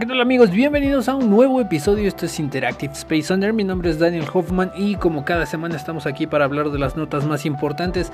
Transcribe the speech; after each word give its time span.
¿qué 0.00 0.06
tal 0.06 0.20
amigos? 0.22 0.50
Bienvenidos 0.50 1.10
a 1.10 1.14
un 1.14 1.28
nuevo 1.28 1.60
episodio. 1.60 2.08
Esto 2.08 2.24
es 2.24 2.40
Interactive 2.40 2.94
Space 2.94 3.30
Under. 3.34 3.52
Mi 3.52 3.64
nombre 3.64 3.90
es 3.90 3.98
Daniel 3.98 4.24
Hoffman 4.32 4.72
y 4.74 4.94
como 4.94 5.26
cada 5.26 5.44
semana 5.44 5.76
estamos 5.76 6.06
aquí 6.06 6.26
para 6.26 6.46
hablar 6.46 6.70
de 6.70 6.78
las 6.78 6.96
notas 6.96 7.26
más 7.26 7.44
importantes. 7.44 8.10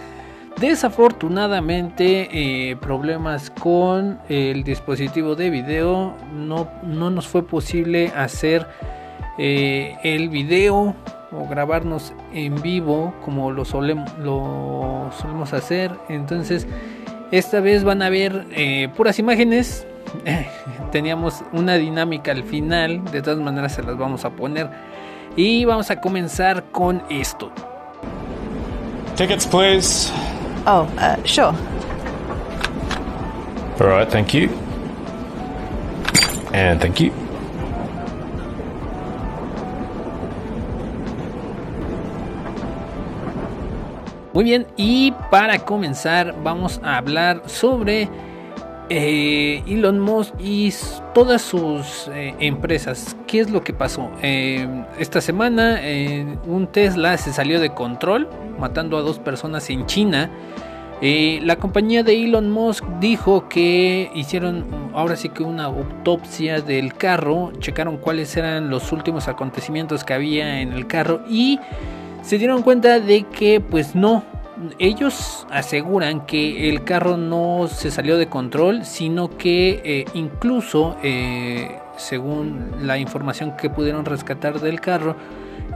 Desafortunadamente, 0.60 2.70
eh, 2.70 2.74
problemas 2.74 3.50
con 3.50 4.18
el 4.28 4.64
dispositivo 4.64 5.36
de 5.36 5.50
video. 5.50 6.16
No, 6.34 6.68
no 6.82 7.10
nos 7.10 7.28
fue 7.28 7.46
posible 7.46 8.08
hacer 8.16 8.66
eh, 9.38 9.96
el 10.02 10.28
video 10.28 10.96
o 11.30 11.48
grabarnos 11.48 12.12
en 12.34 12.60
vivo 12.62 13.14
como 13.24 13.52
lo, 13.52 13.62
lo 13.62 15.12
solemos 15.12 15.52
hacer. 15.52 15.92
Entonces, 16.08 16.66
esta 17.30 17.60
vez 17.60 17.84
van 17.84 18.02
a 18.02 18.10
ver 18.10 18.44
eh, 18.50 18.88
puras 18.96 19.20
imágenes 19.20 19.86
teníamos 20.92 21.42
una 21.52 21.74
dinámica 21.74 22.33
al 22.33 22.45
final, 22.45 23.05
de 23.05 23.23
todas 23.23 23.38
maneras 23.38 23.74
se 23.74 23.83
las 23.83 23.97
vamos 23.97 24.24
a 24.24 24.30
poner. 24.30 24.70
Y 25.37 25.64
vamos 25.64 25.91
a 25.91 26.01
comenzar 26.01 26.64
con 26.73 27.02
esto. 27.10 27.51
Tickets, 29.16 29.47
please. 29.47 30.12
Oh, 30.66 30.87
uh, 30.98 31.16
sure. 31.24 31.55
All 33.78 33.86
right, 33.86 34.08
thank 34.08 34.33
you. 34.33 34.48
And 36.52 36.80
thank 36.80 37.00
you. 37.00 37.12
Muy 44.36 44.45
bien, 44.45 44.67
y 44.77 45.12
para 45.30 45.58
comenzar 45.58 46.34
vamos 46.42 46.78
a 46.83 46.98
hablar 46.98 47.42
sobre 47.47 48.06
eh, 48.89 49.65
Elon 49.67 49.98
Musk 49.98 50.34
y 50.39 50.73
todas 51.12 51.42
sus 51.42 52.09
eh, 52.09 52.34
empresas. 52.39 53.17
¿Qué 53.27 53.41
es 53.41 53.51
lo 53.51 53.65
que 53.65 53.73
pasó? 53.73 54.11
Eh, 54.23 54.69
esta 54.98 55.20
semana 55.20 55.81
un 56.47 56.69
Tesla 56.69 57.17
se 57.19 57.33
salió 57.33 57.61
de 57.61 57.70
control, 57.70 58.29
matando 58.59 58.97
a 58.97 59.03
dos 59.03 59.19
personas 59.19 59.69
en 59.70 59.87
China. 59.87 60.31
la 61.01 61.57
compañía 61.57 62.03
de 62.03 62.25
Elon 62.25 62.51
Musk 62.51 62.84
dijo 63.01 63.48
que 63.48 64.11
hicieron 64.14 64.64
ahora 64.95 65.17
sí 65.17 65.29
que 65.31 65.42
una 65.42 65.64
autopsia 65.64 66.61
del 66.61 66.95
carro, 66.95 67.53
checaron 67.59 67.97
cuáles 67.97 68.37
eran 68.37 68.70
los 68.70 68.92
últimos 68.92 69.29
acontecimientos 69.29 70.05
que 70.05 70.14
había 70.14 70.61
en 70.61 70.73
el 70.73 70.87
carro 70.87 71.23
y 71.29 71.59
se 72.23 72.39
dieron 72.39 72.62
cuenta 72.62 73.01
de 73.01 73.25
que 73.25 73.61
pues 73.61 73.95
no, 73.95 74.25
ellos 74.78 75.46
aseguran 75.50 76.26
que 76.26 76.68
el 76.68 76.84
carro 76.84 77.16
no 77.16 77.68
se 77.68 77.90
salió 77.90 78.16
de 78.16 78.28
control, 78.28 78.84
sino 78.84 79.36
que 79.36 79.82
eh, 79.84 80.04
incluso, 80.14 80.96
eh, 81.02 81.78
según 81.96 82.72
la 82.82 82.98
información 82.98 83.56
que 83.56 83.70
pudieron 83.70 84.04
rescatar 84.04 84.60
del 84.60 84.80
carro, 84.80 85.16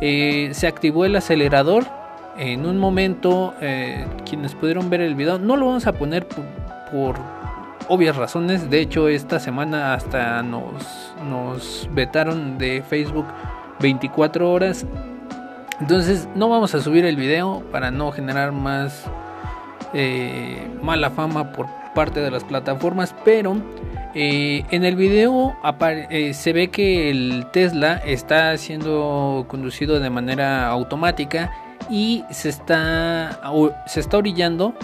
eh, 0.00 0.50
se 0.52 0.66
activó 0.66 1.04
el 1.04 1.16
acelerador. 1.16 1.84
En 2.38 2.64
un 2.64 2.78
momento, 2.78 3.52
quienes 4.24 4.54
pudieron 4.54 4.88
ver 4.88 5.02
el 5.02 5.14
video, 5.14 5.38
no 5.38 5.56
lo 5.56 5.66
vamos 5.66 5.86
a 5.86 5.92
poner 5.92 6.26
por, 6.26 7.16
obvias 7.88 8.16
razones. 8.16 8.70
De 8.70 8.80
hecho, 8.80 9.08
esta 9.08 9.38
semana 9.40 9.92
hasta 9.92 10.42
nos, 10.42 11.12
nos 11.28 11.86
vetaron 11.92 12.56
de 12.56 12.82
Facebook 12.88 13.26
24 13.80 14.50
horas 14.50 14.86
entonces 15.80 16.28
no 16.34 16.48
vamos 16.48 16.74
a 16.74 16.80
subir 16.80 17.04
el 17.04 17.16
video 17.16 17.62
para 17.72 17.90
no 17.90 18.12
generar 18.12 18.52
más 18.52 19.04
eh, 19.94 20.68
mala 20.82 21.10
fama 21.10 21.52
por 21.52 21.66
parte 21.94 22.20
de 22.20 22.30
las 22.30 22.44
plataformas, 22.44 23.14
pero 23.24 23.56
eh, 24.14 24.64
en 24.70 24.84
el 24.84 24.94
video 24.94 25.56
eh, 26.10 26.34
se 26.34 26.52
ve 26.52 26.68
que 26.68 27.10
el 27.10 27.46
Tesla 27.52 27.94
está 27.96 28.56
siendo 28.56 29.46
conducido 29.48 29.98
de 29.98 30.10
manera 30.10 30.68
automática 30.68 31.50
y 31.88 32.24
se 32.30 32.50
está, 32.50 33.40
se 33.86 34.00
está 34.00 34.18
orillando 34.18 34.74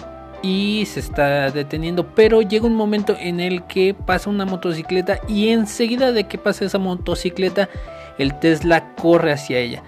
y 0.41 0.85
se 0.87 0.99
está 0.99 1.51
deteniendo, 1.51 2.07
pero 2.07 2.41
llega 2.41 2.67
un 2.67 2.75
momento 2.75 3.15
en 3.19 3.39
el 3.39 3.63
que 3.63 3.93
pasa 3.93 4.29
una 4.29 4.45
motocicleta 4.45 5.19
y 5.27 5.49
enseguida 5.49 6.11
de 6.11 6.25
que 6.25 6.37
pasa 6.37 6.65
esa 6.65 6.79
motocicleta 6.79 7.69
el 8.17 8.37
Tesla 8.39 8.93
corre 8.95 9.31
hacia 9.31 9.59
ella 9.59 9.83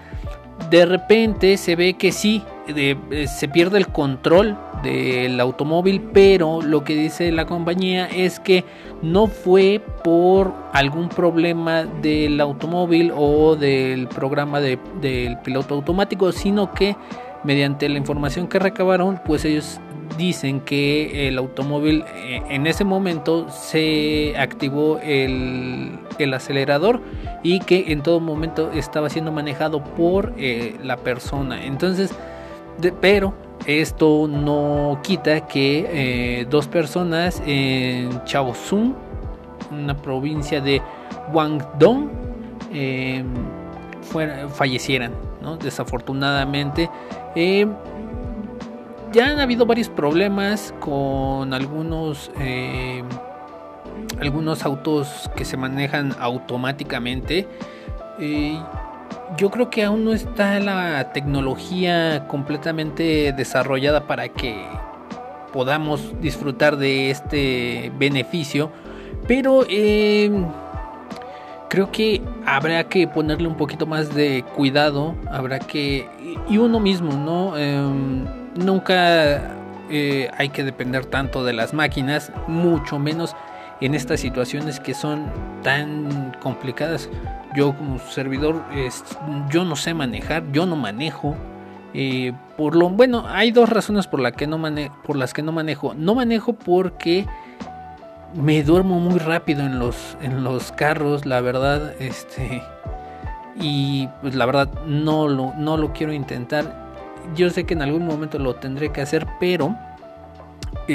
de 0.68 0.86
repente 0.86 1.56
se 1.56 1.76
ve 1.76 1.94
que 1.94 2.12
sí, 2.12 2.42
eh, 2.68 2.96
se 3.26 3.48
pierde 3.48 3.78
el 3.78 3.88
control 3.88 4.56
del 4.82 5.40
automóvil, 5.40 6.00
pero 6.12 6.62
lo 6.62 6.84
que 6.84 6.94
dice 6.94 7.32
la 7.32 7.46
compañía 7.46 8.06
es 8.06 8.40
que 8.40 8.64
no 9.02 9.26
fue 9.26 9.80
por 10.04 10.52
algún 10.72 11.08
problema 11.08 11.84
del 11.84 12.40
automóvil 12.40 13.12
o 13.16 13.56
del 13.56 14.08
programa 14.08 14.60
del 14.60 15.38
piloto 15.44 15.74
automático, 15.74 16.32
sino 16.32 16.72
que 16.72 16.96
mediante 17.44 17.88
la 17.88 17.98
información 17.98 18.46
que 18.46 18.58
recabaron, 18.58 19.20
pues 19.24 19.44
ellos 19.44 19.80
dicen 20.16 20.60
que 20.60 21.28
el 21.28 21.38
automóvil 21.38 22.04
eh, 22.14 22.42
en 22.50 22.66
ese 22.66 22.84
momento 22.84 23.48
se 23.48 24.34
activó 24.36 24.98
el, 25.02 25.98
acelerador 26.34 27.00
y 27.42 27.60
que 27.60 27.92
en 27.92 28.02
todo 28.02 28.20
momento 28.20 28.70
estaba 28.72 29.08
siendo 29.10 29.32
manejado 29.32 29.82
por 29.82 30.32
eh, 30.36 30.76
la 30.82 30.96
persona. 30.96 31.64
Entonces, 31.64 32.12
pero 33.00 33.34
esto 33.66 34.28
no 34.28 35.00
quita 35.02 35.46
que 35.46 36.40
eh, 36.40 36.46
dos 36.48 36.66
personas 36.66 37.42
en 37.46 38.24
Chaozhou, 38.24 38.94
una 39.70 39.96
provincia 39.96 40.60
de 40.60 40.82
Guangdong, 41.32 42.10
fallecieran, 44.54 45.12
desafortunadamente 45.60 46.88
ya 49.12 49.30
han 49.30 49.40
habido 49.40 49.66
varios 49.66 49.88
problemas 49.88 50.72
con 50.80 51.52
algunos 51.52 52.30
eh, 52.38 53.02
algunos 54.20 54.64
autos 54.64 55.30
que 55.36 55.44
se 55.44 55.56
manejan 55.56 56.14
automáticamente. 56.18 57.48
Eh, 58.18 58.58
yo 59.36 59.50
creo 59.50 59.70
que 59.70 59.84
aún 59.84 60.04
no 60.04 60.12
está 60.12 60.58
la 60.60 61.12
tecnología 61.12 62.26
completamente 62.26 63.32
desarrollada 63.32 64.06
para 64.06 64.28
que 64.28 64.66
podamos 65.52 66.20
disfrutar 66.20 66.76
de 66.76 67.10
este 67.10 67.92
beneficio. 67.98 68.70
Pero 69.26 69.64
eh, 69.68 70.30
creo 71.68 71.90
que 71.92 72.20
habrá 72.46 72.84
que 72.84 73.06
ponerle 73.06 73.48
un 73.48 73.56
poquito 73.56 73.86
más 73.86 74.14
de 74.14 74.44
cuidado. 74.56 75.14
Habrá 75.30 75.58
que... 75.58 76.08
Y 76.48 76.58
uno 76.58 76.80
mismo, 76.80 77.12
¿no? 77.12 77.56
Em, 77.56 78.24
nunca 78.56 79.56
eh, 79.90 80.30
hay 80.36 80.48
que 80.50 80.64
depender 80.64 81.06
tanto 81.06 81.44
de 81.44 81.52
las 81.52 81.74
máquinas, 81.74 82.32
mucho 82.46 82.98
menos 82.98 83.34
en 83.80 83.94
estas 83.94 84.20
situaciones 84.20 84.80
que 84.80 84.94
son 84.94 85.26
tan 85.62 86.36
complicadas. 86.42 87.08
Yo 87.56 87.76
como 87.76 87.98
servidor, 87.98 88.62
yo 89.50 89.64
no 89.64 89.76
sé 89.76 89.94
manejar, 89.94 90.44
yo 90.52 90.66
no 90.66 90.76
manejo. 90.76 91.36
Eh, 91.92 92.32
por 92.56 92.76
lo 92.76 92.88
bueno, 92.88 93.24
hay 93.28 93.50
dos 93.50 93.68
razones 93.68 94.06
por, 94.06 94.20
la 94.20 94.32
que 94.32 94.46
no 94.46 94.60
por 95.04 95.16
las 95.16 95.34
que 95.34 95.42
no 95.42 95.52
manejo. 95.52 95.94
No 95.94 96.14
manejo 96.14 96.52
porque 96.52 97.26
me 98.34 98.62
duermo 98.62 99.00
muy 99.00 99.18
rápido 99.18 99.62
en 99.62 99.78
los, 99.78 100.16
en 100.22 100.44
los 100.44 100.70
carros, 100.70 101.26
la 101.26 101.40
verdad, 101.40 101.94
este, 101.98 102.62
y 103.60 104.08
pues 104.20 104.36
la 104.36 104.46
verdad 104.46 104.68
no 104.86 105.26
lo, 105.26 105.52
no 105.54 105.76
lo 105.76 105.92
quiero 105.92 106.12
intentar 106.12 106.90
yo 107.34 107.50
sé 107.50 107.64
que 107.64 107.74
en 107.74 107.82
algún 107.82 108.06
momento 108.06 108.38
lo 108.38 108.54
tendré 108.54 108.90
que 108.90 109.00
hacer, 109.00 109.26
pero 109.38 109.76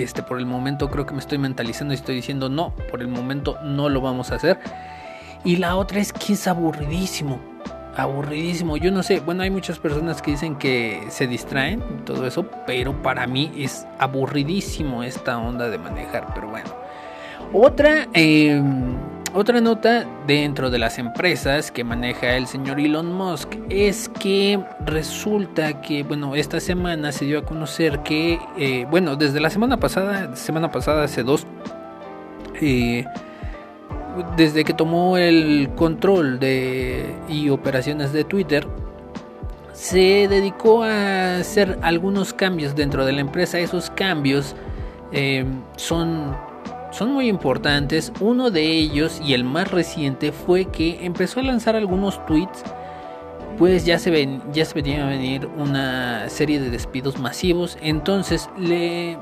este 0.04 0.24
por 0.24 0.40
el 0.40 0.46
momento 0.46 0.90
creo 0.90 1.06
que 1.06 1.14
me 1.14 1.20
estoy 1.20 1.38
mentalizando 1.38 1.94
y 1.94 1.98
estoy 1.98 2.16
diciendo 2.16 2.50
no, 2.50 2.74
por 2.90 3.02
el 3.02 3.08
momento 3.08 3.58
no 3.64 3.90
lo 3.90 4.02
vamos 4.02 4.32
a 4.32 4.36
hacer. 4.36 4.60
Y 5.44 5.58
la 5.58 5.76
otra 5.76 6.00
es 6.00 6.12
que 6.12 6.34
es 6.34 6.48
aburridísimo. 6.48 7.40
Aburridísimo. 7.96 8.78
Yo 8.78 8.92
no 8.92 9.04
sé, 9.04 9.20
bueno, 9.20 9.44
hay 9.44 9.50
muchas 9.50 9.80
personas 9.80 10.22
que 10.22 10.32
dicen 10.32 10.56
que 10.56 11.06
se 11.10 11.28
distraen 11.28 11.84
y 12.00 12.02
todo 12.04 12.26
eso, 12.28 12.46
pero 12.66 13.02
para 13.02 13.26
mí 13.28 13.52
es 13.58 13.88
aburridísimo 14.00 15.04
esta 15.04 15.38
onda 15.38 15.70
de 15.70 15.78
manejar. 15.78 16.34
Pero 16.34 16.50
bueno. 16.50 16.70
Otra 17.54 18.08
eh, 18.14 18.62
otra 19.36 19.60
nota 19.60 20.06
dentro 20.26 20.70
de 20.70 20.80
las 20.80 20.98
empresas 20.98 21.70
que 21.70 21.84
maneja 21.84 22.38
el 22.38 22.48
señor 22.48 22.80
Elon 22.80 23.14
Musk 23.14 23.56
es 23.70 24.08
que 24.08 24.64
resulta 24.86 25.82
que, 25.82 26.04
bueno, 26.04 26.36
esta 26.36 26.62
semana 26.62 27.12
se 27.12 27.26
dio 27.26 27.40
a 27.40 27.42
conocer 27.44 28.00
que, 28.00 28.40
eh, 28.58 28.88
bueno, 28.90 29.18
desde 29.18 29.42
la 29.42 29.50
semana 29.50 29.78
pasada, 29.78 30.36
semana 30.38 30.72
pasada 30.72 31.04
hace 31.04 31.24
dos, 31.24 31.46
eh, 32.62 33.04
desde 34.38 34.64
que 34.64 34.74
tomó 34.74 35.18
el 35.18 35.70
control 35.76 36.40
de 36.40 37.06
y 37.28 37.50
operaciones 37.50 38.14
de 38.14 38.24
Twitter, 38.24 38.66
se 39.74 40.30
dedicó 40.30 40.84
a 40.84 41.40
hacer 41.40 41.78
algunos 41.82 42.34
cambios 42.34 42.74
dentro 42.74 43.06
de 43.06 43.12
la 43.12 43.20
empresa. 43.20 43.60
Esos 43.60 43.90
cambios 43.90 44.56
eh, 45.12 45.46
son 45.76 46.38
son 46.96 47.12
muy 47.12 47.28
importantes. 47.28 48.12
Uno 48.20 48.52
de 48.52 48.64
ellos 48.64 49.22
y 49.24 49.34
el 49.34 49.44
más 49.44 49.70
reciente 49.70 50.32
fue 50.32 50.66
que 50.66 51.06
empezó 51.06 51.42
a 51.42 51.44
lanzar 51.44 51.76
algunos 51.76 52.26
tweets. 52.26 52.64
Pues 53.58 53.86
ya 53.86 54.00
se, 54.00 54.12
ven, 54.12 54.42
ya 54.52 54.66
se 54.66 54.74
venía 54.74 55.06
a 55.06 55.10
venir 55.10 55.48
una 55.58 56.30
serie 56.30 56.60
de 56.60 56.70
despidos 56.70 57.20
masivos. 57.20 57.78
Entonces 57.82 58.50
le 58.58 59.18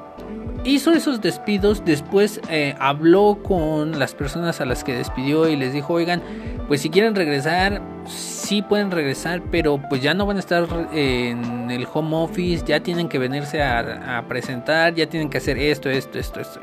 hizo 0.63 0.91
esos 0.91 1.21
despidos. 1.21 1.83
Después 1.85 2.41
eh, 2.49 2.75
habló 2.79 3.39
con 3.43 3.99
las 3.99 4.13
personas 4.13 4.59
a 4.61 4.65
las 4.65 4.83
que 4.83 4.93
despidió 4.93 5.47
y 5.47 5.55
les 5.55 5.73
dijo, 5.73 5.93
oigan, 5.93 6.21
pues 6.67 6.81
si 6.81 6.89
quieren 6.89 7.15
regresar, 7.15 7.81
sí 8.07 8.61
pueden 8.61 8.91
regresar, 8.91 9.41
pero 9.51 9.79
pues 9.89 10.01
ya 10.01 10.13
no 10.13 10.25
van 10.25 10.37
a 10.37 10.39
estar 10.39 10.67
en 10.93 11.69
el 11.69 11.87
home 11.91 12.15
office, 12.15 12.63
ya 12.65 12.81
tienen 12.81 13.09
que 13.09 13.19
venirse 13.19 13.61
a, 13.61 14.23
presentar, 14.27 14.95
ya 14.95 15.07
tienen 15.07 15.29
que 15.29 15.37
hacer 15.37 15.57
esto, 15.57 15.89
esto, 15.89 16.17
esto, 16.17 16.39
esto. 16.39 16.59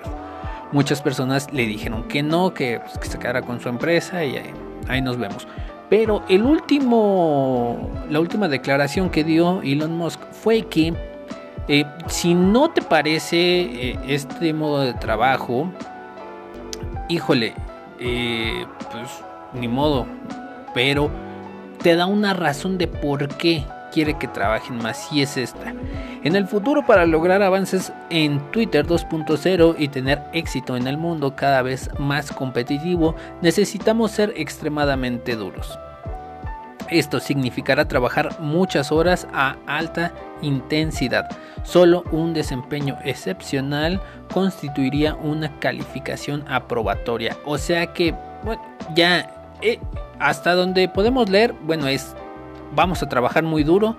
Muchas 0.72 1.02
personas 1.02 1.52
le 1.52 1.66
dijeron 1.66 2.04
que 2.04 2.22
no, 2.22 2.54
que, 2.54 2.80
pues, 2.80 3.10
se 3.10 3.18
quedara 3.18 3.42
con 3.42 3.60
su 3.60 3.68
empresa 3.68 4.24
y 4.24 4.36
ahí, 4.88 5.02
nos 5.02 5.18
vemos. 5.18 5.46
Pero 5.88 6.22
el 6.28 6.44
último, 6.44 7.90
la 8.08 8.20
última 8.20 8.46
declaración 8.46 9.10
que 9.10 9.24
dio 9.24 9.60
Elon 9.62 9.96
Musk 9.96 10.20
fue 10.30 10.62
que 10.62 10.94
eh, 11.66 11.84
si 12.06 12.34
no 12.34 12.70
te 12.70 12.82
parece 12.82 13.38
eh, 13.38 13.98
este 14.06 14.52
modo 14.52 14.80
de 14.80 14.94
trabajo, 14.94 15.72
híjole, 17.08 17.54
eh, 17.98 18.64
pues 18.92 19.10
ni 19.52 19.66
modo, 19.66 20.06
pero 20.74 21.10
te 21.82 21.96
da 21.96 22.06
una 22.06 22.34
razón 22.34 22.78
de 22.78 22.86
por 22.86 23.26
qué 23.36 23.64
quiere 23.92 24.18
que 24.18 24.28
trabajen 24.28 24.76
más 24.78 25.12
y 25.12 25.22
es 25.22 25.36
esta. 25.36 25.74
En 26.22 26.36
el 26.36 26.46
futuro 26.46 26.84
para 26.86 27.06
lograr 27.06 27.42
avances 27.42 27.92
en 28.10 28.40
Twitter 28.50 28.86
2.0 28.86 29.76
y 29.78 29.88
tener 29.88 30.22
éxito 30.32 30.76
en 30.76 30.86
el 30.86 30.96
mundo 30.96 31.34
cada 31.36 31.62
vez 31.62 31.90
más 31.98 32.32
competitivo, 32.32 33.14
necesitamos 33.42 34.10
ser 34.10 34.32
extremadamente 34.36 35.36
duros. 35.36 35.78
Esto 36.90 37.20
significará 37.20 37.86
trabajar 37.86 38.40
muchas 38.40 38.90
horas 38.90 39.28
a 39.32 39.56
alta 39.66 40.12
intensidad. 40.42 41.28
Solo 41.62 42.02
un 42.10 42.34
desempeño 42.34 42.98
excepcional 43.04 44.00
constituiría 44.32 45.14
una 45.14 45.56
calificación 45.60 46.44
aprobatoria. 46.48 47.36
O 47.44 47.58
sea 47.58 47.92
que, 47.92 48.14
bueno, 48.42 48.60
ya 48.94 49.30
eh, 49.62 49.78
hasta 50.18 50.54
donde 50.54 50.88
podemos 50.88 51.28
leer, 51.28 51.54
bueno, 51.62 51.86
es 51.86 52.14
vamos 52.74 53.02
a 53.02 53.08
trabajar 53.08 53.42
muy 53.42 53.64
duro, 53.64 53.96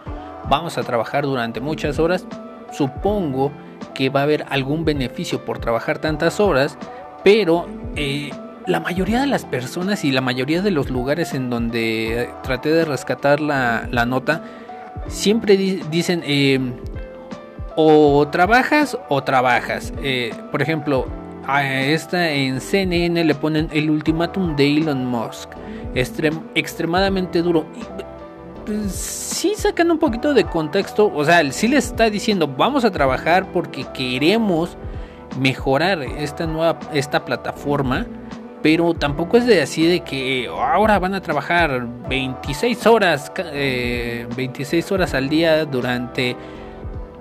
vamos 0.50 0.78
a 0.78 0.84
trabajar 0.84 1.26
durante 1.26 1.60
muchas 1.60 2.00
horas. 2.00 2.26
Supongo 2.72 3.52
que 3.94 4.10
va 4.10 4.22
a 4.22 4.24
haber 4.24 4.46
algún 4.50 4.86
beneficio 4.86 5.44
por 5.44 5.60
trabajar 5.60 6.00
tantas 6.00 6.40
horas, 6.40 6.78
pero 7.24 7.68
eh, 7.96 8.32
la 8.68 8.80
mayoría 8.80 9.20
de 9.20 9.28
las 9.28 9.46
personas 9.46 10.04
y 10.06 10.12
la 10.12 10.22
mayoría 10.22 10.62
de 10.62 10.72
los 10.72 10.90
lugares 10.90 11.34
en 11.34 11.50
donde 11.50 12.30
traté 12.44 12.70
de 12.70 12.86
rescatar 12.86 13.40
la, 13.40 14.06
nota, 14.06 14.44
siempre 15.08 15.58
dicen 15.58 16.22
em, 16.26 16.74
o 17.76 18.28
trabajas 18.30 18.98
o 19.10 19.24
trabajas. 19.24 19.94
Eh, 20.04 20.32
por 20.52 20.62
ejemplo, 20.62 21.08
a 21.48 21.64
esta 21.64 22.32
en 22.32 22.62
CNN 22.62 23.24
le 23.24 23.36
ponen 23.36 23.68
el 23.72 23.90
ultimátum 23.90 24.56
de 24.56 24.78
Elon 24.78 25.06
Musk. 25.06 25.50
extremadamente 26.56 27.42
duro. 27.42 27.66
Pues, 28.66 28.92
sí 28.94 29.54
sacan 29.56 29.92
un 29.92 30.00
poquito 30.00 30.34
de 30.34 30.46
contexto. 30.46 31.12
O 31.14 31.26
sea, 31.26 31.50
sí 31.52 31.68
les 31.68 31.88
está 31.88 32.10
diciendo 32.10 32.48
vamos 32.48 32.86
a 32.86 32.92
trabajar 32.92 33.52
porque 33.52 33.86
queremos 33.94 34.78
mejorar 35.40 36.02
esta 36.02 36.46
nueva 36.46 36.80
esta 36.94 37.26
plataforma. 37.26 38.06
Pero 38.62 38.94
tampoco 38.94 39.38
es 39.38 39.48
de 39.48 39.62
así 39.62 39.88
de 39.88 40.02
que 40.02 40.48
ahora 40.48 41.00
van 41.00 41.16
a 41.16 41.22
trabajar 41.22 41.88
26 42.08 42.86
horas, 42.86 43.32
26 43.36 44.72
eh, 44.92 44.94
horas 44.94 45.16
al 45.16 45.30
día 45.30 45.66
durante 45.66 46.36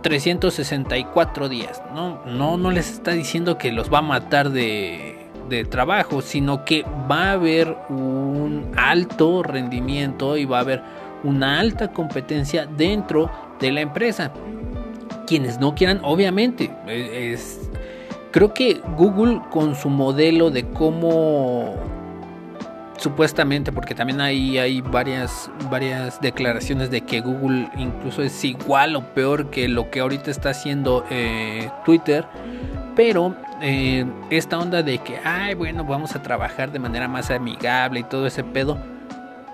364 0.02 1.48
días. 1.48 1.82
No, 1.94 2.22
no, 2.26 2.56
no 2.56 2.70
les 2.70 2.90
está 2.90 3.12
diciendo 3.12 3.58
que 3.58 3.72
los 3.72 3.92
va 3.92 3.98
a 3.98 4.02
matar 4.02 4.50
de, 4.50 5.16
trabajo, 5.68 6.22
sino 6.22 6.64
que 6.64 6.84
va 7.10 7.30
a 7.30 7.32
haber 7.32 7.76
un 7.88 8.70
alto 8.76 9.42
rendimiento 9.42 10.36
y 10.36 10.44
va 10.44 10.58
a 10.58 10.60
haber 10.60 10.82
una 11.24 11.60
alta 11.60 11.88
competencia 11.92 12.66
dentro 12.66 13.30
de 13.60 13.72
la 13.72 13.80
empresa. 13.80 14.32
Quienes 15.26 15.60
no 15.60 15.74
quieran, 15.74 16.00
obviamente, 16.02 16.70
es, 16.86 17.70
creo 18.30 18.52
que 18.52 18.80
Google 18.96 19.40
con 19.50 19.74
su 19.74 19.88
modelo 19.88 20.50
de 20.50 20.64
cómo 20.70 21.76
supuestamente, 23.00 23.72
porque 23.72 23.94
también 23.94 24.20
ahí 24.20 24.58
hay 24.58 24.82
varias, 24.82 25.50
varias 25.70 26.20
declaraciones 26.20 26.90
de 26.90 27.00
que 27.00 27.20
Google 27.20 27.68
incluso 27.76 28.22
es 28.22 28.44
igual 28.44 28.94
o 28.94 29.02
peor 29.14 29.50
que 29.50 29.68
lo 29.68 29.90
que 29.90 30.00
ahorita 30.00 30.30
está 30.30 30.50
haciendo 30.50 31.04
eh, 31.10 31.70
Twitter. 31.84 32.26
Pero 32.94 33.34
eh, 33.62 34.04
esta 34.28 34.58
onda 34.58 34.82
de 34.82 34.98
que, 34.98 35.18
ay, 35.24 35.54
bueno, 35.54 35.84
vamos 35.84 36.14
a 36.14 36.22
trabajar 36.22 36.72
de 36.72 36.78
manera 36.78 37.08
más 37.08 37.30
amigable 37.30 38.00
y 38.00 38.04
todo 38.04 38.26
ese 38.26 38.44
pedo, 38.44 38.78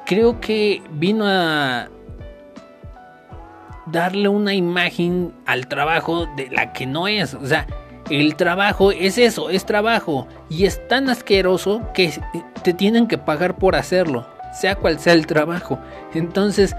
creo 0.06 0.40
que 0.40 0.82
vino 0.92 1.26
a 1.26 1.88
darle 3.86 4.28
una 4.28 4.54
imagen 4.54 5.34
al 5.44 5.66
trabajo 5.66 6.26
de 6.36 6.48
la 6.50 6.72
que 6.72 6.86
no 6.86 7.08
es. 7.08 7.34
O 7.34 7.46
sea, 7.46 7.66
el 8.08 8.36
trabajo 8.36 8.92
es 8.92 9.18
eso, 9.18 9.50
es 9.50 9.66
trabajo. 9.66 10.26
Y 10.48 10.64
es 10.64 10.86
tan 10.88 11.10
asqueroso 11.10 11.82
que 11.92 12.12
te 12.62 12.72
tienen 12.72 13.06
que 13.06 13.18
pagar 13.18 13.56
por 13.56 13.76
hacerlo, 13.76 14.26
sea 14.52 14.76
cual 14.76 14.98
sea 14.98 15.12
el 15.12 15.26
trabajo. 15.26 15.78
Entonces, 16.14 16.74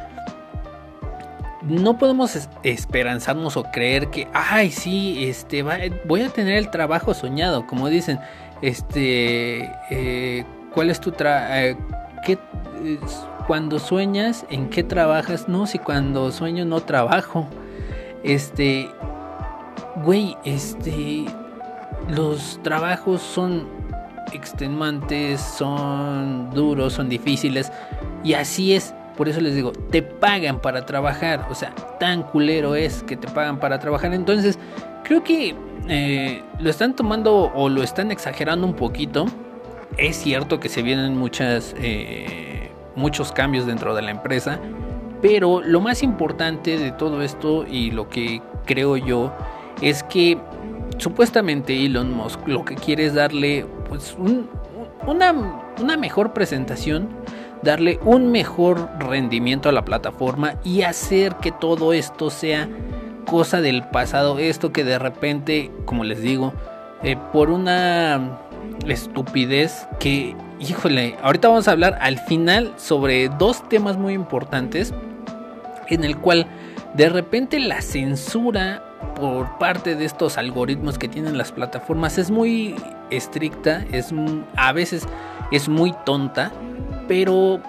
no 1.63 1.97
podemos 1.97 2.49
esperanzarnos 2.63 3.57
o 3.57 3.63
creer 3.63 4.07
que, 4.07 4.27
ay, 4.33 4.71
sí, 4.71 5.25
este, 5.27 5.63
voy 6.05 6.21
a 6.21 6.29
tener 6.29 6.55
el 6.55 6.69
trabajo 6.71 7.13
soñado, 7.13 7.67
como 7.67 7.89
dicen, 7.89 8.19
este, 8.61 9.69
eh, 9.89 10.45
¿cuál 10.73 10.89
es 10.89 11.01
tu 11.01 11.11
trabajo? 11.11 11.53
Eh, 11.53 11.77
cuando 13.47 13.79
sueñas, 13.79 14.45
¿en 14.49 14.69
qué 14.69 14.83
trabajas? 14.83 15.47
No, 15.47 15.67
si 15.67 15.79
cuando 15.79 16.31
sueño 16.31 16.65
no 16.65 16.81
trabajo. 16.81 17.47
Este, 18.23 18.89
güey, 20.03 20.35
este, 20.43 21.25
los 22.09 22.59
trabajos 22.63 23.21
son 23.21 23.67
extenuantes, 24.33 25.41
son 25.41 26.49
duros, 26.51 26.93
son 26.93 27.09
difíciles. 27.09 27.71
Y 28.23 28.33
así 28.33 28.73
es, 28.73 28.93
por 29.15 29.27
eso 29.27 29.41
les 29.41 29.55
digo, 29.55 29.71
te 29.71 30.01
pagan 30.01 30.59
para 30.61 30.85
trabajar. 30.85 31.47
O 31.49 31.55
sea, 31.55 31.71
tan 31.99 32.23
culero 32.23 32.75
es 32.75 33.03
que 33.03 33.17
te 33.17 33.27
pagan 33.27 33.59
para 33.59 33.79
trabajar. 33.79 34.13
Entonces, 34.13 34.59
creo 35.03 35.23
que 35.23 35.55
eh, 35.87 36.43
lo 36.59 36.69
están 36.69 36.95
tomando 36.95 37.51
o 37.53 37.69
lo 37.69 37.83
están 37.83 38.11
exagerando 38.11 38.67
un 38.67 38.73
poquito. 38.73 39.25
Es 39.97 40.17
cierto 40.17 40.59
que 40.59 40.69
se 40.69 40.81
vienen 40.81 41.17
muchas, 41.17 41.73
eh, 41.79 42.66
muchos 42.97 43.31
cambios 43.31 43.65
dentro 43.65 43.95
de 43.95 44.01
la 44.01 44.11
empresa. 44.11 44.59
Pero 45.21 45.61
lo 45.61 45.79
más 45.79 46.03
importante 46.03 46.77
de 46.77 46.91
todo 46.91 47.21
esto 47.21 47.65
y 47.65 47.91
lo 47.91 48.09
que 48.09 48.41
creo 48.65 48.97
yo 48.97 49.33
es 49.81 50.03
que 50.03 50.37
supuestamente 50.97 51.85
Elon 51.85 52.13
Musk 52.13 52.47
lo 52.47 52.65
que 52.65 52.75
quiere 52.75 53.05
es 53.05 53.13
darle 53.13 53.65
pues, 53.87 54.15
una, 54.19 55.33
una 55.81 55.97
mejor 55.97 56.33
presentación, 56.33 57.09
darle 57.63 57.99
un 58.03 58.31
mejor 58.31 58.89
rendimiento 58.99 59.69
a 59.69 59.71
la 59.71 59.85
plataforma 59.85 60.55
y 60.63 60.83
hacer 60.83 61.35
que 61.35 61.51
todo 61.51 61.93
esto 61.93 62.29
sea 62.29 62.69
cosa 63.25 63.61
del 63.61 63.83
pasado. 63.83 64.37
Esto 64.39 64.71
que 64.71 64.83
de 64.83 64.99
repente, 64.99 65.71
como 65.85 66.03
les 66.03 66.21
digo, 66.21 66.53
eh, 67.03 67.17
por 67.31 67.49
una 67.49 68.39
estupidez 68.87 69.87
que, 69.99 70.35
híjole, 70.59 71.17
ahorita 71.21 71.47
vamos 71.47 71.67
a 71.67 71.71
hablar 71.71 71.97
al 72.01 72.17
final 72.19 72.73
sobre 72.77 73.29
dos 73.29 73.67
temas 73.69 73.97
muy 73.97 74.13
importantes 74.13 74.93
en 75.87 76.03
el 76.03 76.17
cual 76.17 76.47
de 76.93 77.09
repente 77.09 77.59
la 77.59 77.81
censura 77.81 78.83
por 79.15 79.57
parte 79.57 79.95
de 79.95 80.05
estos 80.05 80.37
algoritmos 80.37 80.97
que 80.97 81.07
tienen 81.07 81.37
las 81.37 81.51
plataformas 81.51 82.17
es 82.17 82.31
muy 82.31 82.75
estricta, 83.09 83.85
es 83.91 84.13
a 84.55 84.73
veces 84.73 85.07
es 85.51 85.69
muy 85.69 85.93
tonta, 86.05 86.51
pero 87.07 87.61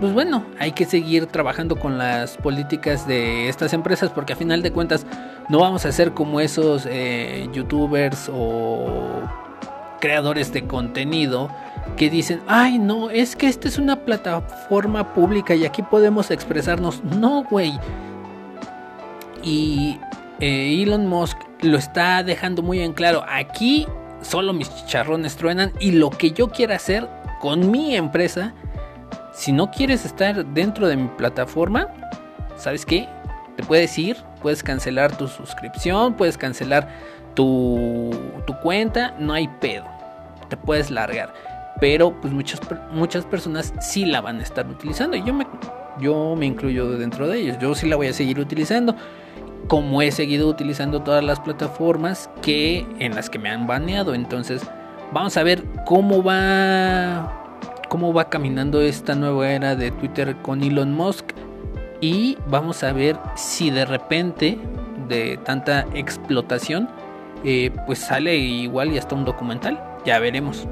pues 0.00 0.12
bueno, 0.12 0.44
hay 0.58 0.72
que 0.72 0.84
seguir 0.84 1.26
trabajando 1.26 1.76
con 1.76 1.96
las 1.96 2.36
políticas 2.36 3.06
de 3.06 3.48
estas 3.48 3.72
empresas 3.72 4.10
porque 4.10 4.34
a 4.34 4.36
final 4.36 4.62
de 4.62 4.70
cuentas 4.72 5.06
no 5.48 5.60
vamos 5.60 5.86
a 5.86 5.92
ser 5.92 6.12
como 6.12 6.40
esos 6.40 6.86
eh, 6.90 7.48
youtubers 7.52 8.30
o 8.32 9.22
creadores 10.00 10.52
de 10.52 10.66
contenido 10.66 11.48
que 11.96 12.10
dicen, 12.10 12.40
ay 12.46 12.78
no, 12.78 13.10
es 13.10 13.36
que 13.36 13.48
esta 13.48 13.68
es 13.68 13.78
una 13.78 14.04
plataforma 14.04 15.12
pública 15.14 15.54
y 15.54 15.64
aquí 15.64 15.82
podemos 15.82 16.30
expresarnos. 16.30 17.02
No, 17.04 17.44
güey. 17.44 17.78
Y 19.42 19.98
eh, 20.40 20.82
Elon 20.82 21.06
Musk 21.06 21.36
lo 21.60 21.78
está 21.78 22.22
dejando 22.22 22.62
muy 22.62 22.80
en 22.80 22.92
claro. 22.92 23.24
Aquí 23.28 23.86
solo 24.22 24.52
mis 24.52 24.74
chicharrones 24.74 25.36
truenan 25.36 25.72
y 25.80 25.92
lo 25.92 26.10
que 26.10 26.30
yo 26.32 26.48
quiera 26.48 26.76
hacer 26.76 27.08
con 27.40 27.70
mi 27.70 27.96
empresa, 27.96 28.54
si 29.32 29.52
no 29.52 29.70
quieres 29.70 30.04
estar 30.04 30.46
dentro 30.46 30.86
de 30.86 30.96
mi 30.96 31.08
plataforma, 31.08 31.88
¿sabes 32.56 32.86
qué? 32.86 33.08
Te 33.56 33.62
puedes 33.64 33.98
ir, 33.98 34.16
puedes 34.40 34.62
cancelar 34.62 35.16
tu 35.16 35.28
suscripción, 35.28 36.14
puedes 36.14 36.38
cancelar 36.38 36.88
tu, 37.34 38.10
tu 38.46 38.56
cuenta, 38.60 39.14
no 39.18 39.32
hay 39.32 39.48
pedo, 39.60 39.84
te 40.48 40.56
puedes 40.56 40.90
largar. 40.90 41.32
Pero 41.80 42.20
pues 42.20 42.32
muchas, 42.32 42.60
muchas 42.92 43.24
personas 43.24 43.72
sí 43.80 44.04
la 44.04 44.20
van 44.20 44.38
a 44.40 44.42
estar 44.42 44.66
utilizando 44.66 45.16
y 45.16 45.24
yo 45.24 45.34
me, 45.34 45.46
yo 46.00 46.36
me 46.36 46.46
incluyo 46.46 46.90
dentro 46.96 47.26
de 47.26 47.40
ellos, 47.40 47.58
yo 47.60 47.74
sí 47.74 47.88
la 47.88 47.96
voy 47.96 48.08
a 48.08 48.12
seguir 48.12 48.38
utilizando 48.38 48.94
como 49.68 50.02
he 50.02 50.10
seguido 50.10 50.48
utilizando 50.48 51.02
todas 51.02 51.24
las 51.24 51.40
plataformas 51.40 52.28
que 52.42 52.86
en 52.98 53.14
las 53.14 53.30
que 53.30 53.38
me 53.38 53.48
han 53.48 53.66
baneado. 53.66 54.14
Entonces, 54.14 54.62
vamos 55.12 55.36
a 55.36 55.42
ver 55.42 55.62
cómo 55.86 56.22
va 56.22 57.38
cómo 57.88 58.14
va 58.14 58.30
caminando 58.30 58.80
esta 58.80 59.14
nueva 59.14 59.50
era 59.50 59.76
de 59.76 59.90
Twitter 59.90 60.34
con 60.40 60.62
Elon 60.62 60.94
Musk 60.94 61.26
y 62.00 62.38
vamos 62.48 62.82
a 62.82 62.92
ver 62.92 63.18
si 63.36 63.70
de 63.70 63.84
repente 63.84 64.58
de 65.08 65.38
tanta 65.44 65.86
explotación 65.92 66.88
eh, 67.44 67.70
pues 67.86 67.98
sale 67.98 68.36
igual 68.36 68.92
y 68.92 68.98
hasta 68.98 69.14
un 69.14 69.26
documental. 69.26 69.78
Ya 70.06 70.18
veremos. 70.18 70.66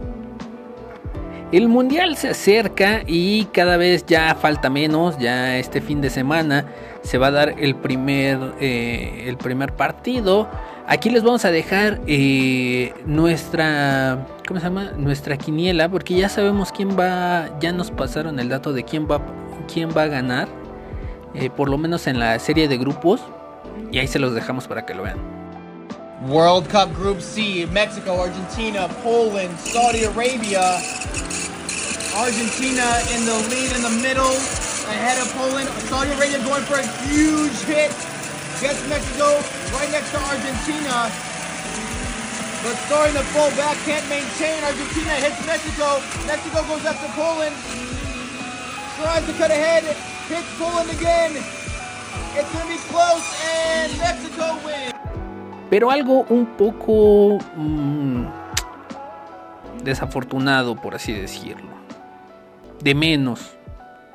El 1.52 1.69
mundial 1.69 2.16
se 2.16 2.28
acerca 2.28 3.02
y 3.07 3.47
cada 3.47 3.76
vez 3.76 4.07
ya 4.07 4.37
falta 4.37 4.71
menos. 4.71 5.19
Ya 5.19 5.59
este 5.59 5.80
fin 5.80 6.00
de 6.00 6.09
semana 6.09 6.66
se 7.02 7.19
va 7.19 7.28
a 7.28 7.30
dar 7.33 7.54
el 7.59 7.75
primer, 7.75 8.38
eh, 8.61 9.25
el 9.26 9.37
primer 9.37 9.73
partido. 9.73 10.49
Aquí 10.87 11.11
les 11.11 11.25
vamos 11.25 11.45
a 11.45 11.50
dejar 11.50 12.00
eh, 12.07 12.95
nuestra, 13.04 14.26
¿cómo 14.47 14.61
se 14.61 14.66
llama? 14.66 14.92
Nuestra 14.97 15.37
quiniela, 15.37 15.88
porque 15.88 16.14
ya 16.14 16.28
sabemos 16.28 16.73
quién 16.73 16.99
va, 16.99 17.59
ya 17.61 17.73
nos 17.73 17.90
pasaron 17.90 18.38
el 18.38 18.49
dato 18.49 18.73
de 18.73 18.85
quién 18.85 19.09
va, 19.09 19.21
quién 19.73 19.90
va 19.97 20.02
a 20.02 20.09
ganar, 20.09 20.49
eh, 21.35 21.49
por 21.49 21.69
lo 21.69 21.78
menos 21.78 22.09
en 22.09 22.19
la 22.19 22.37
serie 22.40 22.66
de 22.66 22.76
grupos, 22.76 23.21
y 23.92 23.99
ahí 23.99 24.09
se 24.09 24.19
los 24.19 24.35
dejamos 24.35 24.66
para 24.66 24.85
que 24.85 24.95
lo 24.95 25.04
vean. 25.04 25.39
World 26.20 26.68
Cup 26.68 26.92
Group 26.92 27.22
C, 27.22 27.64
Mexico, 27.72 28.20
Argentina, 28.20 28.92
Poland, 29.00 29.56
Saudi 29.58 30.04
Arabia. 30.04 30.60
Argentina 32.12 32.84
in 33.16 33.24
the 33.24 33.40
lead 33.48 33.72
in 33.72 33.80
the 33.80 33.96
middle, 34.04 34.36
ahead 34.92 35.16
of 35.16 35.32
Poland. 35.32 35.64
Saudi 35.88 36.12
Arabia 36.12 36.44
going 36.44 36.60
for 36.68 36.76
a 36.76 36.86
huge 37.08 37.56
hit. 37.64 37.88
Gets 38.60 38.84
Mexico 38.92 39.40
right 39.72 39.88
next 39.88 40.12
to 40.12 40.20
Argentina. 40.20 41.08
But 42.60 42.76
starting 42.84 43.16
to 43.16 43.24
fall 43.32 43.48
back, 43.56 43.80
can't 43.88 44.04
maintain. 44.12 44.60
Argentina 44.60 45.16
hits 45.24 45.40
Mexico. 45.48 46.04
Mexico 46.28 46.60
goes 46.68 46.84
up 46.84 47.00
to 47.00 47.08
Poland. 47.16 47.56
Tries 49.00 49.24
to 49.24 49.32
cut 49.40 49.50
ahead, 49.50 49.84
hits 50.28 50.52
Poland 50.60 50.90
again. 50.92 51.32
It's 52.36 52.52
going 52.52 52.68
to 52.68 52.72
be 52.76 52.78
close, 52.92 53.24
and 53.48 53.96
Mexico 53.96 54.60
wins. 54.66 55.09
Pero 55.70 55.90
algo 55.90 56.26
un 56.28 56.46
poco 56.56 57.38
mmm, 57.56 58.24
desafortunado, 59.82 60.76
por 60.76 60.94
así 60.94 61.12
decirlo 61.12 61.80
de 62.82 62.94
menos 62.94 63.52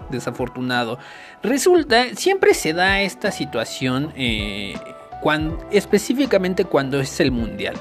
desafortunado. 0.10 1.00
Resulta, 1.42 2.16
siempre 2.16 2.54
se 2.54 2.74
da 2.74 3.02
esta 3.02 3.32
situación 3.32 4.12
eh, 4.16 4.76
cuando, 5.22 5.58
específicamente 5.72 6.66
cuando 6.66 7.00
es 7.00 7.20
el 7.20 7.32
mundial. 7.32 7.76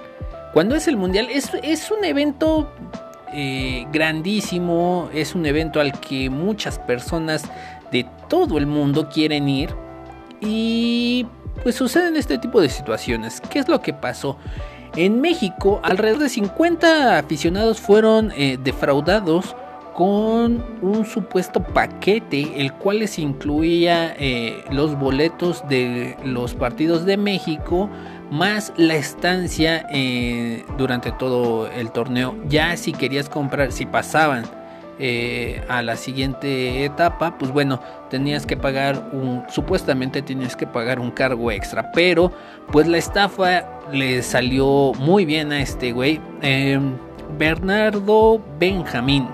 Cuando 0.52 0.74
es 0.76 0.88
el 0.88 0.96
mundial 0.96 1.28
es, 1.30 1.50
es 1.62 1.90
un 1.90 2.04
evento 2.04 2.72
eh, 3.32 3.86
grandísimo, 3.92 5.10
es 5.12 5.34
un 5.34 5.46
evento 5.46 5.80
al 5.80 5.98
que 6.00 6.30
muchas 6.30 6.78
personas 6.78 7.44
de 7.90 8.06
todo 8.28 8.58
el 8.58 8.66
mundo 8.66 9.08
quieren 9.08 9.48
ir 9.48 9.74
y 10.40 11.26
pues 11.62 11.74
suceden 11.74 12.16
este 12.16 12.38
tipo 12.38 12.60
de 12.60 12.68
situaciones. 12.68 13.40
¿Qué 13.40 13.58
es 13.58 13.68
lo 13.68 13.80
que 13.80 13.92
pasó? 13.92 14.36
En 14.96 15.20
México, 15.20 15.80
alrededor 15.82 16.20
de 16.20 16.28
50 16.28 17.18
aficionados 17.18 17.80
fueron 17.80 18.32
eh, 18.36 18.58
defraudados 18.62 19.56
con 19.94 20.64
un 20.82 21.06
supuesto 21.06 21.62
paquete, 21.62 22.60
el 22.60 22.72
cual 22.72 22.98
les 22.98 23.18
incluía 23.18 24.14
eh, 24.18 24.64
los 24.70 24.98
boletos 24.98 25.66
de 25.68 26.16
los 26.24 26.54
partidos 26.54 27.04
de 27.06 27.16
México, 27.16 27.88
más 28.30 28.72
la 28.76 28.96
estancia 28.96 29.86
eh, 29.90 30.64
durante 30.76 31.12
todo 31.12 31.68
el 31.68 31.90
torneo. 31.92 32.36
Ya 32.48 32.76
si 32.76 32.92
querías 32.92 33.28
comprar, 33.28 33.70
si 33.70 33.86
pasaban 33.86 34.44
eh, 34.98 35.60
a 35.68 35.82
la 35.82 35.96
siguiente 35.96 36.84
etapa, 36.84 37.36
pues 37.36 37.50
bueno, 37.50 37.80
tenías 38.10 38.46
que 38.46 38.56
pagar 38.56 39.10
un, 39.12 39.42
supuestamente 39.48 40.22
tenías 40.22 40.54
que 40.54 40.66
pagar 40.66 41.00
un 41.00 41.10
cargo 41.10 41.50
extra, 41.50 41.90
pero 41.92 42.30
pues 42.70 42.86
la 42.86 42.98
estafa 42.98 43.68
le 43.92 44.22
salió 44.22 44.92
muy 44.98 45.24
bien 45.24 45.52
a 45.52 45.60
este 45.60 45.92
güey. 45.92 46.20
Bernardo 47.36 48.40
Benjamín 48.60 49.26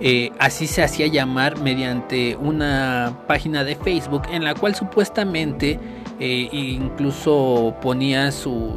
eh, 0.00 0.30
así 0.38 0.66
se 0.68 0.84
hacía 0.84 1.08
llamar 1.08 1.58
mediante 1.60 2.36
una 2.36 3.18
página 3.26 3.64
de 3.64 3.74
Facebook 3.74 4.22
en 4.30 4.44
la 4.44 4.54
cual 4.54 4.74
supuestamente 4.76 5.80
eh, 6.20 6.48
incluso 6.52 7.74
ponía 7.82 8.30
sus 8.30 8.74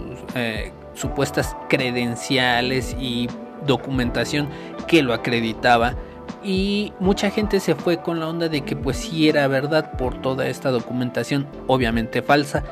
supuestas 0.96 1.56
credenciales 1.70 2.96
y 3.00 3.28
documentación 3.66 4.50
que 4.88 5.02
lo 5.04 5.14
acreditaba 5.14 5.96
y 6.44 6.94
mucha 7.00 7.30
gente 7.30 7.60
se 7.60 7.76
fue 7.76 7.98
con 7.98 8.20
la 8.20 8.28
onda 8.28 8.50
de 8.50 8.62
que 8.62 8.76
pues 8.76 8.98
sí 8.98 9.28
era 9.28 9.48
verdad 9.48 9.98
por 9.98 10.22
toda 10.22 10.48
esta 10.48 10.70
documentación 10.72 11.48
obviamente 11.68 12.22
falsa 12.22 12.64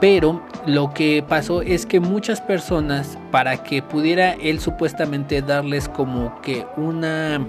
pero 0.00 0.42
lo 0.66 0.92
que 0.92 1.24
pasó 1.26 1.62
es 1.62 1.86
que 1.86 2.00
muchas 2.00 2.40
personas 2.40 3.18
para 3.30 3.62
que 3.62 3.82
pudiera 3.82 4.32
él 4.32 4.60
supuestamente 4.60 5.42
darles 5.42 5.88
como 5.88 6.40
que 6.42 6.66
una 6.76 7.44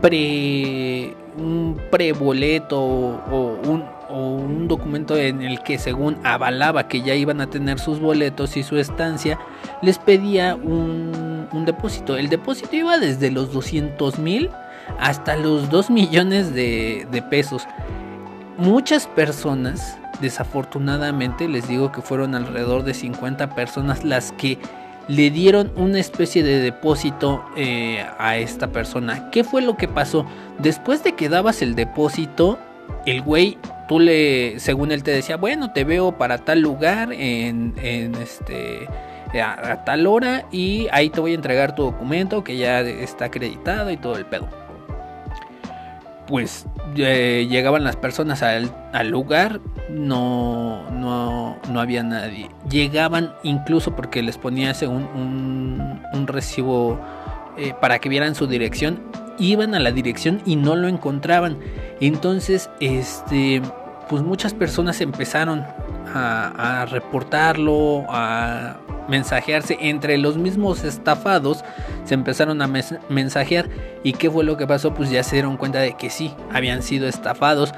pre 0.00 1.14
un 1.36 1.80
preboleto 1.90 2.80
o, 2.80 3.58
un, 3.66 3.84
o 4.08 4.34
un 4.34 4.68
documento 4.68 5.16
en 5.16 5.42
el 5.42 5.62
que 5.62 5.78
según 5.78 6.18
avalaba 6.24 6.88
que 6.88 7.02
ya 7.02 7.14
iban 7.14 7.40
a 7.40 7.48
tener 7.48 7.78
sus 7.78 8.00
boletos 8.00 8.56
y 8.56 8.62
su 8.62 8.78
estancia, 8.78 9.38
les 9.82 9.98
pedía 9.98 10.54
un, 10.54 11.48
depósito. 11.64 12.16
El 12.16 12.28
depósito 12.28 12.74
iba 12.74 12.98
desde 12.98 13.30
los 13.30 13.52
200 13.52 14.18
mil 14.18 14.50
hasta 14.98 15.36
los 15.36 15.70
2 15.70 15.90
millones 15.90 16.52
de, 16.54 17.06
de 17.10 17.22
pesos. 17.22 17.66
Muchas 18.58 19.06
personas, 19.06 19.96
desafortunadamente, 20.20 21.48
les 21.48 21.66
digo 21.68 21.90
que 21.92 22.02
fueron 22.02 22.34
alrededor 22.34 22.84
de 22.84 22.94
50 22.94 23.54
personas 23.54 24.04
las 24.04 24.32
que 24.32 24.58
le 25.08 25.30
dieron 25.30 25.72
una 25.76 25.98
especie 25.98 26.42
de 26.42 26.60
depósito 26.60 27.44
eh, 27.56 28.04
a 28.18 28.36
esta 28.36 28.68
persona. 28.68 29.30
¿Qué 29.30 29.44
fue 29.44 29.62
lo 29.62 29.76
que 29.76 29.88
pasó? 29.88 30.26
Después 30.58 31.04
de 31.04 31.14
que 31.14 31.28
dabas 31.28 31.62
el 31.62 31.74
depósito, 31.74 32.58
el 33.06 33.22
güey, 33.22 33.58
tú 33.88 34.00
le, 34.00 34.58
según 34.60 34.92
él 34.92 35.02
te 35.02 35.10
decía, 35.10 35.36
bueno, 35.36 35.72
te 35.72 35.84
veo 35.84 36.16
para 36.18 36.38
tal 36.38 36.60
lugar 36.60 37.12
en, 37.12 37.74
este... 38.20 38.88
A, 39.34 39.84
tal 39.84 40.06
hora 40.06 40.46
y 40.52 40.86
ahí 40.92 41.10
te 41.10 41.18
voy 41.18 41.32
a 41.32 41.34
entregar 41.34 41.74
tu 41.74 41.82
documento 41.82 42.44
que 42.44 42.56
ya 42.56 42.82
está 42.82 43.24
acreditado 43.24 43.90
y 43.90 43.96
todo 43.96 44.16
el 44.16 44.26
pedo. 44.26 44.48
Pues 46.28 46.66
eh, 46.96 47.46
llegaban 47.50 47.82
las 47.82 47.96
personas 47.96 48.44
al, 48.44 48.72
al 48.92 49.08
lugar, 49.08 49.60
no, 49.90 50.88
no, 50.90 51.58
no, 51.68 51.80
había 51.80 52.02
nadie. 52.02 52.48
Llegaban 52.70 53.32
incluso 53.42 53.96
porque 53.96 54.22
les 54.22 54.38
ponía 54.38 54.72
un, 54.82 56.00
un, 56.12 56.26
recibo 56.26 57.00
eh, 57.58 57.74
para 57.80 57.98
que 57.98 58.08
vieran 58.08 58.34
su 58.34 58.46
dirección. 58.46 59.02
Iban 59.38 59.74
a 59.74 59.80
la 59.80 59.90
dirección 59.90 60.40
y 60.46 60.56
no 60.56 60.76
lo 60.76 60.88
encontraban. 60.88 61.58
Entonces, 62.00 62.70
este, 62.80 63.62
pues 64.08 64.22
muchas 64.22 64.54
personas 64.54 65.00
empezaron 65.00 65.64
a, 66.14 66.86
reportarlo, 66.90 68.04
a 68.08 68.76
mensajearse. 69.08 69.78
Entre 69.80 70.18
los 70.18 70.36
mismos 70.36 70.84
estafados 70.84 71.64
se 72.04 72.14
empezaron 72.14 72.62
a 72.62 72.68
mensajear. 73.08 73.68
Y 74.02 74.12
qué 74.12 74.30
fue 74.30 74.44
lo 74.44 74.56
que 74.56 74.66
pasó 74.66 74.94
pues 74.94 75.10
ya 75.10 75.22
se 75.22 75.36
dieron 75.36 75.56
cuenta 75.56 75.80
de 75.80 75.94
que 75.94 76.10
sí 76.10 76.32
habían 76.52 76.82
sido 76.82 77.08
estafados. 77.08 77.72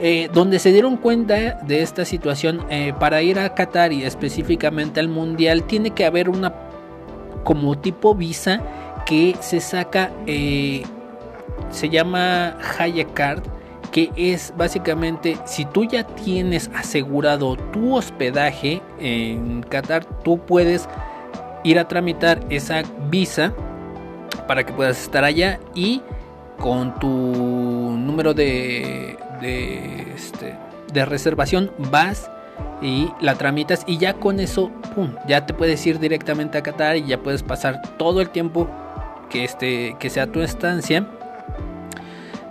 Eh, 0.00 0.28
donde 0.32 0.58
se 0.58 0.72
dieron 0.72 0.96
cuenta 0.96 1.54
de 1.62 1.82
esta 1.82 2.04
situación 2.04 2.66
eh, 2.68 2.92
para 2.98 3.22
ir 3.22 3.38
a 3.38 3.54
Qatar 3.54 3.92
y 3.92 4.02
específicamente 4.02 4.98
al 4.98 5.08
Mundial 5.08 5.62
tiene 5.64 5.90
que 5.90 6.04
haber 6.04 6.28
una 6.28 6.52
como 7.44 7.78
tipo 7.78 8.12
visa 8.16 8.60
que 9.06 9.36
se 9.38 9.60
saca 9.60 10.10
eh, 10.26 10.82
se 11.70 11.90
llama 11.90 12.56
Haya 12.76 13.04
Card 13.14 13.44
que 13.94 14.10
es 14.16 14.52
básicamente 14.56 15.38
si 15.44 15.64
tú 15.66 15.84
ya 15.84 16.04
tienes 16.04 16.68
asegurado 16.74 17.54
tu 17.54 17.94
hospedaje 17.94 18.82
en 18.98 19.62
Qatar 19.62 20.04
tú 20.24 20.40
puedes 20.40 20.88
ir 21.62 21.78
a 21.78 21.86
tramitar 21.86 22.40
esa 22.50 22.82
visa 23.08 23.54
para 24.48 24.66
que 24.66 24.72
puedas 24.72 25.00
estar 25.00 25.22
allá 25.22 25.60
y 25.76 26.02
con 26.58 26.98
tu 26.98 27.08
número 27.08 28.34
de, 28.34 29.16
de, 29.40 30.12
este, 30.16 30.56
de 30.92 31.04
reservación 31.04 31.70
vas 31.92 32.28
y 32.82 33.12
la 33.20 33.36
tramitas 33.36 33.84
y 33.86 33.98
ya 33.98 34.14
con 34.14 34.40
eso, 34.40 34.72
ya 35.28 35.46
te 35.46 35.54
puedes 35.54 35.86
ir 35.86 36.00
directamente 36.00 36.58
a 36.58 36.64
Qatar 36.64 36.96
y 36.96 37.06
ya 37.06 37.22
puedes 37.22 37.44
pasar 37.44 37.80
todo 37.96 38.20
el 38.20 38.30
tiempo 38.30 38.68
que, 39.30 39.44
este, 39.44 39.94
que 40.00 40.10
sea 40.10 40.26
tu 40.26 40.40
estancia. 40.40 41.06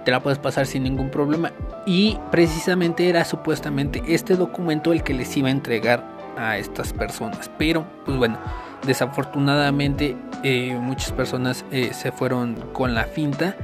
Te 0.05 0.11
la 0.11 0.21
puedes 0.21 0.39
pasar 0.39 0.65
sin 0.65 0.83
ningún 0.83 1.09
problema. 1.09 1.51
Y 1.85 2.17
precisamente 2.31 3.09
era 3.09 3.25
supuestamente 3.25 4.01
este 4.07 4.35
documento 4.35 4.93
el 4.93 5.03
que 5.03 5.13
les 5.13 5.35
iba 5.37 5.47
a 5.47 5.51
entregar 5.51 6.03
a 6.37 6.57
estas 6.57 6.93
personas. 6.93 7.49
Pero, 7.57 7.85
pues 8.05 8.17
bueno, 8.17 8.37
desafortunadamente 8.85 10.17
eh, 10.43 10.77
muchas 10.79 11.11
personas 11.11 11.65
eh, 11.71 11.91
se 11.93 12.11
fueron 12.11 12.55
con 12.73 12.93
la 12.93 13.05
finta. 13.05 13.55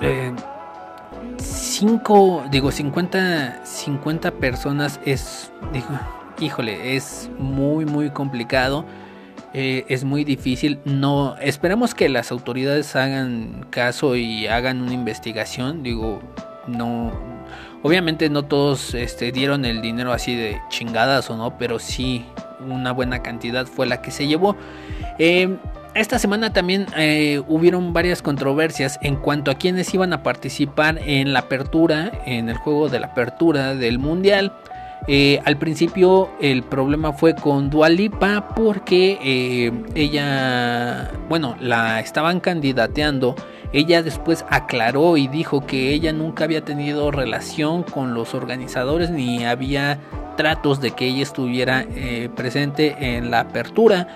Eh, 0.00 0.32
5, 1.38 2.44
digo, 2.50 2.70
50, 2.70 3.64
50 3.64 4.30
personas 4.32 5.00
es, 5.04 5.52
digo, 5.72 5.88
híjole, 6.40 6.96
es 6.96 7.30
muy, 7.38 7.84
muy 7.84 8.10
complicado. 8.10 8.84
Eh, 9.54 9.84
es 9.88 10.04
muy 10.04 10.24
difícil. 10.24 10.78
No, 10.84 11.36
esperamos 11.40 11.94
que 11.94 12.08
las 12.08 12.30
autoridades 12.30 12.94
hagan 12.96 13.66
caso 13.70 14.16
y 14.16 14.46
hagan 14.46 14.82
una 14.82 14.92
investigación. 14.92 15.82
Digo, 15.82 16.20
no, 16.66 17.12
obviamente 17.82 18.28
no 18.28 18.44
todos 18.44 18.94
este, 18.94 19.32
dieron 19.32 19.64
el 19.64 19.80
dinero 19.80 20.12
así 20.12 20.34
de 20.34 20.60
chingadas 20.68 21.30
o 21.30 21.36
no, 21.36 21.56
pero 21.58 21.78
sí 21.78 22.24
una 22.60 22.92
buena 22.92 23.22
cantidad 23.22 23.66
fue 23.66 23.86
la 23.86 24.02
que 24.02 24.10
se 24.10 24.26
llevó. 24.26 24.56
Eh, 25.18 25.56
esta 25.94 26.18
semana 26.18 26.52
también 26.52 26.86
eh, 26.96 27.42
hubieron 27.48 27.92
varias 27.92 28.22
controversias 28.22 28.98
en 29.02 29.16
cuanto 29.16 29.50
a 29.50 29.54
quienes 29.54 29.92
iban 29.94 30.12
a 30.12 30.22
participar 30.22 31.00
en 31.04 31.32
la 31.32 31.40
apertura, 31.40 32.12
en 32.24 32.48
el 32.48 32.56
juego 32.56 32.88
de 32.88 33.00
la 33.00 33.08
apertura 33.08 33.74
del 33.74 33.98
mundial. 33.98 34.52
Eh, 35.06 35.40
al 35.44 35.56
principio 35.56 36.28
el 36.40 36.62
problema 36.62 37.12
fue 37.12 37.34
con 37.34 37.70
Dualipa 37.70 38.48
porque 38.54 39.18
eh, 39.22 39.72
ella, 39.94 41.10
bueno, 41.28 41.56
la 41.60 42.00
estaban 42.00 42.40
candidateando. 42.40 43.34
Ella 43.72 44.02
después 44.02 44.44
aclaró 44.50 45.16
y 45.16 45.28
dijo 45.28 45.66
que 45.66 45.92
ella 45.92 46.12
nunca 46.12 46.44
había 46.44 46.64
tenido 46.64 47.10
relación 47.10 47.82
con 47.82 48.14
los 48.14 48.34
organizadores 48.34 49.10
ni 49.10 49.44
había 49.44 49.98
tratos 50.36 50.80
de 50.80 50.92
que 50.92 51.06
ella 51.06 51.22
estuviera 51.22 51.86
presente 52.34 53.16
en 53.16 53.30
la 53.30 53.40
apertura. 53.40 54.08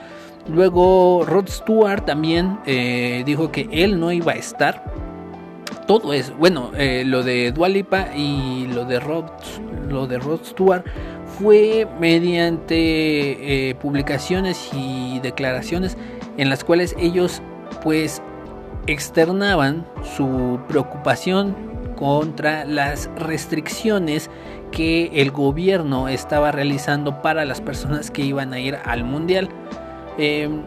Luego 0.48 1.24
Rod 1.24 1.48
Stewart 1.48 2.04
también 2.04 2.58
eh, 2.66 3.22
dijo 3.24 3.52
que 3.52 3.68
él 3.70 4.00
no 4.00 4.12
iba 4.12 4.32
a 4.32 4.36
estar. 4.36 4.84
Todo 5.86 6.12
es, 6.12 6.36
bueno, 6.36 6.70
eh, 6.76 7.02
lo 7.04 7.22
de 7.22 7.50
Dualipa 7.52 8.08
y 8.14 8.66
lo 8.68 8.84
de 8.84 9.00
Rod, 9.00 9.24
lo 9.88 10.06
de 10.06 10.20
Stewart 10.44 10.84
fue 11.38 11.88
mediante 11.98 13.70
eh, 13.70 13.74
publicaciones 13.74 14.70
y 14.72 15.18
declaraciones 15.20 15.96
en 16.36 16.50
las 16.50 16.62
cuales 16.62 16.94
ellos 16.98 17.42
pues 17.82 18.22
externaban 18.86 19.86
su 20.16 20.60
preocupación 20.68 21.54
contra 21.96 22.64
las 22.64 23.10
restricciones 23.16 24.30
que 24.70 25.10
el 25.14 25.30
gobierno 25.30 26.08
estaba 26.08 26.50
realizando 26.52 27.22
para 27.22 27.44
las 27.44 27.60
personas 27.60 28.10
que 28.10 28.22
iban 28.22 28.52
a 28.52 28.60
ir 28.60 28.78
al 28.84 29.04
mundial. 29.04 29.48
Em, 30.18 30.62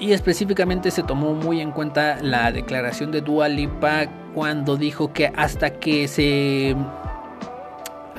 y 0.00 0.12
específicamente 0.12 0.90
se 0.90 1.02
tomó 1.02 1.34
muy 1.34 1.60
en 1.60 1.70
cuenta 1.70 2.18
la 2.22 2.50
declaración 2.50 3.12
de 3.12 3.20
Dua 3.20 3.48
Lipa 3.48 4.06
cuando 4.34 4.76
dijo 4.76 5.12
que 5.12 5.32
hasta 5.36 5.70
que 5.70 6.08
se 6.08 6.76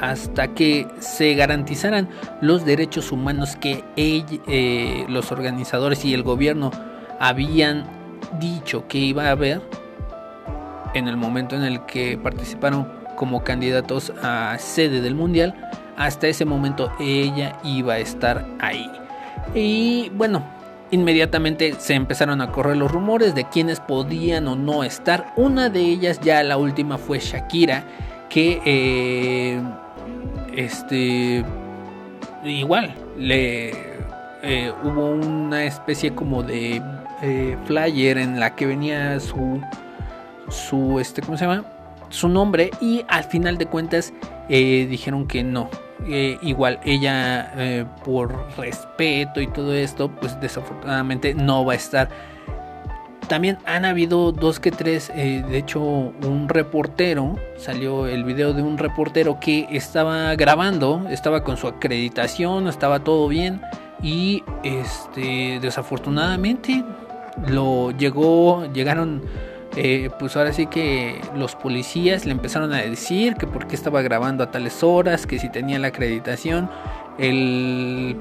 hasta 0.02 0.50
que 0.50 0.88
se 1.00 1.34
garantizaran 1.34 2.10
los 2.42 2.66
derechos 2.66 3.12
humanos 3.12 3.56
que 3.56 3.84
eh, 3.96 5.06
los 5.08 5.32
organizadores 5.32 6.04
y 6.04 6.14
el 6.14 6.24
gobierno 6.24 6.72
habían 7.20 7.86
dicho 8.40 8.88
que 8.88 8.98
iba 8.98 9.28
a 9.28 9.32
haber 9.32 9.62
en 10.94 11.08
el 11.08 11.16
momento 11.18 11.56
en 11.56 11.64
el 11.64 11.86
que 11.86 12.18
participaron 12.18 12.88
como 13.16 13.44
candidatos 13.44 14.12
a 14.22 14.58
sede 14.60 15.02
del 15.02 15.16
mundial, 15.16 15.70
hasta 15.98 16.28
ese 16.28 16.46
momento 16.46 16.92
ella 17.00 17.58
iba 17.64 17.94
a 17.94 18.00
estar 18.00 18.46
ahí. 18.60 18.92
Y 19.54 20.10
bueno, 20.16 20.44
inmediatamente 20.94 21.74
se 21.80 21.96
empezaron 21.96 22.40
a 22.40 22.52
correr 22.52 22.78
los 22.78 22.92
rumores 22.92 23.34
de 23.34 23.46
quienes 23.46 23.80
podían 23.80 24.48
o 24.48 24.56
no 24.56 24.84
estar. 24.84 25.34
Una 25.36 25.70
de 25.70 25.82
ellas, 25.82 26.20
ya 26.22 26.44
la 26.44 26.58
última, 26.58 27.00
fue 27.00 27.20
Shakira, 27.20 27.84
que 28.30 28.62
eh, 28.64 29.62
este 30.56 31.44
igual 32.44 32.94
le 33.18 33.72
eh, 34.44 34.72
hubo 34.84 35.12
una 35.12 35.64
especie 35.66 36.14
como 36.14 36.44
de 36.44 36.82
eh, 37.24 37.58
flyer 37.66 38.20
en 38.20 38.40
la 38.40 38.54
que 38.56 38.66
venía 38.66 39.20
su 39.20 39.62
su 40.50 41.00
este 41.00 41.22
cómo 41.22 41.38
se 41.38 41.46
llama 41.46 41.64
su 42.10 42.28
nombre 42.28 42.70
y 42.82 43.06
al 43.08 43.24
final 43.24 43.58
de 43.58 43.66
cuentas 43.66 44.14
dijeron 44.50 45.26
que 45.26 45.42
no 45.42 45.70
eh, 46.08 46.38
igual 46.42 46.80
ella 46.84 47.54
eh, 47.58 47.86
por 48.04 48.36
respeto 48.58 49.42
y 49.42 49.48
todo 49.48 49.74
esto, 49.74 50.10
pues 50.10 50.40
desafortunadamente 50.40 51.34
no 51.34 51.66
va 51.66 51.74
a 51.74 51.76
estar. 51.76 52.10
También 53.28 53.58
han 53.66 53.86
habido 53.86 54.32
dos 54.32 54.60
que 54.60 54.72
tres, 54.72 55.10
eh, 55.16 55.44
de 55.48 55.58
hecho 55.58 55.82
un 55.82 56.50
reportero, 56.50 57.36
salió 57.58 58.06
el 58.08 58.24
video 58.26 58.54
de 58.54 58.62
un 58.62 58.78
reportero 58.78 59.40
que 59.40 59.68
estaba 59.72 60.36
grabando, 60.36 61.08
estaba 61.10 61.44
con 61.44 61.56
su 61.58 61.68
acreditación, 61.68 62.68
estaba 62.68 63.04
todo 63.04 63.28
bien 63.30 63.62
y 64.02 64.44
este 64.64 65.60
desafortunadamente 65.62 66.84
lo 67.48 67.92
llegó, 67.92 68.66
llegaron 68.74 69.24
eh, 69.76 70.12
pues 70.20 70.38
ahora 70.38 70.54
sí 70.54 70.68
que 70.68 71.20
los 71.36 71.56
policías 71.56 72.26
le 72.26 72.32
empezaron 72.32 72.74
a 72.74 72.78
decir 72.78 73.36
que 73.36 73.48
por 73.48 73.68
qué 73.68 73.76
estaba 73.76 74.02
grabando 74.02 74.44
a 74.44 74.52
tales 74.52 74.84
horas, 74.84 75.26
que 75.26 75.40
si 75.40 75.50
tenía 75.50 75.80
la 75.80 75.88
acreditación. 75.88 76.70
El, 77.20 78.18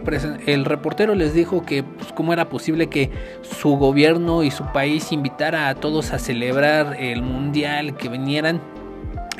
el 0.46 0.64
reportero 0.66 1.14
les 1.14 1.32
dijo 1.32 1.64
que 1.64 1.82
pues, 1.82 2.12
cómo 2.12 2.34
era 2.34 2.50
posible 2.50 2.88
que 2.88 3.10
su 3.40 3.76
gobierno 3.76 4.42
y 4.42 4.50
su 4.50 4.64
país 4.66 5.12
invitara 5.12 5.68
a 5.68 5.74
todos 5.74 6.12
a 6.12 6.18
celebrar 6.18 6.96
el 6.98 7.22
mundial, 7.22 7.96
que 7.96 8.08
vinieran. 8.08 8.60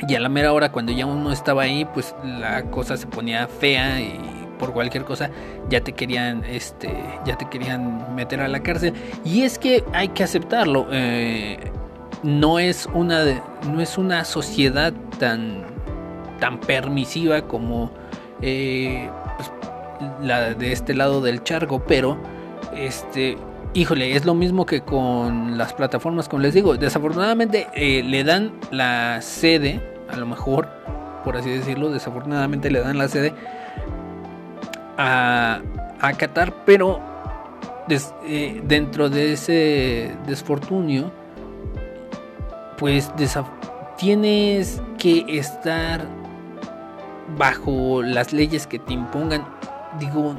Y 0.07 0.15
a 0.15 0.19
la 0.19 0.29
mera 0.29 0.53
hora 0.53 0.71
cuando 0.71 0.91
ya 0.91 1.05
uno 1.05 1.31
estaba 1.31 1.63
ahí, 1.63 1.85
pues 1.85 2.15
la 2.23 2.63
cosa 2.63 2.97
se 2.97 3.07
ponía 3.07 3.47
fea 3.47 4.01
y 4.01 4.19
por 4.59 4.73
cualquier 4.73 5.03
cosa 5.03 5.29
ya 5.69 5.81
te 5.81 5.93
querían 5.93 6.43
este 6.45 6.89
ya 7.25 7.37
te 7.37 7.49
querían 7.49 8.15
meter 8.15 8.39
a 8.39 8.47
la 8.47 8.61
cárcel 8.61 8.93
y 9.25 9.41
es 9.41 9.57
que 9.57 9.83
hay 9.93 10.09
que 10.09 10.23
aceptarlo 10.23 10.87
eh, 10.91 11.57
no 12.23 12.59
es 12.59 12.87
una, 12.93 13.23
no 13.69 13.81
es 13.81 13.97
una 13.97 14.25
sociedad 14.25 14.93
tan, 15.19 15.65
tan 16.39 16.59
permisiva 16.59 17.43
como 17.47 17.91
eh, 18.41 19.09
pues, 19.37 19.51
la 20.21 20.53
de 20.53 20.71
este 20.71 20.93
lado 20.93 21.21
del 21.21 21.43
charco, 21.43 21.83
pero 21.85 22.17
este, 22.75 23.37
híjole, 23.73 24.15
es 24.15 24.25
lo 24.25 24.33
mismo 24.33 24.65
que 24.65 24.81
con 24.81 25.57
las 25.57 25.73
plataformas, 25.73 26.29
como 26.29 26.41
les 26.41 26.53
digo, 26.53 26.75
desafortunadamente 26.75 27.67
eh, 27.73 28.03
le 28.03 28.23
dan 28.23 28.53
la 28.71 29.21
sede, 29.21 29.81
a 30.09 30.15
lo 30.15 30.25
mejor, 30.25 30.67
por 31.23 31.37
así 31.37 31.49
decirlo, 31.49 31.89
desafortunadamente 31.89 32.71
le 32.71 32.79
dan 32.79 32.97
la 32.97 33.07
sede 33.07 33.33
a, 34.97 35.61
a 35.99 36.13
Qatar, 36.13 36.53
pero 36.65 36.99
eh, 38.27 38.61
dentro 38.65 39.09
de 39.09 39.33
ese 39.33 40.15
desfortunio, 40.25 41.11
pues 42.77 43.11
tienes 43.97 44.81
que 44.97 45.25
estar 45.27 46.05
bajo 47.37 48.01
las 48.01 48.33
leyes 48.33 48.67
que 48.67 48.79
te 48.79 48.93
impongan. 48.93 49.45
Digo, 49.99 50.35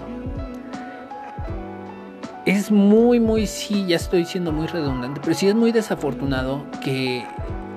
es 2.47 2.70
muy, 2.70 3.20
muy, 3.20 3.47
sí, 3.47 3.87
ya 3.87 3.97
estoy 3.97 4.25
siendo 4.25 4.53
muy 4.53 4.66
redundante, 4.66 5.20
pero 5.23 5.35
sí 5.35 5.49
es 5.49 5.55
muy 5.55 5.73
desafortunado 5.73 6.64
que, 6.83 7.25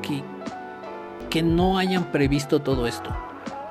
que, 0.02 0.24
que 1.30 1.41
no 1.41 1.78
hayan 1.78 2.12
previsto 2.12 2.62
todo 2.62 2.88
esto. 2.88 3.15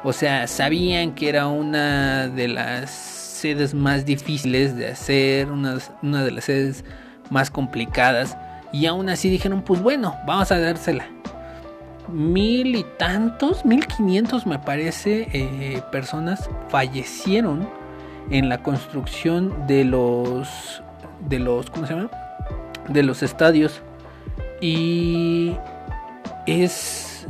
O 0.04 0.12
sea, 0.12 0.46
sabían 0.46 1.14
que 1.14 1.28
era 1.28 1.48
una 1.48 2.28
de 2.28 2.48
las 2.48 2.90
sedes 2.90 3.74
más 3.74 4.04
difíciles 4.04 4.76
de 4.76 4.88
hacer, 4.88 5.50
una, 5.50 5.78
una 6.02 6.24
de 6.24 6.30
las 6.30 6.44
sedes 6.44 6.84
más 7.30 7.50
complicadas. 7.50 8.36
Y 8.72 8.86
aún 8.86 9.08
así 9.08 9.30
dijeron, 9.30 9.62
pues 9.62 9.82
bueno, 9.82 10.16
vamos 10.26 10.50
a 10.52 10.58
dársela. 10.58 11.06
Mil 12.08 12.76
y 12.76 12.84
tantos, 12.98 13.64
mil 13.64 13.86
quinientos 13.86 14.46
me 14.46 14.58
parece, 14.58 15.28
eh, 15.32 15.82
personas 15.90 16.48
fallecieron 16.68 17.68
en 18.30 18.48
la 18.48 18.62
construcción 18.62 19.66
de 19.66 19.84
los 19.84 20.82
de 21.28 21.38
los 21.38 21.70
¿cómo 21.70 21.86
se 21.86 21.94
llama? 21.94 22.10
de 22.88 23.02
los 23.02 23.22
estadios 23.22 23.80
y 24.60 25.56
es 26.46 27.26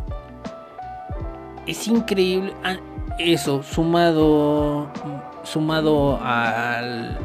es 1.66 1.88
increíble 1.88 2.52
ah, 2.64 2.76
eso 3.18 3.62
sumado 3.62 4.90
sumado 5.44 6.18
al, 6.22 7.18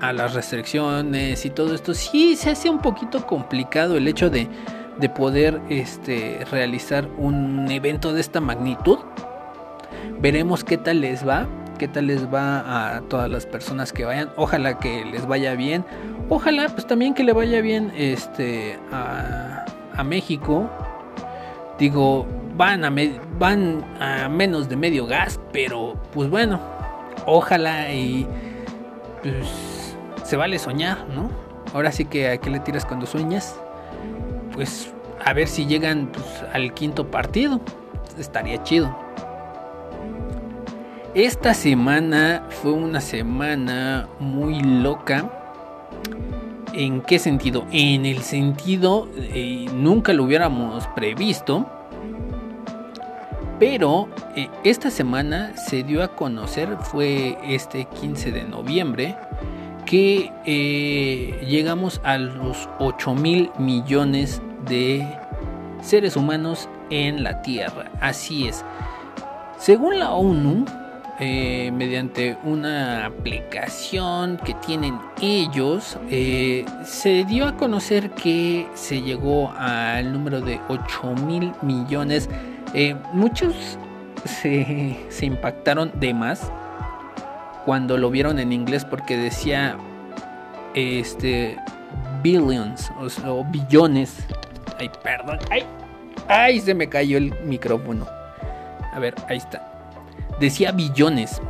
a 0.00 0.12
las 0.12 0.34
restricciones 0.34 1.44
y 1.44 1.50
todo 1.50 1.74
esto 1.74 1.94
sí 1.94 2.36
se 2.36 2.50
hace 2.50 2.70
un 2.70 2.80
poquito 2.80 3.26
complicado 3.26 3.96
el 3.96 4.06
hecho 4.08 4.30
de, 4.30 4.48
de 4.98 5.08
poder 5.08 5.60
este, 5.68 6.44
realizar 6.50 7.08
un 7.16 7.70
evento 7.70 8.12
de 8.12 8.20
esta 8.20 8.40
magnitud 8.40 8.98
veremos 10.20 10.64
qué 10.64 10.78
tal 10.78 11.00
les 11.00 11.26
va 11.26 11.46
qué 11.78 11.88
tal 11.88 12.08
les 12.08 12.26
va 12.32 12.96
a 12.96 13.00
todas 13.02 13.30
las 13.30 13.46
personas 13.46 13.92
que 13.92 14.04
vayan. 14.04 14.30
Ojalá 14.36 14.78
que 14.78 15.04
les 15.04 15.26
vaya 15.26 15.54
bien. 15.54 15.84
Ojalá 16.28 16.68
pues 16.68 16.86
también 16.86 17.14
que 17.14 17.22
le 17.22 17.32
vaya 17.32 17.62
bien 17.62 17.92
este 17.96 18.78
a, 18.92 19.64
a 19.94 20.04
México. 20.04 20.68
Digo, 21.78 22.26
van 22.56 22.84
a, 22.84 22.92
van 23.38 23.84
a 24.00 24.28
menos 24.28 24.68
de 24.68 24.76
medio 24.76 25.06
gas, 25.06 25.40
pero 25.52 25.94
pues 26.12 26.28
bueno, 26.28 26.60
ojalá 27.24 27.92
y 27.92 28.26
pues 29.22 29.77
se 30.28 30.36
vale 30.36 30.58
soñar, 30.58 31.06
¿no? 31.08 31.30
Ahora 31.72 31.90
sí 31.90 32.04
que 32.04 32.28
a 32.28 32.36
qué 32.36 32.50
le 32.50 32.60
tiras 32.60 32.84
cuando 32.84 33.06
sueñas. 33.06 33.58
Pues 34.52 34.92
a 35.24 35.32
ver 35.32 35.48
si 35.48 35.64
llegan 35.64 36.08
pues, 36.12 36.26
al 36.52 36.74
quinto 36.74 37.10
partido. 37.10 37.62
Estaría 38.18 38.62
chido. 38.62 38.94
Esta 41.14 41.54
semana 41.54 42.44
fue 42.50 42.72
una 42.72 43.00
semana 43.00 44.06
muy 44.20 44.60
loca. 44.60 45.30
¿En 46.74 47.00
qué 47.00 47.18
sentido? 47.18 47.64
En 47.72 48.04
el 48.04 48.18
sentido, 48.18 49.08
eh, 49.16 49.64
nunca 49.72 50.12
lo 50.12 50.24
hubiéramos 50.24 50.86
previsto. 50.88 51.66
Pero 53.58 54.08
eh, 54.36 54.50
esta 54.62 54.90
semana 54.90 55.56
se 55.56 55.84
dio 55.84 56.02
a 56.02 56.08
conocer, 56.08 56.76
fue 56.82 57.38
este 57.42 57.86
15 57.86 58.30
de 58.30 58.44
noviembre, 58.44 59.16
que 59.88 60.30
eh, 60.44 61.40
llegamos 61.48 61.98
a 62.04 62.18
los 62.18 62.68
8 62.78 63.14
mil 63.14 63.50
millones 63.58 64.42
de 64.68 65.08
seres 65.80 66.14
humanos 66.14 66.68
en 66.90 67.22
la 67.22 67.40
Tierra. 67.40 67.90
Así 67.98 68.46
es. 68.48 68.66
Según 69.58 69.98
la 69.98 70.12
ONU, 70.12 70.66
eh, 71.20 71.72
mediante 71.72 72.36
una 72.44 73.06
aplicación 73.06 74.36
que 74.44 74.52
tienen 74.54 74.98
ellos, 75.22 75.96
eh, 76.10 76.66
se 76.84 77.24
dio 77.24 77.46
a 77.46 77.56
conocer 77.56 78.10
que 78.10 78.68
se 78.74 79.00
llegó 79.00 79.50
al 79.56 80.12
número 80.12 80.42
de 80.42 80.60
8 80.68 81.14
mil 81.26 81.50
millones. 81.62 82.28
Muchos 83.14 83.78
se, 84.26 84.98
se, 85.08 85.24
impactaron 85.24 85.90
de 85.98 86.12
más 86.12 86.52
cuando 87.68 87.98
lo 87.98 88.08
vieron 88.08 88.38
en 88.38 88.50
inglés 88.50 88.86
porque 88.86 89.18
decía 89.18 89.76
este 90.72 91.58
billions 92.22 92.90
o, 93.26 93.44
billones. 93.44 94.16
Ay, 94.78 94.90
perdón. 95.02 95.38
Ay, 95.50 95.64
ay, 96.28 96.60
se 96.60 96.72
me 96.72 96.88
cayó 96.88 97.18
el 97.18 97.38
micrófono. 97.42 98.06
A 98.94 98.98
ver, 98.98 99.14
ahí 99.28 99.36
está 99.36 99.68
decía 100.40 100.72
billones. 100.72 101.40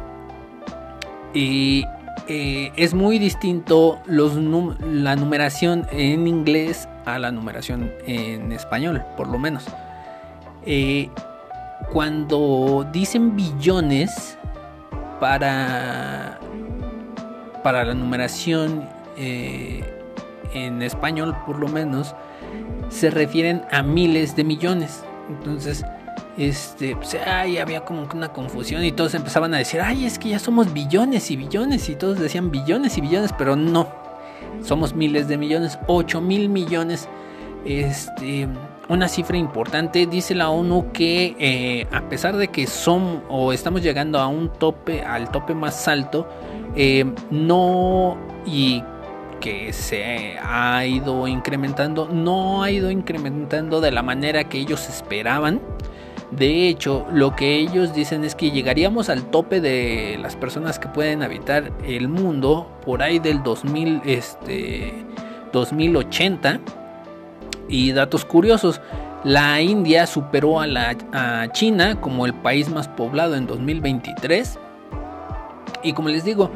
Y 1.34 1.84
eh, 2.26 2.72
es 2.76 2.94
muy 2.94 3.18
distinto 3.18 4.00
la 4.06 5.14
numeración 5.16 5.86
en 5.92 6.26
inglés 6.26 6.88
a 7.04 7.18
la 7.18 7.30
numeración 7.30 7.92
en 8.06 8.52
español, 8.52 9.04
por 9.16 9.28
lo 9.28 9.38
menos. 9.38 9.66
Eh, 10.66 11.10
cuando 11.92 12.86
dicen 12.92 13.36
billones 13.36 14.37
para, 15.20 16.38
para 17.62 17.84
la 17.84 17.94
numeración 17.94 18.88
eh, 19.16 19.82
en 20.54 20.82
español, 20.82 21.36
por 21.46 21.58
lo 21.58 21.68
menos, 21.68 22.14
se 22.88 23.10
refieren 23.10 23.62
a 23.70 23.82
miles 23.82 24.36
de 24.36 24.44
millones. 24.44 25.04
Entonces, 25.28 25.84
este, 26.38 26.94
pues, 26.96 27.16
había 27.16 27.84
como 27.84 28.08
una 28.14 28.32
confusión 28.32 28.84
y 28.84 28.92
todos 28.92 29.14
empezaban 29.14 29.52
a 29.54 29.58
decir, 29.58 29.80
ay, 29.80 30.04
es 30.04 30.18
que 30.18 30.30
ya 30.30 30.38
somos 30.38 30.72
billones 30.72 31.30
y 31.30 31.36
billones 31.36 31.88
y 31.88 31.96
todos 31.96 32.18
decían 32.18 32.50
billones 32.50 32.96
y 32.96 33.00
billones, 33.00 33.32
pero 33.36 33.56
no, 33.56 33.88
somos 34.62 34.94
miles 34.94 35.28
de 35.28 35.36
millones, 35.36 35.78
8 35.88 36.20
mil 36.20 36.48
millones, 36.48 37.08
este, 37.64 38.48
una 38.88 39.08
cifra 39.08 39.36
importante, 39.36 40.06
dice 40.06 40.34
la 40.34 40.50
ONU 40.50 40.92
que 40.92 41.36
eh, 41.38 41.86
a 41.92 42.08
pesar 42.08 42.36
de 42.36 42.48
que 42.48 42.66
son 42.66 43.22
o 43.28 43.52
estamos 43.52 43.82
llegando 43.82 44.18
a 44.18 44.26
un 44.26 44.48
tope, 44.48 45.02
al 45.02 45.30
tope 45.30 45.54
más 45.54 45.86
alto, 45.88 46.26
eh, 46.74 47.04
no 47.30 48.16
y 48.46 48.82
que 49.40 49.72
se 49.72 50.38
ha 50.42 50.84
ido 50.84 51.28
incrementando, 51.28 52.08
no 52.08 52.62
ha 52.62 52.70
ido 52.70 52.90
incrementando 52.90 53.80
de 53.80 53.90
la 53.90 54.02
manera 54.02 54.44
que 54.44 54.58
ellos 54.58 54.88
esperaban. 54.88 55.60
De 56.30 56.68
hecho, 56.68 57.06
lo 57.10 57.34
que 57.34 57.56
ellos 57.56 57.94
dicen 57.94 58.24
es 58.24 58.34
que 58.34 58.50
llegaríamos 58.50 59.08
al 59.08 59.24
tope 59.30 59.60
de 59.60 60.18
las 60.20 60.36
personas 60.36 60.78
que 60.78 60.88
pueden 60.88 61.22
habitar 61.22 61.72
el 61.86 62.08
mundo 62.08 62.70
por 62.84 63.02
ahí 63.02 63.18
del 63.18 63.42
2000, 63.42 64.02
este, 64.04 64.92
2080. 65.52 66.60
Y 67.68 67.92
datos 67.92 68.24
curiosos, 68.24 68.80
la 69.24 69.60
India 69.60 70.06
superó 70.06 70.60
a, 70.60 70.66
la, 70.66 71.48
China 71.52 72.00
como 72.00 72.26
el 72.26 72.34
país 72.34 72.68
más 72.68 72.88
poblado 72.88 73.36
en 73.36 73.46
2023. 73.46 74.58
Y 75.82 75.92
como 75.92 76.08
les 76.08 76.24
digo, 76.24 76.50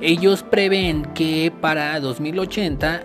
ellos 0.00 0.42
prevén 0.42 1.02
que 1.14 1.52
para 1.60 1.98
2080 2.00 3.02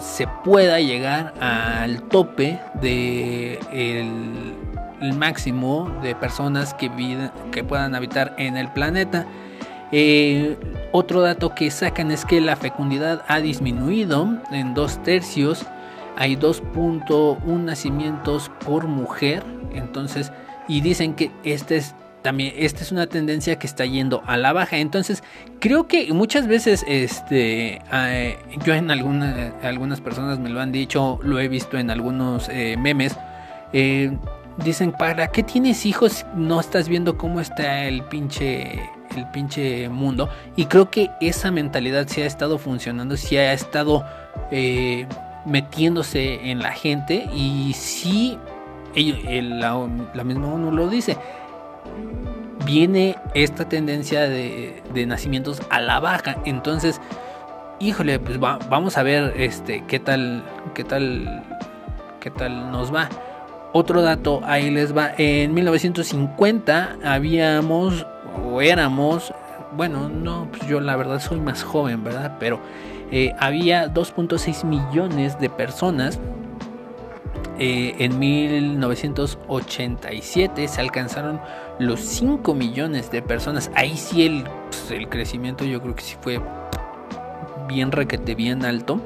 se 0.00 0.28
pueda 0.44 0.80
llegar 0.80 1.34
al 1.40 2.02
tope 2.04 2.60
de 2.80 3.58
el 3.72 4.62
el 5.02 5.14
máximo 5.14 5.90
de 6.02 6.14
personas 6.14 6.74
que, 6.74 6.90
que 7.50 7.64
puedan 7.64 7.94
habitar 7.94 8.34
en 8.38 8.56
el 8.56 8.68
planeta. 8.72 9.26
Eh, 9.90 10.56
otro 10.92 11.20
dato 11.20 11.54
que 11.54 11.70
sacan 11.70 12.10
es 12.10 12.24
que 12.24 12.40
la 12.40 12.56
fecundidad 12.56 13.22
ha 13.28 13.40
disminuido 13.40 14.28
en 14.50 14.74
dos 14.74 15.02
tercios. 15.02 15.66
Hay 16.16 16.36
2.1 16.36 17.44
nacimientos 17.64 18.50
por 18.64 18.86
mujer. 18.86 19.42
Entonces, 19.72 20.32
y 20.68 20.80
dicen 20.80 21.14
que 21.14 21.30
este 21.44 21.76
es 21.76 21.94
también 22.22 22.54
esta 22.56 22.82
es 22.82 22.92
una 22.92 23.08
tendencia 23.08 23.58
que 23.58 23.66
está 23.66 23.84
yendo 23.84 24.22
a 24.26 24.36
la 24.36 24.52
baja. 24.52 24.76
Entonces, 24.76 25.24
creo 25.58 25.88
que 25.88 26.12
muchas 26.12 26.46
veces, 26.46 26.84
este, 26.86 27.80
eh, 27.92 28.38
yo 28.64 28.74
en 28.74 28.90
algunas 28.92 30.00
personas 30.00 30.38
me 30.38 30.48
lo 30.48 30.60
han 30.60 30.70
dicho, 30.70 31.18
lo 31.22 31.40
he 31.40 31.48
visto 31.48 31.78
en 31.78 31.90
algunos 31.90 32.48
eh, 32.48 32.76
memes 32.78 33.16
dicen, 34.58 34.92
¿para 34.92 35.28
qué 35.28 35.42
tienes 35.42 35.86
hijos? 35.86 36.26
No 36.34 36.60
estás 36.60 36.88
viendo 36.88 37.16
cómo 37.16 37.40
está 37.40 37.84
el 37.84 38.02
pinche, 38.04 38.90
el 39.16 39.26
pinche 39.32 39.88
mundo. 39.88 40.28
Y 40.56 40.66
creo 40.66 40.90
que 40.90 41.10
esa 41.20 41.50
mentalidad 41.50 42.06
sí 42.08 42.22
ha 42.22 42.26
estado 42.26 42.58
funcionando, 42.58 43.16
sí 43.16 43.36
ha 43.36 43.52
estado 43.52 44.04
eh, 44.50 45.06
metiéndose 45.44 46.50
en 46.50 46.60
la 46.60 46.72
gente. 46.72 47.28
Y 47.34 47.72
sí, 47.74 48.38
la, 48.94 49.88
la, 50.14 50.24
misma 50.24 50.54
ONU 50.54 50.72
lo 50.72 50.88
dice. 50.88 51.16
Viene 52.64 53.16
esta 53.34 53.68
tendencia 53.68 54.22
de, 54.22 54.82
de 54.94 55.06
nacimientos 55.06 55.60
a 55.70 55.80
la 55.80 56.00
baja. 56.00 56.36
Entonces, 56.44 57.00
híjole, 57.82 58.18
pues 58.20 58.38
vamos 58.38 58.96
a 58.96 59.02
ver 59.02 59.34
este 59.36 59.84
qué 59.86 59.98
tal, 59.98 60.44
qué 60.74 60.84
tal, 60.84 61.44
qué 62.20 62.30
tal 62.30 62.70
nos 62.70 62.94
va. 62.94 63.08
Otro 63.72 64.02
dato, 64.02 64.40
ahí 64.44 64.70
les 64.70 64.96
va. 64.96 65.12
En 65.16 65.54
1950 65.54 66.98
habíamos 67.04 68.06
o 68.44 68.60
éramos, 68.60 69.32
bueno, 69.76 70.08
no, 70.08 70.46
pues 70.50 70.66
yo 70.66 70.80
la 70.80 70.94
verdad 70.96 71.20
soy 71.20 71.40
más 71.40 71.62
joven, 71.64 72.04
¿verdad? 72.04 72.36
Pero 72.38 72.60
eh, 73.12 73.32
había 73.38 73.86
2.6 73.92 74.64
millones 74.64 75.38
de 75.38 75.48
personas. 75.48 76.18
Eh, 77.58 77.94
en 77.98 78.18
1987 78.18 80.66
se 80.66 80.80
alcanzaron 80.80 81.38
los 81.78 82.00
5 82.00 82.54
millones 82.54 83.10
de 83.10 83.20
personas. 83.22 83.70
Ahí 83.74 83.96
sí 83.96 84.26
el, 84.26 84.42
pues, 84.42 84.90
el 84.90 85.08
crecimiento 85.08 85.64
yo 85.64 85.80
creo 85.80 85.94
que 85.94 86.02
sí 86.02 86.16
fue 86.20 86.40
bien 87.68 87.92
requete, 87.92 88.34
bien 88.34 88.64
alto 88.64 89.00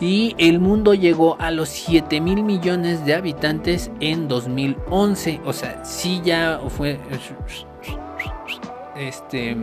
y 0.00 0.34
el 0.38 0.60
mundo 0.60 0.94
llegó 0.94 1.36
a 1.40 1.50
los 1.50 1.68
7 1.68 2.20
mil 2.20 2.42
millones 2.42 3.04
de 3.04 3.14
habitantes 3.14 3.90
en 4.00 4.28
2011. 4.28 5.40
O 5.44 5.52
sea, 5.52 5.84
sí 5.84 6.20
ya 6.24 6.60
fue 6.68 6.98
este 8.96 9.56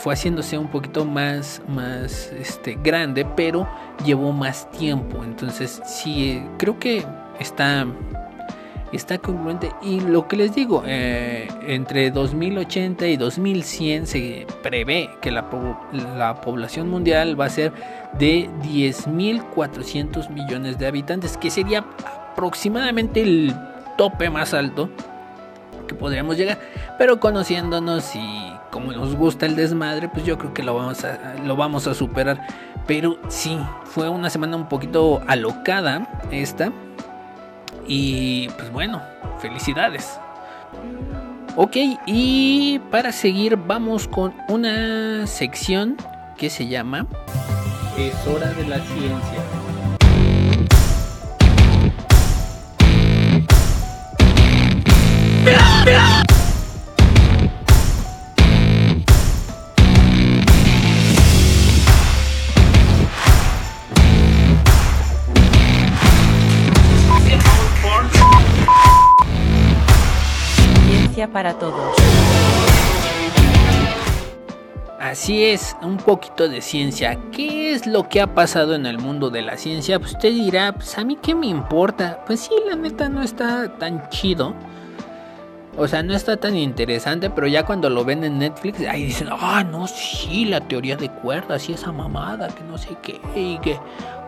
fue 0.00 0.14
haciéndose 0.14 0.56
un 0.56 0.68
poquito 0.68 1.04
más, 1.04 1.60
más 1.68 2.32
este, 2.32 2.78
grande, 2.82 3.26
pero 3.36 3.68
llevó 4.04 4.32
más 4.32 4.70
tiempo. 4.70 5.22
Entonces, 5.22 5.82
sí, 5.84 6.42
creo 6.56 6.78
que 6.78 7.04
está, 7.38 7.86
está 8.92 9.18
congruente. 9.18 9.70
Y 9.82 10.00
lo 10.00 10.26
que 10.26 10.36
les 10.36 10.54
digo, 10.54 10.82
eh, 10.86 11.48
entre 11.66 12.10
2080 12.10 13.06
y 13.08 13.18
2100 13.18 14.06
se 14.06 14.46
prevé 14.62 15.10
que 15.20 15.30
la, 15.30 15.50
la 16.16 16.40
población 16.40 16.88
mundial 16.88 17.38
va 17.38 17.44
a 17.44 17.50
ser 17.50 17.72
de 18.18 18.48
10.400 18.62 20.30
millones 20.30 20.78
de 20.78 20.86
habitantes, 20.86 21.36
que 21.36 21.50
sería 21.50 21.84
aproximadamente 22.32 23.20
el 23.20 23.54
tope 23.98 24.30
más 24.30 24.54
alto 24.54 24.88
que 25.86 25.94
podríamos 25.94 26.38
llegar. 26.38 26.58
Pero 26.96 27.20
conociéndonos 27.20 28.16
y 28.16 28.49
como 28.80 28.92
nos 28.92 29.14
gusta 29.14 29.46
el 29.46 29.56
desmadre, 29.56 30.08
pues 30.08 30.24
yo 30.24 30.38
creo 30.38 30.54
que 30.54 30.62
lo 30.62 30.74
vamos 30.74 31.04
a, 31.04 31.34
lo 31.44 31.56
vamos 31.56 31.86
a 31.86 31.94
superar. 31.94 32.46
Pero 32.86 33.18
sí, 33.28 33.58
fue 33.84 34.08
una 34.08 34.30
semana 34.30 34.56
un 34.56 34.68
poquito 34.68 35.20
alocada 35.26 36.08
esta. 36.30 36.72
Y 37.86 38.48
pues 38.50 38.72
bueno, 38.72 39.02
felicidades. 39.40 40.18
Ok, 41.56 41.76
y 42.06 42.78
para 42.90 43.12
seguir 43.12 43.56
vamos 43.56 44.08
con 44.08 44.34
una 44.48 45.26
sección 45.26 45.96
que 46.38 46.48
se 46.48 46.68
llama 46.68 47.06
Es 47.98 48.14
hora 48.26 48.50
de 48.52 48.66
la 48.66 48.78
ciencia. 48.78 49.40
Para 71.28 71.54
todos. 71.54 71.96
Así 74.98 75.44
es, 75.44 75.76
un 75.82 75.96
poquito 75.96 76.48
de 76.48 76.60
ciencia. 76.60 77.18
¿Qué 77.32 77.72
es 77.72 77.86
lo 77.86 78.08
que 78.08 78.20
ha 78.20 78.34
pasado 78.34 78.74
en 78.74 78.86
el 78.86 78.98
mundo 78.98 79.30
de 79.30 79.42
la 79.42 79.56
ciencia? 79.56 79.98
Pues 79.98 80.12
usted 80.12 80.30
dirá, 80.30 80.72
pues 80.72 80.96
a 80.98 81.04
mí 81.04 81.18
qué 81.20 81.34
me 81.34 81.46
importa. 81.46 82.22
Pues 82.26 82.40
sí, 82.40 82.50
la 82.66 82.76
neta 82.76 83.08
no 83.08 83.22
está 83.22 83.76
tan 83.78 84.08
chido. 84.10 84.54
O 85.76 85.88
sea, 85.88 86.02
no 86.02 86.14
está 86.14 86.36
tan 86.36 86.56
interesante, 86.56 87.30
pero 87.30 87.46
ya 87.46 87.64
cuando 87.64 87.88
lo 87.88 88.04
ven 88.04 88.24
en 88.24 88.38
Netflix, 88.38 88.80
ahí 88.86 89.04
dicen, 89.04 89.28
ah, 89.30 89.64
no, 89.64 89.86
sí, 89.86 90.44
la 90.44 90.60
teoría 90.60 90.96
de 90.96 91.08
cuerdas 91.08 91.68
y 91.68 91.72
esa 91.72 91.92
mamada, 91.92 92.48
que 92.48 92.62
no 92.64 92.76
sé 92.76 92.96
qué, 93.02 93.20
y 93.34 93.58
que 93.58 93.78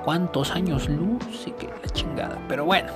cuántos 0.05 0.53
años 0.53 0.89
luz 0.89 1.47
y 1.47 1.51
que 1.53 1.67
la 1.67 1.91
chingada. 1.91 2.39
Pero 2.49 2.65
bueno, 2.65 2.93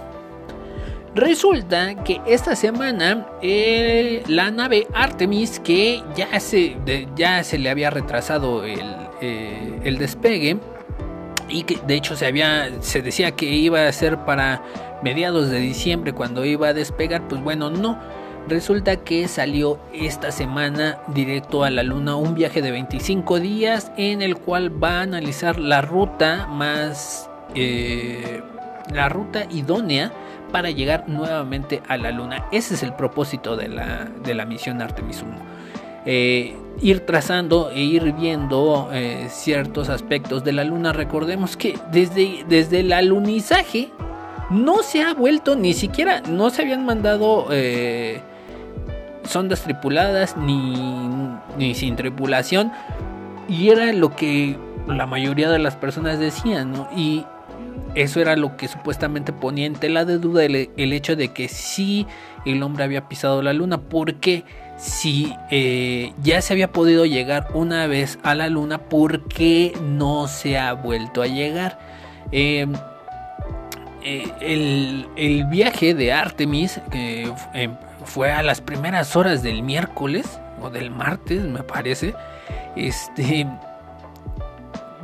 resulta 1.16 1.94
que 2.04 2.20
esta 2.26 2.54
semana 2.54 3.26
eh, 3.42 4.22
la 4.28 4.50
nave 4.50 4.86
Artemis, 4.94 5.58
que 5.58 6.02
ya 6.14 6.38
se, 6.38 6.76
ya 7.16 7.42
se 7.42 7.58
le 7.58 7.70
había 7.70 7.90
retrasado 7.90 8.64
el, 8.64 8.80
eh, 9.20 9.80
el 9.84 9.98
despegue, 9.98 10.58
y 11.48 11.62
que 11.62 11.78
de 11.86 11.94
hecho 11.94 12.16
se 12.16 12.26
había 12.26 12.70
se 12.80 13.02
decía 13.02 13.30
que 13.32 13.46
iba 13.46 13.86
a 13.86 13.92
ser 13.92 14.18
para 14.24 14.62
mediados 15.02 15.50
de 15.50 15.58
diciembre 15.58 16.12
cuando 16.12 16.44
iba 16.44 16.68
a 16.68 16.74
despegar, 16.74 17.26
pues 17.28 17.42
bueno, 17.42 17.70
no. 17.70 17.98
Resulta 18.48 18.96
que 18.96 19.26
salió 19.26 19.80
esta 19.92 20.30
semana 20.30 20.98
directo 21.08 21.64
a 21.64 21.70
la 21.70 21.82
luna 21.82 22.14
un 22.14 22.34
viaje 22.34 22.62
de 22.62 22.70
25 22.70 23.40
días 23.40 23.90
en 23.96 24.22
el 24.22 24.36
cual 24.36 24.82
va 24.82 24.98
a 24.98 25.02
analizar 25.02 25.58
la 25.58 25.80
ruta 25.80 26.46
más... 26.46 27.28
Eh, 27.54 28.42
la 28.92 29.08
ruta 29.08 29.46
idónea 29.50 30.12
para 30.52 30.70
llegar 30.70 31.08
nuevamente 31.08 31.82
a 31.88 31.96
la 31.96 32.10
luna. 32.10 32.46
Ese 32.52 32.74
es 32.74 32.82
el 32.82 32.94
propósito 32.94 33.56
de 33.56 33.68
la, 33.68 34.08
de 34.24 34.34
la 34.34 34.44
misión 34.44 34.80
Artemis 34.80 35.22
1. 35.22 35.34
Eh, 36.06 36.56
ir 36.80 37.00
trazando 37.00 37.70
e 37.70 37.80
ir 37.80 38.12
viendo 38.12 38.90
eh, 38.92 39.26
ciertos 39.30 39.88
aspectos 39.88 40.44
de 40.44 40.52
la 40.52 40.64
luna. 40.64 40.92
Recordemos 40.92 41.56
que 41.56 41.78
desde, 41.90 42.44
desde 42.48 42.80
el 42.80 42.92
alunizaje 42.92 43.90
no 44.50 44.82
se 44.82 45.02
ha 45.02 45.14
vuelto 45.14 45.56
ni 45.56 45.74
siquiera, 45.74 46.20
no 46.22 46.50
se 46.50 46.62
habían 46.62 46.84
mandado... 46.84 47.48
Eh, 47.50 48.20
sondas 49.26 49.62
tripuladas 49.62 50.36
ni, 50.36 51.74
sin 51.74 51.96
tripulación. 51.96 52.72
Y 53.48 53.70
era 53.70 53.92
lo 53.92 54.14
que 54.14 54.56
la 54.86 55.06
mayoría 55.06 55.50
de 55.50 55.58
las 55.58 55.76
personas 55.76 56.18
decían, 56.18 56.72
¿no? 56.72 56.88
Y 56.96 57.24
eso 57.94 58.20
era 58.20 58.36
lo 58.36 58.56
que 58.56 58.68
supuestamente 58.68 59.32
ponía 59.32 59.66
en 59.66 59.74
tela 59.74 60.04
de 60.04 60.18
duda 60.18 60.44
el, 60.44 60.92
hecho 60.92 61.16
de 61.16 61.28
que 61.32 61.48
sí 61.48 62.06
el 62.44 62.62
hombre 62.62 62.84
había 62.84 63.08
pisado 63.08 63.42
la 63.42 63.52
luna. 63.52 63.78
Porque 63.82 64.44
si 64.76 65.34
eh, 65.50 66.12
ya 66.22 66.40
se 66.42 66.52
había 66.52 66.72
podido 66.72 67.06
llegar 67.06 67.48
una 67.54 67.86
vez 67.86 68.18
a 68.22 68.34
la 68.34 68.48
luna, 68.48 68.78
¿por 68.78 69.28
qué 69.28 69.72
no 69.82 70.28
se 70.28 70.58
ha 70.58 70.72
vuelto 70.72 71.22
a 71.22 71.26
llegar? 71.26 71.78
Em, 72.32 72.72
eh, 74.04 74.30
el, 74.40 75.06
el, 75.16 75.44
viaje 75.44 75.94
de 75.94 76.12
Artemis, 76.12 76.80
que 76.90 77.32
fue 78.04 78.32
a 78.32 78.42
las 78.42 78.60
primeras 78.60 79.16
horas 79.16 79.42
del 79.42 79.62
miércoles 79.62 80.38
o 80.62 80.70
del 80.70 80.90
martes, 80.90 81.42
me 81.42 81.62
parece. 81.62 82.14
Este. 82.76 83.46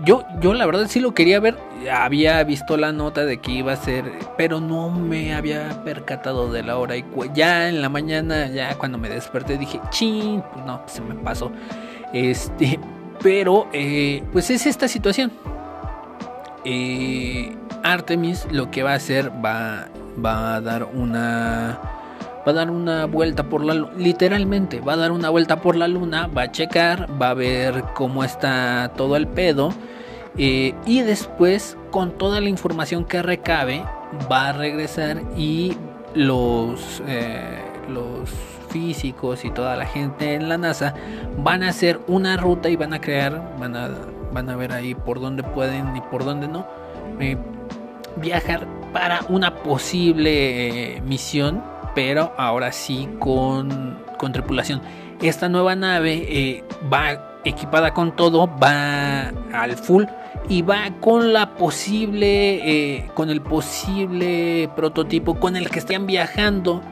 Yo, 0.05 0.25
yo 0.41 0.55
la 0.55 0.67
verdad 0.67 0.87
sí 0.89 1.01
lo 1.01 1.15
quería 1.15 1.39
ver. 1.41 1.57
Había 1.93 2.43
visto 2.45 2.77
la 2.77 2.93
nota 2.93 3.25
de 3.25 3.39
que 3.39 3.53
iba 3.53 3.73
a 3.73 3.77
ser, 3.77 4.05
pero 4.37 4.61
no 4.61 4.91
me 4.91 5.35
había 5.35 5.83
percatado 5.85 6.51
de 6.51 6.63
la 6.63 6.79
hora. 6.79 6.97
Y 6.97 7.05
ya 7.35 7.69
en 7.69 7.83
la 7.83 7.89
mañana, 7.89 8.49
ya 8.49 8.75
cuando 8.77 8.99
me 8.99 9.09
desperté, 9.09 9.59
dije, 9.59 9.81
chin, 9.91 10.43
pues 10.53 10.65
no, 10.65 10.83
se 10.87 11.03
me 11.03 11.15
pasó. 11.15 11.53
Este, 12.13 12.81
pero, 13.23 13.69
eh, 13.73 14.23
pues 14.33 14.51
es 14.51 14.67
esta 14.67 14.89
situación. 14.89 15.33
Eh, 16.65 17.57
Artemis 17.83 18.47
lo 18.51 18.71
que 18.71 18.83
va 18.83 18.93
a 18.93 18.97
hacer 18.97 19.31
va, 19.45 19.89
va 20.25 20.55
a 20.55 20.61
dar 20.61 20.85
una 20.85 21.81
va 22.47 22.53
a 22.53 22.55
dar 22.55 22.71
una 22.71 23.07
vuelta 23.07 23.45
por 23.45 23.65
la 23.65 23.75
literalmente 23.97 24.81
va 24.81 24.95
a 24.95 24.97
dar 24.97 25.13
una 25.13 25.31
vuelta 25.31 25.61
por 25.61 25.77
la 25.77 25.89
luna 25.89 26.27
va 26.27 26.43
a 26.43 26.53
checar 26.53 27.09
va 27.21 27.31
a 27.31 27.35
ver 27.35 27.85
cómo 27.95 28.25
está 28.25 28.93
todo 28.97 29.17
el 29.17 29.27
pedo 29.29 29.73
eh, 30.37 30.75
y 30.87 31.03
después 31.03 31.77
con 31.91 32.17
toda 32.19 32.41
la 32.41 32.49
información 32.49 33.05
que 33.05 33.23
recabe 33.23 33.85
va 34.31 34.49
a 34.49 34.53
regresar 34.53 35.23
y 35.37 35.77
los 36.15 37.03
eh, 37.07 37.63
los 37.89 38.29
físicos 38.71 39.45
y 39.45 39.51
toda 39.51 39.77
la 39.77 39.87
gente 39.87 40.35
en 40.35 40.49
la 40.49 40.57
NASA 40.57 40.95
van 41.39 41.63
a 41.63 41.69
hacer 41.69 42.01
una 42.07 42.37
ruta 42.37 42.71
y 42.71 42.77
van 42.77 42.95
a 42.95 43.01
crear 43.01 43.57
van 43.59 43.77
a 43.77 43.91
van 44.33 44.49
a 44.49 44.57
ver 44.57 44.73
ahí 44.73 44.95
por 44.95 45.21
dónde 45.21 45.43
pueden 45.43 45.95
y 45.97 46.01
por 46.01 46.25
dónde 46.25 46.49
no 46.49 46.67
eh, 47.21 47.37
viajar 48.17 48.67
para 48.93 49.21
una 49.29 49.55
posible 49.57 51.03
misión 51.05 51.72
pero 51.95 52.33
ahora 52.37 52.73
sí 52.73 53.09
con, 53.19 53.99
con 54.19 54.33
tripulación. 54.33 54.81
Esta 55.21 55.49
nueva 55.49 55.77
nave 55.77 56.27
eh, 56.29 56.65
va 56.93 57.41
equipada 57.45 57.93
con 57.93 58.15
todo, 58.17 58.49
va 58.59 59.29
al 59.53 59.77
full 59.77 60.05
y 60.49 60.63
va 60.63 60.91
con 61.01 61.33
la 61.33 61.55
posible, 61.55 62.97
eh, 62.97 63.11
con 63.15 63.31
el 63.31 63.41
posible 63.41 64.69
prototipo 64.75 65.39
con 65.39 65.57
el 65.57 65.71
que 65.71 65.79
están 65.79 66.07
viajando 66.07 66.83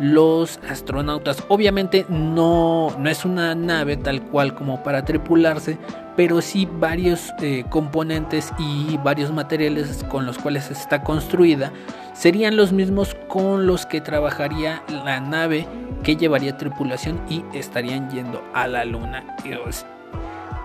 los 0.00 0.58
astronautas. 0.68 1.44
Obviamente 1.48 2.06
no, 2.08 2.96
no 2.98 3.10
es 3.10 3.24
una 3.24 3.54
nave 3.54 3.96
tal 3.98 4.22
cual 4.22 4.54
como 4.54 4.82
para 4.82 5.04
tripularse, 5.04 5.78
pero 6.16 6.40
sí 6.40 6.66
varios 6.78 7.32
eh, 7.40 7.64
componentes 7.68 8.52
y 8.58 8.96
varios 9.04 9.30
materiales 9.30 10.04
con 10.08 10.26
los 10.26 10.38
cuales 10.38 10.70
está 10.70 11.04
construida 11.04 11.70
serían 12.14 12.56
los 12.56 12.72
mismos 12.72 13.14
con 13.28 13.66
los 13.66 13.86
que 13.86 14.00
trabajaría 14.00 14.82
la 15.04 15.20
nave 15.20 15.66
que 16.02 16.16
llevaría 16.16 16.56
tripulación 16.56 17.20
y 17.28 17.44
estarían 17.52 18.10
yendo 18.10 18.42
a 18.54 18.66
la 18.66 18.84
luna. 18.84 19.36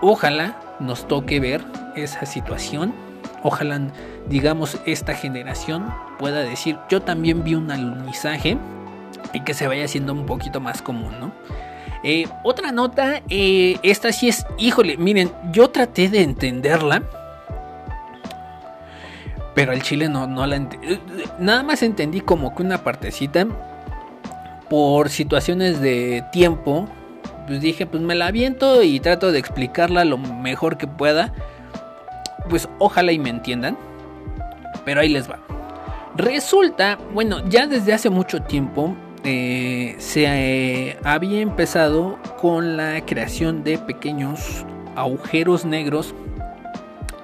Ojalá 0.00 0.58
nos 0.80 1.06
toque 1.08 1.40
ver 1.40 1.62
esa 1.94 2.26
situación. 2.26 2.94
Ojalá, 3.42 3.80
digamos, 4.28 4.78
esta 4.86 5.14
generación 5.14 5.86
pueda 6.18 6.40
decir, 6.40 6.78
yo 6.88 7.00
también 7.02 7.44
vi 7.44 7.54
un 7.54 7.70
alunizaje 7.70 8.58
y 9.32 9.40
que 9.40 9.54
se 9.54 9.66
vaya 9.66 9.84
haciendo 9.84 10.12
un 10.12 10.26
poquito 10.26 10.60
más 10.60 10.82
común, 10.82 11.18
¿no? 11.20 11.32
Eh, 12.02 12.28
otra 12.42 12.72
nota, 12.72 13.22
eh, 13.28 13.78
esta 13.82 14.12
sí 14.12 14.28
es, 14.28 14.46
híjole, 14.58 14.96
miren, 14.96 15.32
yo 15.50 15.70
traté 15.70 16.08
de 16.08 16.22
entenderla, 16.22 17.02
pero 19.54 19.72
el 19.72 19.82
chile 19.82 20.08
no, 20.08 20.26
no 20.26 20.46
la 20.46 20.56
entendí. 20.56 21.00
Nada 21.38 21.62
más 21.62 21.82
entendí 21.82 22.20
como 22.20 22.54
que 22.54 22.62
una 22.62 22.84
partecita 22.84 23.46
por 24.68 25.08
situaciones 25.08 25.80
de 25.80 26.24
tiempo, 26.30 26.88
pues 27.46 27.60
dije, 27.60 27.86
pues 27.86 28.02
me 28.02 28.14
la 28.14 28.26
aviento 28.26 28.82
y 28.82 29.00
trato 29.00 29.32
de 29.32 29.38
explicarla 29.38 30.04
lo 30.04 30.18
mejor 30.18 30.76
que 30.76 30.86
pueda. 30.86 31.32
Pues 32.48 32.68
ojalá 32.78 33.12
y 33.12 33.18
me 33.18 33.30
entiendan. 33.30 33.76
Pero 34.84 35.00
ahí 35.00 35.08
les 35.08 35.28
va. 35.30 35.38
Resulta, 36.16 36.98
bueno, 37.12 37.46
ya 37.48 37.66
desde 37.66 37.92
hace 37.92 38.10
mucho 38.10 38.42
tiempo 38.42 38.94
eh, 39.28 39.96
se 39.98 40.24
eh, 40.24 40.98
había 41.02 41.40
empezado 41.40 42.16
con 42.40 42.76
la 42.76 43.04
creación 43.04 43.64
de 43.64 43.76
pequeños 43.76 44.64
agujeros 44.94 45.64
negros 45.64 46.14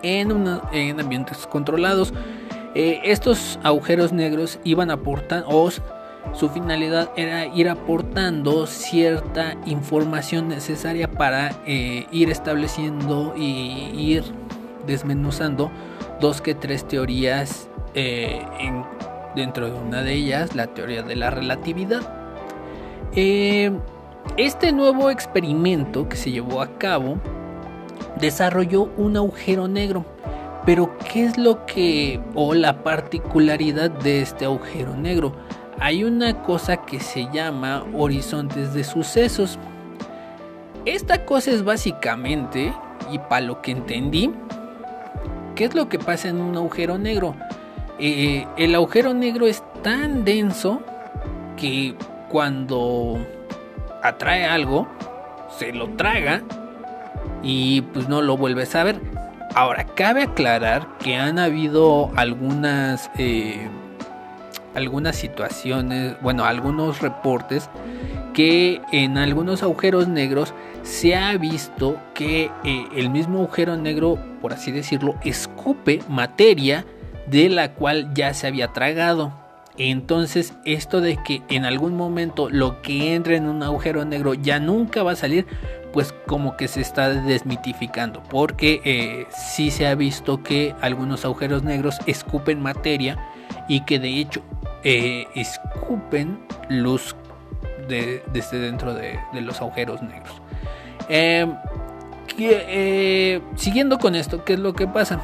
en, 0.03 0.33
en 0.73 0.99
ambientes 0.99 1.47
controlados. 1.47 2.13
Eh, 2.75 3.01
estos 3.05 3.61
agujeros 3.63 4.13
negros 4.13 4.59
iban 4.65 4.91
aportando, 4.91 5.47
o 5.49 5.71
su 6.33 6.49
finalidad 6.49 7.09
era 7.17 7.47
ir 7.47 7.69
aportando 7.69 8.67
cierta 8.67 9.57
información 9.65 10.49
necesaria 10.49 11.09
para 11.09 11.53
ir 11.67 12.31
estableciendo 12.31 13.35
y 13.37 13.93
ir 13.97 14.25
desmenuzando 14.87 15.71
dos 16.21 16.41
que 16.41 16.57
tres 16.57 16.87
teorías 16.89 17.69
en 17.95 18.85
dentro 19.35 19.67
de 19.67 19.73
una 19.73 20.03
de 20.03 20.15
ellas 20.15 20.55
la 20.55 20.67
teoría 20.69 21.03
de 21.03 21.17
la 21.17 21.31
relatividad. 21.31 22.03
Eh, 23.15 23.71
este 24.37 24.73
nuevo 24.73 25.11
experimento 25.11 26.09
que 26.09 26.17
se 26.17 26.31
llevó 26.31 26.63
a 26.63 26.79
cabo 26.79 27.19
desarrolló 28.19 28.91
un 28.97 29.17
agujero 29.17 29.69
negro. 29.69 30.05
Pero 30.65 30.97
¿qué 30.99 31.25
es 31.25 31.37
lo 31.37 31.67
que 31.67 32.21
o 32.35 32.55
la 32.55 32.85
particularidad 32.85 33.91
de 33.91 34.23
este 34.23 34.45
agujero 34.45 34.97
negro? 34.97 35.33
Hay 35.81 36.05
una 36.05 36.43
cosa 36.43 36.77
que 36.77 37.01
se 37.01 37.29
llama 37.33 37.85
horizontes 37.95 38.73
de 38.73 38.85
sucesos. 38.85 39.59
Esta 40.85 41.25
cosa 41.25 41.51
es 41.51 41.65
básicamente, 41.65 42.73
y 43.11 43.19
para 43.19 43.41
lo 43.41 43.61
que 43.61 43.73
entendí, 43.73 44.31
¿qué 45.57 45.65
es 45.65 45.75
lo 45.75 45.89
que 45.89 45.99
pasa 45.99 46.29
en 46.29 46.41
un 46.41 46.57
agujero 46.57 46.99
negro? 46.99 47.35
Eh, 47.99 48.47
el 48.57 48.75
agujero 48.75 49.15
negro 49.15 49.47
es 49.47 49.63
tan 49.83 50.25
denso 50.25 50.83
que 51.57 51.95
cuando 52.29 53.19
atrae 54.03 54.47
algo, 54.47 54.89
se 55.59 55.73
lo 55.73 55.89
traga 55.91 56.43
y 57.43 57.83
pues 57.83 58.09
no 58.09 58.23
lo 58.23 58.37
vuelves 58.37 58.75
a 58.75 58.85
ver. 58.85 59.01
Ahora, 59.55 59.85
cabe 59.85 60.23
aclarar 60.23 60.89
que 60.99 61.17
han 61.17 61.39
habido 61.39 62.11
algunas, 62.17 63.11
eh, 63.19 63.69
algunas 64.75 65.17
situaciones, 65.17 66.17
bueno, 66.23 66.45
algunos 66.45 67.03
reportes 67.03 67.69
que 68.33 68.81
en 68.93 69.19
algunos 69.19 69.63
agujeros 69.63 70.09
negros 70.09 70.55
se 70.83 71.17
ha 71.17 71.37
visto 71.37 72.01
que 72.15 72.51
eh, 72.65 72.87
el 72.97 73.11
mismo 73.11 73.41
agujero 73.41 73.77
negro, 73.77 74.19
por 74.41 74.55
así 74.55 74.73
decirlo, 74.73 75.15
escupe 75.23 76.01
materia 76.09 76.87
de 77.27 77.49
la 77.49 77.75
cual 77.75 78.13
ya 78.15 78.35
se 78.35 78.47
había 78.47 78.69
tragado. 78.69 79.33
Entonces 79.79 80.53
esto 80.65 81.01
de 81.01 81.17
que 81.17 81.43
en 81.49 81.65
algún 81.65 81.97
momento 81.97 82.51
lo 82.51 82.83
que 82.83 83.15
entra 83.15 83.37
en 83.37 83.49
un 83.49 83.63
agujero 83.63 84.05
negro 84.05 84.35
ya 84.35 84.61
nunca 84.61 85.03
va 85.03 85.13
a 85.13 85.17
salir, 85.17 85.47
pues 85.93 86.15
como 86.27 86.57
que 86.57 86.69
se 86.69 86.81
está 86.81 87.09
desmitificando. 87.09 88.23
Porque 88.29 88.81
eh, 88.85 89.27
sí 89.31 89.71
se 89.71 89.87
ha 89.87 89.95
visto 89.95 90.43
que 90.43 90.75
algunos 90.81 91.25
agujeros 91.25 91.63
negros 91.63 91.99
escupen 92.07 92.61
materia 92.61 93.17
y 93.69 93.85
que 93.85 93.99
de 93.99 94.19
hecho 94.19 94.43
eh, 94.85 95.27
escupen 95.35 96.39
luz 96.69 97.15
desde 97.89 98.59
dentro 98.59 98.95
de, 98.95 99.19
los 99.41 99.61
agujeros 99.61 100.03
negros. 100.03 100.41
Em, 101.09 101.55
eh, 102.39 103.41
siguiendo 103.57 103.99
con 103.99 104.15
esto, 104.15 104.45
¿qué 104.45 104.55
es 104.55 104.59
lo 104.59 104.73
que 104.73 104.87
pasa? 104.87 105.21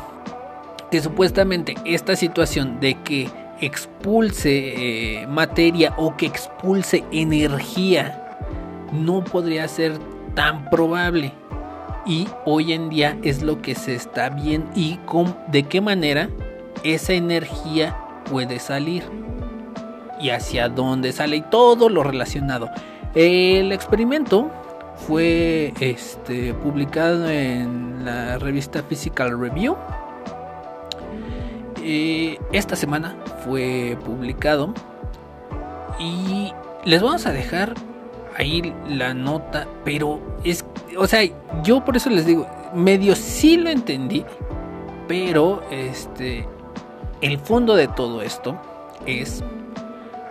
Que 0.90 1.00
supuestamente 1.00 1.74
esta 1.84 2.16
situación 2.16 2.80
de 2.80 2.94
que 3.02 3.30
expulse 3.60 5.22
eh, 5.22 5.26
materia 5.26 5.94
o 5.96 6.16
que 6.16 6.26
expulse 6.26 7.04
energía 7.10 8.38
no 8.92 9.22
podría 9.24 9.66
ser 9.68 9.98
tan 10.34 10.70
probable. 10.70 11.32
Y 12.06 12.26
hoy 12.46 12.72
en 12.72 12.88
día 12.88 13.18
es 13.22 13.42
lo 13.42 13.60
que 13.60 13.74
se 13.74 13.94
está 13.94 14.30
viendo 14.30 14.70
y 14.74 14.96
con, 15.04 15.36
de 15.48 15.64
qué 15.64 15.80
manera 15.80 16.30
esa 16.84 17.12
energía 17.12 17.96
puede 18.30 18.58
salir 18.60 19.02
y 20.20 20.30
hacia 20.30 20.68
dónde 20.68 21.12
sale 21.12 21.36
y 21.36 21.42
todo 21.42 21.88
lo 21.88 22.02
relacionado. 22.02 22.70
El 23.14 23.72
experimento 23.72 24.50
fue 25.06 25.74
este, 25.80 26.54
publicado 26.54 27.28
en 27.28 28.04
la 28.04 28.38
revista 28.38 28.82
Physical 28.82 29.38
Review 29.38 29.76
esta 32.52 32.76
semana 32.76 33.16
fue 33.44 33.96
publicado 34.04 34.74
y 35.98 36.52
les 36.84 37.00
vamos 37.00 37.24
a 37.24 37.32
dejar 37.32 37.74
ahí 38.36 38.74
la 38.88 39.14
nota, 39.14 39.66
pero 39.84 40.20
es, 40.44 40.64
o 40.96 41.06
sea, 41.06 41.22
yo 41.62 41.84
por 41.84 41.96
eso 41.96 42.10
les 42.10 42.26
digo, 42.26 42.46
medio 42.74 43.16
sí 43.16 43.56
lo 43.56 43.70
entendí, 43.70 44.24
pero 45.08 45.62
este, 45.70 46.46
el 47.22 47.38
fondo 47.38 47.74
de 47.74 47.88
todo 47.88 48.20
esto 48.20 48.60
es 49.06 49.42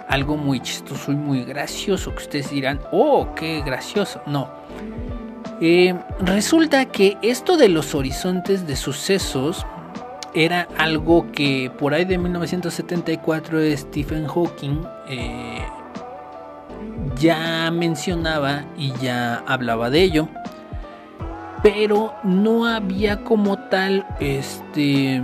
algo 0.07 0.37
muy 0.37 0.59
chistoso 0.59 1.11
y 1.11 1.15
muy 1.15 1.43
gracioso 1.43 2.11
que 2.11 2.23
ustedes 2.23 2.51
dirán, 2.51 2.79
oh, 2.91 3.33
qué 3.35 3.61
gracioso, 3.61 4.21
no. 4.27 4.49
Eh, 5.59 5.95
resulta 6.19 6.85
que 6.85 7.17
esto 7.23 7.57
de 7.57 7.67
los 7.67 7.95
horizontes 7.95 8.67
de 8.67 8.75
sucesos 8.75 9.65
era 10.37 10.67
algo 10.77 11.31
que 11.31 11.71
por 11.79 11.95
ahí 11.95 12.05
de 12.05 12.19
1974 12.19 13.59
Stephen 13.75 14.27
Hawking 14.27 14.83
eh, 15.09 15.65
ya 17.15 17.71
mencionaba 17.71 18.63
y 18.77 18.93
ya 19.01 19.43
hablaba 19.47 19.89
de 19.89 20.03
ello. 20.03 20.29
Pero 21.63 22.13
no 22.23 22.67
había 22.67 23.23
como 23.23 23.57
tal 23.57 24.05
este 24.19 25.23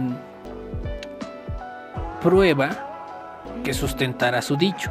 prueba 2.20 2.72
que 3.64 3.76
sustentara 3.76 4.42
su 4.42 4.58
dicho. 4.58 4.90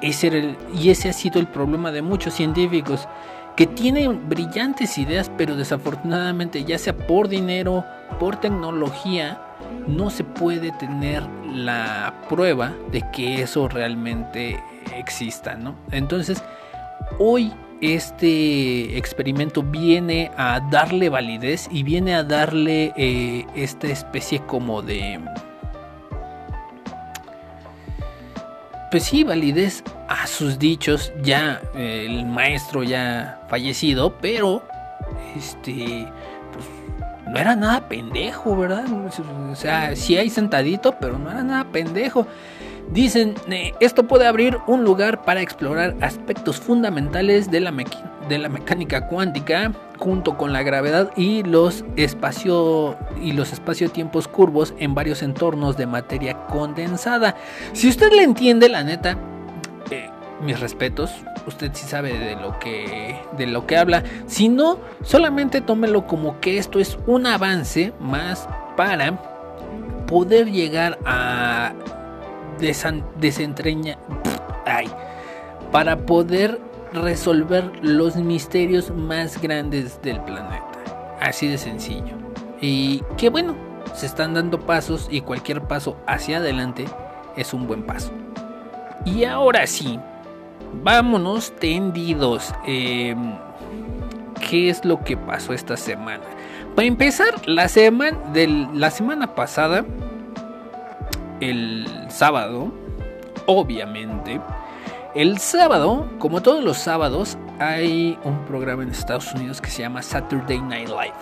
Ese 0.00 0.28
era 0.28 0.56
y 0.72 0.88
ese 0.88 1.10
ha 1.10 1.12
sido 1.12 1.38
el 1.38 1.48
problema 1.48 1.92
de 1.92 2.00
muchos 2.00 2.32
científicos 2.32 3.06
que 3.58 3.66
tienen 3.66 4.28
brillantes 4.28 4.98
ideas, 4.98 5.32
pero 5.36 5.56
desafortunadamente, 5.56 6.62
ya 6.62 6.78
sea 6.78 6.96
por 6.96 7.28
dinero, 7.28 7.84
por 8.20 8.36
tecnología, 8.36 9.42
no 9.88 10.10
se 10.10 10.22
puede 10.22 10.70
tener 10.70 11.24
la 11.52 12.14
prueba 12.28 12.72
de 12.92 13.02
que 13.10 13.42
eso 13.42 13.66
realmente 13.66 14.62
exista, 14.94 15.56
¿no? 15.56 15.74
Entonces, 15.90 16.40
hoy 17.18 17.52
este 17.80 18.96
experimento 18.96 19.64
viene 19.64 20.30
a 20.36 20.60
darle 20.70 21.08
validez 21.08 21.68
y 21.72 21.82
viene 21.82 22.14
a 22.14 22.22
darle 22.22 22.92
eh, 22.96 23.44
esta 23.56 23.88
especie 23.88 24.38
como 24.46 24.82
de 24.82 25.18
pues 28.90 29.04
sí, 29.04 29.24
validez 29.24 29.82
a 30.08 30.26
sus 30.26 30.58
dichos, 30.58 31.12
ya 31.22 31.60
eh, 31.74 32.06
el 32.08 32.26
maestro 32.26 32.82
ya 32.82 33.40
fallecido, 33.48 34.16
pero 34.18 34.62
este, 35.36 36.06
pues 36.52 36.64
no 37.26 37.38
era 37.38 37.54
nada 37.54 37.88
pendejo, 37.88 38.56
¿verdad? 38.56 38.86
O 39.50 39.54
sea, 39.54 39.94
sí 39.94 40.16
hay 40.16 40.30
sentadito, 40.30 40.96
pero 40.98 41.18
no 41.18 41.30
era 41.30 41.42
nada 41.42 41.64
pendejo. 41.64 42.26
Dicen, 42.90 43.34
esto 43.80 44.04
puede 44.04 44.26
abrir 44.26 44.58
un 44.66 44.82
lugar 44.82 45.22
para 45.22 45.42
explorar 45.42 45.94
aspectos 46.00 46.56
fundamentales 46.56 47.50
de 47.50 47.60
la, 47.60 47.72
de 48.28 48.38
la 48.38 48.48
mecánica 48.48 49.08
cuántica, 49.08 49.72
junto 49.98 50.38
con 50.38 50.52
la 50.52 50.62
gravedad 50.62 51.10
y 51.16 51.42
los 51.42 51.84
espacio 51.96 52.96
y 53.22 53.32
los 53.32 53.52
espacio-tiempos 53.52 54.26
curvos 54.26 54.72
en 54.78 54.94
varios 54.94 55.22
entornos 55.22 55.76
de 55.76 55.86
materia 55.86 56.46
condensada. 56.46 57.36
Si 57.72 57.88
usted 57.88 58.10
le 58.12 58.22
entiende, 58.22 58.68
la 58.70 58.84
neta, 58.84 59.18
eh, 59.90 60.08
mis 60.40 60.58
respetos, 60.58 61.10
usted 61.46 61.70
sí 61.74 61.86
sabe 61.86 62.16
de 62.18 62.36
lo 62.36 62.58
que 62.58 63.20
de 63.36 63.46
lo 63.46 63.66
que 63.66 63.76
habla. 63.76 64.02
Si 64.26 64.48
no, 64.48 64.78
solamente 65.02 65.60
tómelo 65.60 66.06
como 66.06 66.40
que 66.40 66.56
esto 66.56 66.78
es 66.78 66.98
un 67.06 67.26
avance 67.26 67.92
más 68.00 68.48
para 68.76 69.18
poder 70.06 70.50
llegar 70.50 70.98
a 71.04 71.74
desentrañar 72.58 73.98
para 75.72 75.96
poder 75.96 76.60
resolver 76.92 77.70
los 77.82 78.16
misterios 78.16 78.90
más 78.90 79.40
grandes 79.40 80.00
del 80.02 80.20
planeta. 80.22 80.64
Así 81.20 81.48
de 81.48 81.58
sencillo. 81.58 82.16
Y 82.60 83.02
que 83.16 83.28
bueno, 83.28 83.54
se 83.94 84.06
están 84.06 84.34
dando 84.34 84.60
pasos 84.60 85.08
y 85.10 85.20
cualquier 85.20 85.62
paso 85.62 85.96
hacia 86.06 86.38
adelante 86.38 86.84
es 87.36 87.52
un 87.52 87.66
buen 87.66 87.82
paso. 87.82 88.12
Y 89.04 89.24
ahora 89.24 89.66
sí, 89.66 89.98
vámonos 90.82 91.52
tendidos. 91.58 92.52
Em, 92.66 93.34
qué 94.48 94.70
es 94.70 94.84
lo 94.84 95.02
que 95.02 95.16
pasó 95.16 95.52
esta 95.52 95.76
semana. 95.76 96.24
Para 96.74 96.86
empezar, 96.86 97.34
la 97.46 97.68
semana, 97.68 98.18
la 98.74 98.90
semana 98.90 99.34
pasada, 99.34 99.84
el 101.40 101.86
sábado, 102.08 102.72
obviamente, 103.46 104.40
el 105.14 105.38
sábado, 105.38 106.08
como 106.18 106.42
todos 106.42 106.62
los 106.62 106.76
sábados, 106.76 107.38
hay 107.58 108.18
un 108.24 108.44
programa 108.44 108.82
en 108.82 108.90
Estados 108.90 109.32
Unidos 109.34 109.60
que 109.60 109.70
se 109.70 109.82
llama 109.82 110.02
Saturday 110.02 110.60
Night 110.60 110.88
Live. 110.88 111.14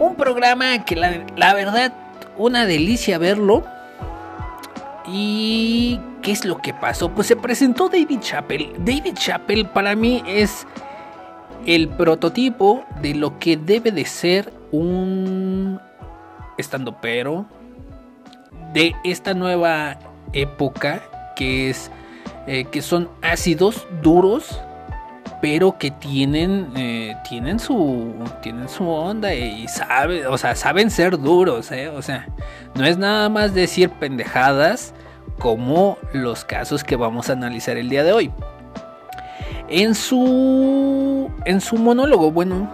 Un 0.00 0.14
programa 0.14 0.84
que 0.84 0.96
la, 0.96 1.54
verdad, 1.54 1.92
una 2.36 2.66
delicia 2.66 3.18
verlo. 3.18 3.64
¿Y 5.06 6.00
qué 6.22 6.32
es 6.32 6.44
lo 6.44 6.58
que 6.58 6.74
pasó? 6.74 7.08
Pues 7.10 7.28
se 7.28 7.36
presentó 7.36 7.88
David 7.88 8.20
Chappelle. 8.20 8.72
David 8.78 9.14
Chappelle 9.14 9.64
para 9.64 9.94
mí 9.94 10.22
es 10.26 10.66
el 11.66 11.88
prototipo 11.88 12.84
de 13.00 13.14
lo 13.14 13.38
que 13.38 13.56
debe 13.56 13.90
de 13.90 14.04
ser 14.04 14.52
un 14.70 15.80
estando 16.58 17.00
pero 17.00 17.46
de 18.72 18.94
esta 19.04 19.34
nueva 19.34 19.98
época 20.32 21.02
que 21.36 21.70
es 21.70 21.90
eh, 22.46 22.64
que 22.64 22.82
son 22.82 23.08
ácidos 23.22 23.86
duros 24.02 24.60
pero 25.40 25.78
que 25.78 25.90
tienen 25.90 26.68
eh, 26.76 27.14
tienen 27.28 27.60
su 27.60 28.14
tienen 28.42 28.68
su 28.68 28.88
onda 28.88 29.34
y 29.34 29.68
saben 29.68 30.26
o 30.26 30.36
sea 30.36 30.54
saben 30.54 30.90
ser 30.90 31.18
duros 31.18 31.70
¿eh? 31.70 31.88
o 31.88 32.02
sea 32.02 32.26
no 32.74 32.84
es 32.84 32.98
nada 32.98 33.28
más 33.28 33.54
decir 33.54 33.90
pendejadas 33.90 34.94
como 35.38 35.96
los 36.12 36.44
casos 36.44 36.82
que 36.82 36.96
vamos 36.96 37.30
a 37.30 37.34
analizar 37.34 37.76
el 37.76 37.88
día 37.88 38.02
de 38.02 38.12
hoy 38.12 38.30
en 39.68 39.94
su 39.94 41.30
en 41.44 41.60
su 41.60 41.76
monólogo 41.76 42.32
bueno 42.32 42.68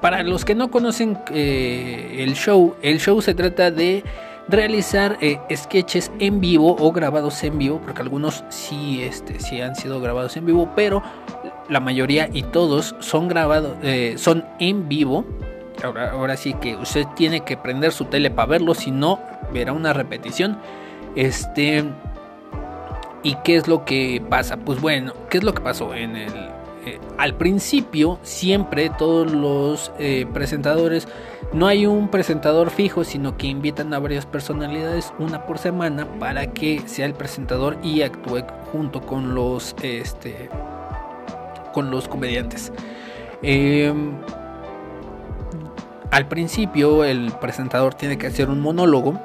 para 0.00 0.22
los 0.22 0.44
que 0.44 0.54
no 0.54 0.70
conocen 0.70 1.18
el 1.32 2.34
show 2.34 2.74
el 2.82 3.00
show 3.00 3.22
se 3.22 3.34
trata 3.34 3.70
de 3.70 4.04
realizar 4.50 5.16
eh, 5.20 5.38
sketches 5.54 6.10
en 6.18 6.40
vivo 6.40 6.76
o 6.78 6.92
grabados 6.92 7.42
en 7.44 7.58
vivo, 7.58 7.80
porque 7.80 8.02
algunos 8.02 8.44
sí, 8.48 9.02
este, 9.02 9.38
sí 9.40 9.60
han 9.60 9.76
sido 9.76 10.00
grabados 10.00 10.36
en 10.36 10.46
vivo, 10.46 10.70
pero 10.74 11.02
la 11.68 11.80
mayoría 11.80 12.28
y 12.32 12.42
todos 12.42 12.96
son 12.98 13.28
grabados, 13.28 13.76
eh, 13.82 14.14
son 14.18 14.44
en 14.58 14.88
vivo. 14.88 15.24
Ahora, 15.84 16.10
ahora 16.10 16.36
sí 16.36 16.54
que 16.54 16.76
usted 16.76 17.06
tiene 17.16 17.40
que 17.40 17.56
prender 17.56 17.92
su 17.92 18.06
tele 18.06 18.30
para 18.30 18.48
verlo, 18.48 18.74
si 18.74 18.90
no, 18.90 19.20
verá 19.52 19.72
una 19.72 19.92
repetición. 19.92 20.58
Este. 21.14 21.84
¿Y 23.22 23.34
qué 23.44 23.56
es 23.56 23.68
lo 23.68 23.84
que 23.84 24.22
pasa? 24.30 24.56
Pues 24.56 24.80
bueno, 24.80 25.12
¿qué 25.28 25.38
es 25.38 25.44
lo 25.44 25.52
que 25.52 25.60
pasó 25.60 25.94
en 25.94 26.16
el, 26.16 26.32
eh, 26.86 26.98
al 27.18 27.34
principio 27.34 28.18
siempre 28.22 28.90
todos 28.90 29.30
los 29.30 29.92
presentadores 30.32 31.06
no 31.52 31.66
hay 31.66 31.86
un 31.86 32.08
presentador 32.08 32.70
fijo 32.70 33.04
sino 33.04 33.36
que 33.36 33.46
invitan 33.46 33.92
a 33.94 33.98
varias 33.98 34.26
personalidades 34.26 35.12
una 35.18 35.46
por 35.46 35.58
semana 35.58 36.06
para 36.18 36.52
que 36.52 36.82
sea 36.86 37.06
el 37.06 37.14
presentador 37.14 37.76
y 37.82 38.02
actúe 38.02 38.44
junto 38.72 39.00
con 39.00 39.34
los 39.34 39.74
este 39.82 40.48
con 41.72 41.90
los 41.90 42.08
comediantes 42.08 42.72
em, 43.42 44.12
al 46.10 46.28
principio 46.28 47.04
el 47.04 47.32
presentador 47.40 47.94
tiene 47.94 48.18
que 48.18 48.26
hacer 48.26 48.48
un 48.48 48.60
monólogo 48.60 49.20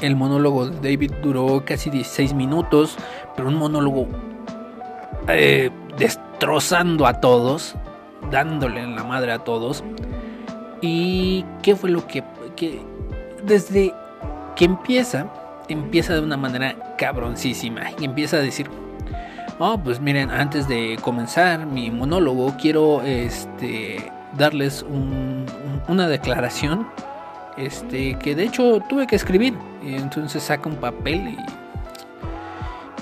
el 0.00 0.16
monólogo 0.16 0.68
de 0.68 0.90
David 0.90 1.12
duró 1.22 1.62
casi 1.64 1.90
16 1.90 2.34
minutos 2.34 2.96
pero 3.36 3.48
un 3.48 3.54
monólogo 3.56 4.08
eh, 5.28 5.70
destrozando 5.98 7.06
a 7.06 7.20
todos, 7.20 7.74
dándole 8.30 8.80
en 8.80 8.96
la 8.96 9.04
madre 9.04 9.32
a 9.32 9.40
todos. 9.40 9.84
¿Y 10.80 11.44
qué 11.62 11.76
fue 11.76 11.90
lo 11.90 12.06
que, 12.06 12.22
desde 13.44 13.92
que 14.56 14.64
empieza, 14.64 15.26
empieza 15.68 16.14
de 16.14 16.20
una 16.20 16.36
manera 16.36 16.96
cabroncísima 16.96 17.90
y 17.98 18.04
empieza 18.04 18.38
a 18.38 18.40
decir, 18.40 18.68
oh, 19.58 19.78
pues 19.78 20.00
miren, 20.00 20.30
antes 20.30 20.66
de 20.68 20.98
comenzar 21.02 21.66
mi 21.66 21.90
monólogo 21.90 22.54
quiero 22.60 23.02
este 23.02 24.10
darles 24.36 24.84
una 25.88 26.08
declaración 26.08 26.86
este 27.56 28.14
que 28.14 28.34
de 28.36 28.44
hecho 28.44 28.80
tuve 28.88 29.06
que 29.08 29.16
escribir 29.16 29.54
entonces 29.82 30.44
saca 30.44 30.68
un 30.68 30.76
papel 30.76 31.36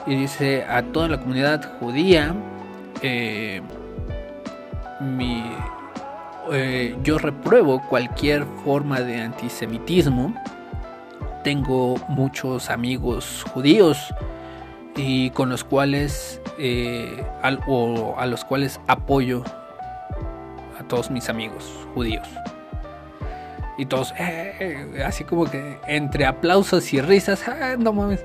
y, 0.06 0.12
y 0.12 0.16
dice 0.16 0.64
a 0.64 0.82
toda 0.82 1.06
la 1.08 1.20
comunidad 1.20 1.78
judía 1.78 2.34
eh, 3.02 3.60
eh, 6.52 6.96
yo 7.02 7.18
repruebo 7.18 7.82
cualquier 7.88 8.44
forma 8.64 9.00
de 9.00 9.20
antisemitismo. 9.20 10.34
Tengo 11.44 11.96
muchos 12.08 12.70
amigos 12.70 13.44
judíos 13.52 14.14
y 14.96 15.30
con 15.30 15.48
los 15.48 15.64
cuales 15.64 16.40
eh, 16.58 17.24
o 17.66 18.14
a 18.18 18.26
los 18.26 18.44
cuales 18.44 18.80
apoyo 18.86 19.44
a 20.78 20.82
todos 20.84 21.10
mis 21.10 21.28
amigos 21.28 21.64
judíos. 21.94 22.28
Y 23.76 23.86
todos, 23.86 24.12
así 25.04 25.22
como 25.22 25.44
que 25.44 25.78
entre 25.86 26.26
aplausos 26.26 26.92
y 26.92 27.00
risas, 27.00 27.46
ah, 27.46 27.76
no 27.78 27.92
mames. 27.92 28.24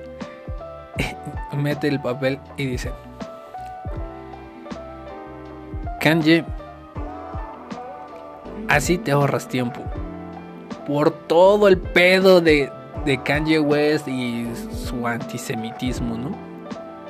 Mete 1.55 1.87
el 1.87 1.99
papel 1.99 2.39
y 2.57 2.65
dice, 2.65 2.91
Kanye, 6.01 6.43
así 8.75 8.97
te 8.97 9.11
ahorras 9.11 9.47
tiempo. 9.47 9.81
Por 10.87 11.11
todo 11.11 11.67
el 11.67 11.77
pedo 11.77 12.41
de, 12.41 12.71
Kanye 13.23 13.59
West 13.59 14.07
y 14.07 14.47
su 14.85 15.05
antisemitismo, 15.07 16.17
¿no? 16.17 16.35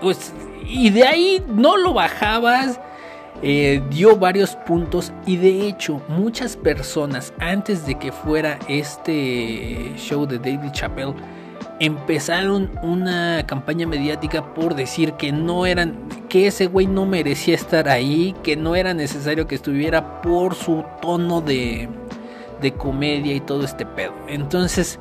Pues, 0.01 0.33
y 0.65 0.89
de 0.89 1.03
ahí 1.03 1.43
no 1.47 1.77
lo 1.77 1.93
bajabas. 1.93 2.79
Eh, 3.41 3.81
dio 3.89 4.15
varios 4.15 4.55
puntos 4.55 5.11
y 5.25 5.35
de 5.35 5.67
hecho 5.67 6.01
muchas 6.07 6.55
personas 6.55 7.33
antes 7.39 7.85
de 7.85 7.95
que 7.95 8.11
fuera 8.11 8.57
este 8.69 9.91
show 9.97 10.25
de 10.25 10.37
David 10.37 10.71
Chappelle 10.71 11.15
empezaron 11.79 12.71
una 12.81 13.45
campaña 13.45 13.87
mediática 13.87 14.53
por 14.53 14.75
decir 14.75 15.13
que 15.13 15.31
no 15.31 15.65
eran, 15.65 15.97
que 16.29 16.47
ese 16.47 16.67
güey 16.67 16.87
no 16.87 17.05
merecía 17.05 17.55
estar 17.55 17.89
ahí, 17.89 18.35
que 18.43 18.55
no 18.55 18.75
era 18.75 18.93
necesario 18.93 19.47
que 19.47 19.55
estuviera 19.55 20.21
por 20.21 20.55
su 20.55 20.83
tono 21.01 21.41
de, 21.41 21.89
de 22.61 22.71
comedia 22.73 23.33
y 23.33 23.39
todo 23.39 23.65
este 23.65 23.85
pedo. 23.85 24.13
Entonces, 24.27 24.99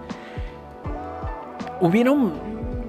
hubieron 1.80 2.32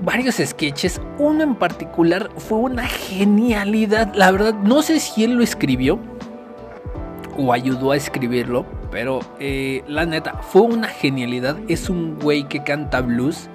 varios 0.01 0.35
sketches, 0.35 1.01
uno 1.17 1.43
en 1.43 1.55
particular 1.55 2.29
fue 2.37 2.59
una 2.59 2.87
genialidad, 2.87 4.13
la 4.15 4.31
verdad, 4.31 4.53
no 4.53 4.81
sé 4.81 4.99
si 4.99 5.23
él 5.23 5.33
lo 5.35 5.43
escribió 5.43 5.99
o 7.37 7.53
ayudó 7.53 7.91
a 7.91 7.95
escribirlo, 7.95 8.65
pero 8.91 9.21
eh, 9.39 9.83
la 9.87 10.05
neta, 10.05 10.39
fue 10.41 10.61
una 10.61 10.87
genialidad, 10.87 11.57
es 11.67 11.89
un 11.89 12.19
güey 12.19 12.47
que 12.47 12.63
canta 12.63 13.01
blues 13.01 13.49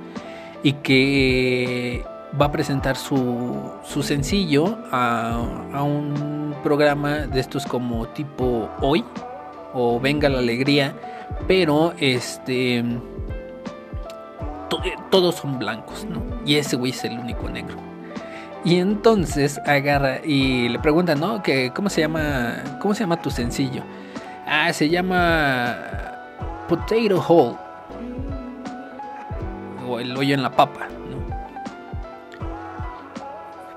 y 0.62 0.72
que 0.74 2.04
va 2.40 2.46
a 2.46 2.52
presentar 2.52 2.96
su, 2.96 3.72
su 3.84 4.02
sencillo 4.02 4.78
a, 4.90 5.42
a, 5.72 5.82
un 5.82 6.54
programa 6.62 7.26
de 7.26 7.40
estos 7.40 7.64
como 7.64 8.06
tipo 8.09 8.68
hoy 8.80 9.04
o 9.72 9.98
venga 10.00 10.28
la 10.28 10.38
alegría 10.38 10.94
pero 11.46 11.94
este 11.98 12.84
todos 15.11 15.36
son 15.36 15.59
blancos 15.59 16.04
no 16.04 16.22
y 16.44 16.56
ese 16.56 16.76
güey 16.76 16.92
es 16.92 17.04
el 17.04 17.18
único 17.18 17.48
negro. 17.48 17.76
Y 18.64 18.76
entonces 18.76 19.61
agarra 19.64 20.18
y 20.24 20.68
le 20.68 20.78
pregunta 20.80 21.14
no 21.14 21.42
que 21.42 21.70
cómo 21.74 21.88
se 21.88 22.00
llama 22.00 22.56
cómo 22.80 22.92
se 22.92 23.00
llama 23.00 23.22
tu 23.22 23.30
sencillo 23.30 23.82
ah 24.46 24.72
se 24.72 24.88
llama 24.88 25.76
potato 26.68 27.24
hole 27.26 27.67
el 29.99 30.16
hoyo 30.16 30.34
en 30.34 30.43
la 30.43 30.51
papa. 30.51 30.89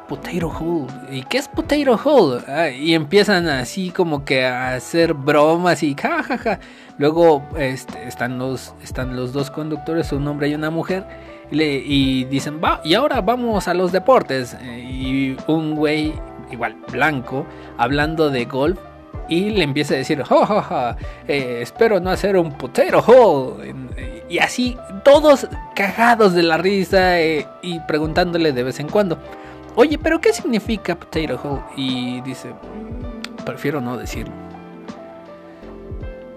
Potato 0.10 0.50
hole. 0.50 0.92
¿Y 1.10 1.24
qué 1.24 1.38
es 1.38 1.48
potato 1.48 1.98
hole? 2.04 2.44
Ah, 2.48 2.70
y 2.70 2.94
empiezan 2.94 3.48
así 3.48 3.92
como 3.92 4.26
que 4.26 4.46
a 4.46 4.74
hacer 4.74 5.14
bromas 5.14 5.84
y 5.84 5.96
jajaja. 5.96 6.60
Luego 6.98 7.48
este, 7.58 8.08
están, 8.08 8.38
los, 8.38 8.74
están 8.84 9.16
los 9.16 9.32
dos 9.32 9.50
conductores, 9.50 10.12
un 10.12 10.28
hombre 10.28 10.50
y 10.50 10.56
una 10.56 10.70
mujer. 10.70 11.06
Y, 11.50 11.56
le, 11.56 11.76
y 11.86 12.26
dicen, 12.26 12.60
va, 12.62 12.82
y 12.84 12.94
ahora 12.94 13.22
vamos 13.22 13.70
a 13.70 13.74
los 13.74 13.94
deportes. 13.94 14.58
Y 14.62 15.38
un 15.48 15.76
güey, 15.76 16.14
igual 16.52 16.76
blanco, 16.92 17.46
hablando 17.78 18.30
de 18.30 18.46
golf 18.46 18.80
y 19.32 19.50
le 19.50 19.64
empieza 19.64 19.94
a 19.94 19.98
decir, 19.98 20.22
ja, 20.24 20.98
eh, 21.26 21.60
espero 21.62 22.02
no 22.02 22.10
hacer 22.10 22.36
un 22.36 22.52
potato 22.52 23.00
hole. 23.00 23.74
Y 24.28 24.40
así, 24.40 24.78
todos 25.06 25.48
cagados 25.74 26.34
de 26.34 26.44
la 26.44 26.58
risa 26.58 27.18
eh, 27.18 27.48
y 27.62 27.80
preguntándole 27.80 28.52
de 28.52 28.64
vez 28.64 28.82
en 28.82 28.90
cuando, 28.90 29.18
oye, 29.76 29.98
pero 29.98 30.20
¿qué 30.20 30.34
significa 30.34 30.96
potato 30.96 31.40
hole? 31.44 31.62
Y 31.78 32.20
dice, 32.22 32.50
prefiero 33.46 33.80
no 33.80 33.96
decirlo. 33.96 34.34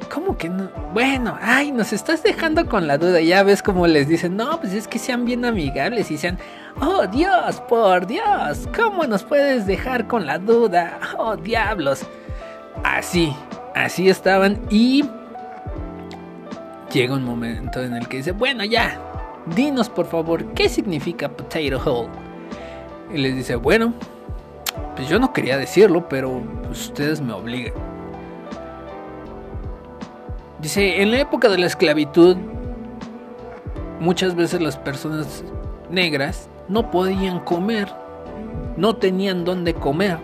¿Cómo 0.08 0.38
que 0.38 0.48
no? 0.48 0.70
Bueno, 0.92 1.36
ay, 1.42 1.72
nos 1.72 1.92
estás 1.92 2.22
dejando 2.22 2.66
con 2.66 2.86
la 2.86 2.96
duda. 2.96 3.20
Ya 3.20 3.42
ves 3.42 3.60
cómo 3.60 3.88
les 3.88 4.06
dicen, 4.06 4.36
no, 4.36 4.60
pues 4.60 4.72
es 4.72 4.86
que 4.86 5.00
sean 5.00 5.24
bien 5.24 5.44
amigables 5.44 6.12
y 6.12 6.16
sean, 6.16 6.38
oh 6.80 7.08
Dios, 7.08 7.60
por 7.68 8.06
Dios, 8.06 8.68
¿cómo 8.76 9.04
nos 9.08 9.24
puedes 9.24 9.66
dejar 9.66 10.06
con 10.06 10.26
la 10.26 10.38
duda? 10.38 11.00
Oh 11.18 11.34
diablos. 11.34 12.06
Así, 12.82 13.34
así 13.74 14.08
estaban 14.08 14.60
y 14.70 15.04
llega 16.92 17.14
un 17.14 17.24
momento 17.24 17.82
en 17.82 17.94
el 17.94 18.08
que 18.08 18.18
dice, 18.18 18.32
bueno, 18.32 18.64
ya, 18.64 19.00
dinos 19.54 19.88
por 19.88 20.06
favor, 20.06 20.44
¿qué 20.54 20.68
significa 20.68 21.28
potato 21.28 21.80
hole? 21.84 22.10
Y 23.12 23.18
les 23.18 23.36
dice, 23.36 23.56
bueno, 23.56 23.94
pues 24.96 25.08
yo 25.08 25.18
no 25.18 25.32
quería 25.32 25.56
decirlo, 25.56 26.08
pero 26.08 26.42
ustedes 26.70 27.20
me 27.20 27.32
obligan. 27.32 27.74
Dice, 30.60 31.02
en 31.02 31.10
la 31.10 31.20
época 31.20 31.48
de 31.48 31.58
la 31.58 31.66
esclavitud, 31.66 32.36
muchas 34.00 34.34
veces 34.34 34.60
las 34.60 34.76
personas 34.76 35.44
negras 35.90 36.48
no 36.68 36.90
podían 36.90 37.40
comer, 37.40 37.92
no 38.76 38.96
tenían 38.96 39.44
dónde 39.44 39.74
comer 39.74 40.18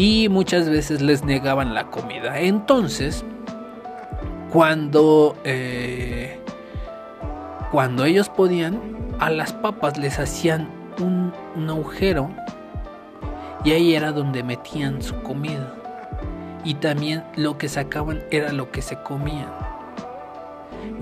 y 0.00 0.30
muchas 0.30 0.66
veces 0.66 1.02
les 1.02 1.24
negaban 1.24 1.74
la 1.74 1.88
comida. 1.88 2.40
Entonces, 2.40 3.22
cuando, 4.50 5.36
eh, 5.44 6.40
cuando 7.70 8.06
ellos 8.06 8.30
podían, 8.30 8.80
a 9.18 9.28
las 9.28 9.52
papas 9.52 9.98
les 9.98 10.18
hacían 10.18 10.70
un, 11.00 11.34
agujero 11.68 12.30
y 13.62 13.72
ahí 13.72 13.94
era 13.94 14.12
donde 14.12 14.42
metían 14.42 15.02
su 15.02 15.20
comida 15.20 15.74
y 16.64 16.76
también 16.76 17.22
lo 17.36 17.58
que 17.58 17.68
sacaban 17.68 18.22
era 18.30 18.52
lo 18.52 18.70
que 18.70 18.80
se 18.80 18.96
comían. 19.02 19.50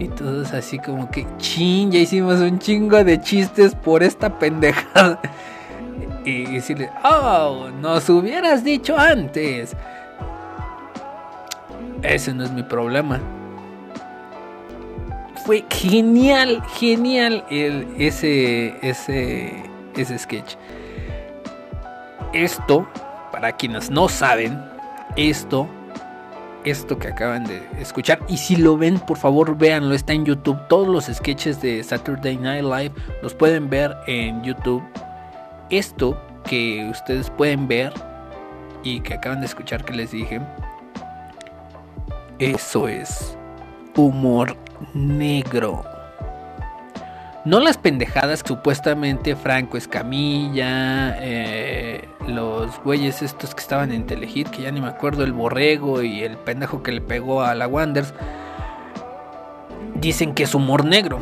Y 0.00 0.10
así 0.52 0.80
como 0.80 1.08
que, 1.08 1.24
chin, 1.36 1.92
ya 1.92 2.00
hicimos 2.00 2.40
un 2.40 2.58
chingo 2.58 3.04
de 3.04 3.20
chistes 3.20 3.76
por 3.76 4.02
esta 4.02 4.40
pendejada. 4.40 5.20
Y 6.24 6.44
decirle, 6.46 6.90
oh, 7.04 7.68
nos 7.80 8.08
hubieras 8.08 8.64
dicho 8.64 8.98
antes. 8.98 9.74
Ese 12.02 12.34
no 12.34 12.44
es 12.44 12.52
mi 12.52 12.62
problema. 12.62 13.20
Fue 15.44 15.64
genial, 15.70 16.62
genial 16.78 17.44
el, 17.50 17.86
ese, 17.98 18.76
ese, 18.82 19.62
ese 19.96 20.18
sketch. 20.18 20.56
Esto, 22.32 22.86
para 23.32 23.52
quienes 23.52 23.90
no 23.90 24.08
saben, 24.08 24.62
esto, 25.16 25.66
esto 26.64 26.98
que 26.98 27.08
acaban 27.08 27.44
de 27.44 27.62
escuchar. 27.80 28.20
Y 28.28 28.36
si 28.36 28.56
lo 28.56 28.76
ven, 28.76 28.98
por 28.98 29.16
favor, 29.16 29.56
véanlo. 29.56 29.94
Está 29.94 30.12
en 30.12 30.24
YouTube. 30.24 30.58
Todos 30.68 30.86
los 30.88 31.06
sketches 31.06 31.60
de 31.62 31.82
Saturday 31.82 32.36
Night 32.36 32.64
Live 32.64 32.92
los 33.22 33.34
pueden 33.34 33.70
ver 33.70 33.96
en 34.06 34.42
YouTube. 34.42 34.82
Esto 35.70 36.20
que 36.44 36.88
ustedes 36.90 37.30
pueden 37.30 37.68
ver 37.68 37.92
y 38.82 39.00
que 39.00 39.14
acaban 39.14 39.40
de 39.40 39.46
escuchar 39.46 39.84
que 39.84 39.92
les 39.92 40.10
dije, 40.10 40.40
eso 42.38 42.88
es 42.88 43.36
humor 43.96 44.56
negro. 44.94 45.84
No 47.44 47.60
las 47.60 47.78
pendejadas 47.78 48.42
que 48.42 48.48
supuestamente 48.48 49.34
Franco 49.34 49.76
Escamilla, 49.76 51.16
eh, 51.20 52.08
los 52.26 52.78
güeyes 52.82 53.22
estos 53.22 53.54
que 53.54 53.60
estaban 53.60 53.90
en 53.92 54.06
Telehit, 54.06 54.48
que 54.48 54.62
ya 54.62 54.70
ni 54.70 54.80
me 54.80 54.88
acuerdo, 54.88 55.24
el 55.24 55.32
borrego 55.32 56.02
y 56.02 56.22
el 56.22 56.36
pendejo 56.36 56.82
que 56.82 56.92
le 56.92 57.00
pegó 57.00 57.42
a 57.42 57.54
la 57.54 57.66
Wanders, 57.66 58.12
dicen 59.94 60.34
que 60.34 60.44
es 60.44 60.54
humor 60.54 60.84
negro. 60.84 61.20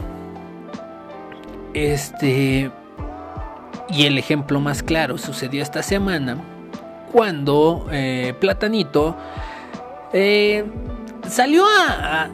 Este. 1.74 2.70
Y 3.88 4.06
el 4.06 4.18
ejemplo 4.18 4.60
más 4.60 4.82
claro 4.82 5.18
sucedió 5.18 5.62
esta 5.62 5.82
semana 5.82 6.38
cuando 7.12 7.86
eh, 7.90 8.34
Platanito 8.40 9.16
eh, 10.12 10.64
salió 11.28 11.64
a, 11.64 12.28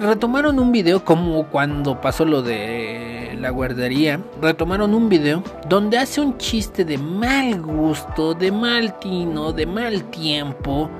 retomaron 0.00 0.58
un 0.58 0.72
video 0.72 1.04
como 1.04 1.44
cuando 1.46 2.00
pasó 2.00 2.24
lo 2.24 2.42
de 2.42 3.36
la 3.40 3.50
guardería. 3.50 4.20
Retomaron 4.40 4.94
un 4.94 5.08
video 5.08 5.42
donde 5.68 5.98
hace 5.98 6.20
un 6.20 6.38
chiste 6.38 6.84
de 6.84 6.98
mal 6.98 7.60
gusto, 7.62 8.34
de 8.34 8.52
mal 8.52 8.98
tino, 8.98 9.52
de 9.52 9.66
mal 9.66 10.04
tiempo, 10.04 10.90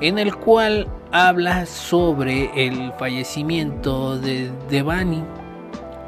en 0.00 0.18
el 0.18 0.34
cual 0.36 0.88
habla 1.12 1.66
sobre 1.66 2.50
el 2.66 2.92
fallecimiento 2.98 4.18
de 4.18 4.50
Devani. 4.70 5.22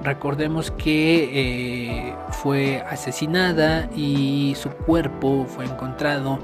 Recordemos 0.03 0.71
que 0.71 1.31
eh, 1.33 2.15
fue 2.31 2.83
asesinada 2.89 3.89
y 3.97 4.55
su 4.57 4.71
cuerpo 4.71 5.45
fue 5.49 5.65
encontrado 5.65 6.39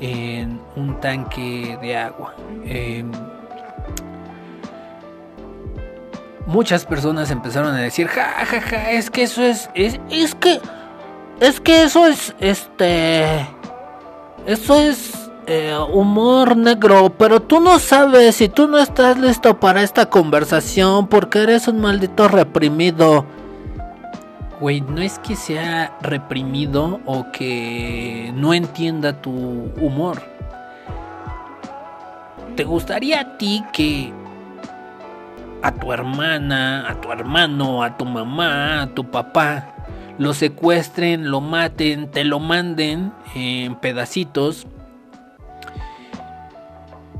en 0.00 0.60
un 0.76 0.98
tanque 1.00 1.78
de 1.82 1.96
agua. 1.96 2.34
Em, 2.64 3.10
muchas 6.46 6.86
personas 6.86 7.30
empezaron 7.30 7.74
a 7.74 7.78
decir, 7.78 8.08
ja, 8.08 8.46
ja, 8.46 8.60
ja, 8.60 8.90
es 8.90 9.10
que 9.10 9.24
eso 9.24 9.42
es, 9.42 9.68
es, 9.74 10.00
es 10.10 10.34
que, 10.34 10.60
es 11.40 11.60
que 11.60 11.82
eso 11.82 12.06
es, 12.06 12.34
este, 12.40 13.46
eso 14.46 14.80
es 14.80 15.25
eh, 15.46 15.76
humor 15.92 16.56
negro, 16.56 17.10
pero 17.16 17.40
tú 17.40 17.60
no 17.60 17.78
sabes 17.78 18.36
si 18.36 18.48
tú 18.48 18.66
no 18.66 18.78
estás 18.78 19.18
listo 19.18 19.60
para 19.60 19.82
esta 19.82 20.06
conversación 20.06 21.06
porque 21.06 21.42
eres 21.42 21.68
un 21.68 21.80
maldito 21.80 22.28
reprimido. 22.28 23.24
Güey, 24.60 24.80
no 24.80 25.00
es 25.02 25.18
que 25.18 25.36
sea 25.36 25.96
reprimido 26.00 27.00
o 27.04 27.30
que 27.30 28.32
no 28.34 28.54
entienda 28.54 29.20
tu 29.20 29.30
humor. 29.30 30.22
¿Te 32.56 32.64
gustaría 32.64 33.20
a 33.20 33.36
ti 33.36 33.62
que 33.72 34.12
a 35.62 35.72
tu 35.72 35.92
hermana, 35.92 36.88
a 36.88 37.00
tu 37.00 37.12
hermano, 37.12 37.82
a 37.82 37.96
tu 37.96 38.04
mamá, 38.04 38.82
a 38.82 38.86
tu 38.86 39.04
papá, 39.10 39.74
lo 40.18 40.32
secuestren, 40.32 41.30
lo 41.30 41.40
maten, 41.40 42.10
te 42.10 42.24
lo 42.24 42.40
manden 42.40 43.12
en 43.34 43.74
pedacitos. 43.76 44.66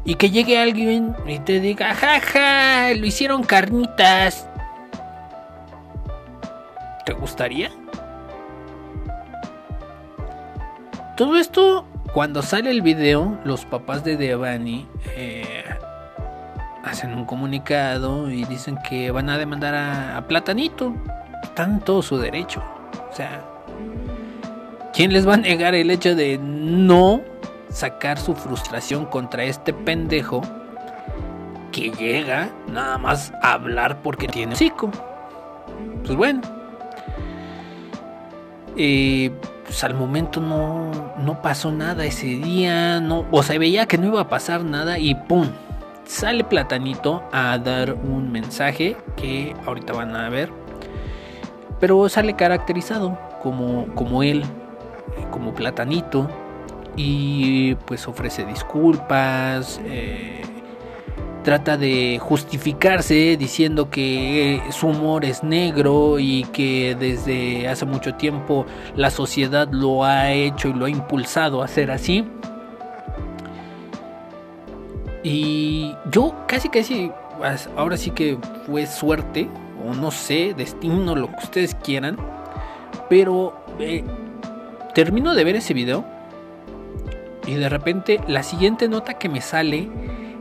Y 0.06 0.14
que 0.14 0.30
llegue 0.30 0.56
alguien 0.56 1.16
y 1.26 1.40
te 1.40 1.58
diga, 1.58 1.92
jaja, 1.92 2.94
lo 2.94 3.04
hicieron 3.04 3.42
carnitas. 3.42 4.48
¿Te 7.04 7.12
gustaría? 7.12 7.70
Todo 11.16 11.36
esto, 11.36 11.84
cuando 12.14 12.42
sale 12.42 12.70
el 12.70 12.82
video, 12.82 13.36
los 13.44 13.64
papás 13.64 14.04
de 14.04 14.16
Devani 14.16 14.86
eh, 15.16 15.64
hacen 16.84 17.12
un 17.12 17.24
comunicado 17.24 18.30
y 18.30 18.44
dicen 18.44 18.78
que 18.88 19.10
van 19.10 19.28
a 19.28 19.38
demandar 19.38 19.74
a, 19.74 20.24
Platanito. 20.28 20.94
Están 21.42 21.80
todo 21.80 22.00
su 22.02 22.16
derecho. 22.16 22.62
O 23.10 23.14
sea, 23.14 23.42
¿quién 24.92 25.12
les 25.12 25.26
va 25.26 25.34
a 25.34 25.38
negar 25.38 25.74
el 25.74 25.90
hecho 25.90 26.14
de 26.14 26.38
no 26.38 27.22
sacar 27.68 28.18
su 28.18 28.34
frustración 28.34 29.06
contra 29.06 29.44
este 29.44 29.72
pendejo 29.72 30.42
que 31.72 31.90
llega 31.90 32.50
nada 32.68 32.98
más 32.98 33.32
a 33.42 33.52
hablar 33.54 34.02
porque 34.02 34.28
tiene 34.28 34.56
psico? 34.56 34.90
Pues 36.04 36.16
bueno. 36.16 36.40
Eh, 38.76 39.30
pues 39.64 39.82
al 39.84 39.94
momento 39.94 40.40
no, 40.40 40.90
no 41.18 41.42
pasó 41.42 41.72
nada 41.72 42.04
ese 42.04 42.26
día, 42.26 43.00
no, 43.00 43.24
o 43.30 43.42
sea, 43.42 43.58
veía 43.58 43.86
que 43.86 43.98
no 43.98 44.06
iba 44.06 44.20
a 44.20 44.28
pasar 44.28 44.64
nada 44.64 44.98
y 44.98 45.14
¡pum! 45.14 45.48
sale 46.06 46.44
Platanito 46.44 47.22
a 47.32 47.58
dar 47.58 47.94
un 47.94 48.30
mensaje 48.30 48.96
que 49.16 49.54
ahorita 49.66 49.92
van 49.92 50.14
a 50.16 50.28
ver. 50.28 50.50
Pero 51.80 52.08
sale 52.08 52.34
caracterizado 52.34 53.18
como, 53.42 53.86
como 53.94 54.22
él, 54.22 54.44
como 55.30 55.54
Platanito. 55.54 56.28
Y 56.96 57.74
pues 57.86 58.08
ofrece 58.08 58.44
disculpas. 58.46 59.80
Eh, 59.84 60.42
trata 61.46 61.76
de 61.76 62.18
justificarse 62.20 63.36
diciendo 63.36 63.88
que 63.88 64.60
su 64.70 64.88
humor 64.88 65.24
es 65.24 65.44
negro 65.44 66.18
y 66.18 66.42
que 66.52 66.96
desde 66.98 67.68
hace 67.68 67.84
mucho 67.84 68.16
tiempo 68.16 68.66
la 68.96 69.10
sociedad 69.10 69.68
lo 69.70 70.02
ha 70.02 70.32
hecho 70.32 70.68
y 70.68 70.72
lo 70.72 70.86
ha 70.86 70.90
impulsado 70.90 71.62
a 71.62 71.68
ser 71.68 71.92
así. 71.92 72.24
Y 75.22 75.94
yo 76.10 76.34
casi 76.48 76.68
casi, 76.68 77.12
ahora 77.76 77.96
sí 77.96 78.10
que 78.10 78.38
fue 78.66 78.86
suerte, 78.86 79.48
o 79.86 79.94
no 79.94 80.10
sé, 80.10 80.52
destino, 80.52 81.14
lo 81.14 81.28
que 81.28 81.44
ustedes 81.44 81.76
quieran. 81.76 82.16
Pero 83.08 83.54
eh, 83.78 84.02
termino 84.94 85.34
de 85.34 85.44
ver 85.44 85.54
ese 85.54 85.74
video 85.74 86.15
y 87.46 87.54
de 87.54 87.68
repente 87.68 88.20
la 88.28 88.42
siguiente 88.42 88.88
nota 88.88 89.14
que 89.14 89.28
me 89.28 89.40
sale 89.40 89.88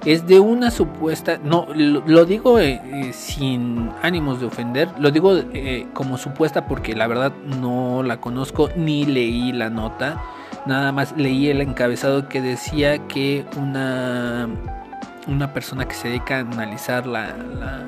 es 0.05 0.27
de 0.27 0.39
una 0.39 0.69
supuesta, 0.69 1.39
no, 1.43 1.67
lo, 1.73 2.25
digo 2.25 2.59
eh, 2.59 2.79
eh, 2.85 3.13
sin 3.13 3.89
ánimos 4.03 4.39
de 4.39 4.45
ofender, 4.45 4.89
lo 4.99 5.09
digo 5.09 5.35
eh, 5.53 5.87
como 5.93 6.17
supuesta 6.17 6.67
porque 6.67 6.95
la 6.95 7.07
verdad 7.07 7.31
no 7.43 8.03
la 8.03 8.17
conozco 8.21 8.69
ni 8.75 9.05
leí 9.05 9.51
la 9.51 9.69
nota, 9.71 10.21
nada 10.67 10.91
más 10.91 11.15
leí 11.17 11.47
el 11.47 11.61
encabezado 11.61 12.27
que 12.29 12.39
decía 12.41 12.99
que 13.07 13.45
una, 13.57 14.47
una 15.27 15.53
persona 15.53 15.87
que 15.87 15.95
se 15.95 16.09
dedica 16.09 16.37
a 16.37 16.39
analizar 16.41 17.07
la, 17.07 17.35
la- 17.37 17.85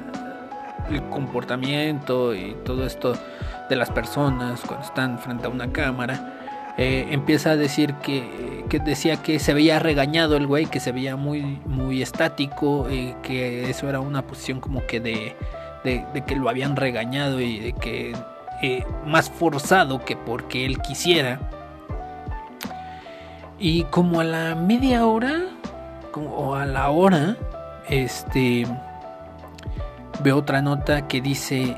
el 0.90 1.04
comportamiento 1.10 2.34
y 2.34 2.56
todo 2.66 2.86
esto 2.86 3.14
de 3.70 3.76
las 3.76 3.90
personas 3.92 4.62
cuando 4.66 4.86
están 4.86 5.20
frente 5.20 5.46
a 5.46 5.50
una 5.50 5.72
cámara, 5.72 6.37
eh, 6.78 7.08
empieza 7.10 7.52
a 7.52 7.56
decir 7.56 7.96
que, 7.96 8.64
que 8.70 8.80
decía 8.80 9.18
que 9.18 9.40
se 9.40 9.56
veía 9.56 9.80
regañado 9.80 10.38
el 10.38 10.46
güey, 10.46 10.68
que 10.68 10.80
se 10.80 10.92
veía 10.92 11.16
muy, 11.16 11.60
muy 11.66 12.04
estático, 12.04 12.88
eh, 12.88 13.16
que 13.24 13.68
eso 13.68 13.90
era 13.90 14.00
una 14.00 14.22
posición 14.22 14.60
como 14.60 14.86
que 14.86 15.00
de, 15.00 15.36
de, 15.84 16.24
que 16.28 16.36
lo 16.36 16.50
habían 16.50 16.76
regañado 16.76 17.42
y 17.42 17.58
de 17.58 17.74
que 17.74 18.16
eh, 18.62 18.86
más 19.08 19.28
forzado 19.32 20.06
que 20.06 20.16
porque 20.16 20.66
él 20.66 20.80
quisiera. 20.80 21.40
Y 23.58 23.86
como 23.86 24.20
a 24.20 24.24
la 24.24 24.54
media 24.54 25.08
hora, 25.08 25.46
o 26.14 26.54
a 26.54 26.66
la 26.68 26.90
hora, 26.90 27.38
este, 27.90 28.68
veo 30.22 30.38
otra 30.38 30.62
nota 30.62 31.08
que 31.08 31.22
dice 31.22 31.76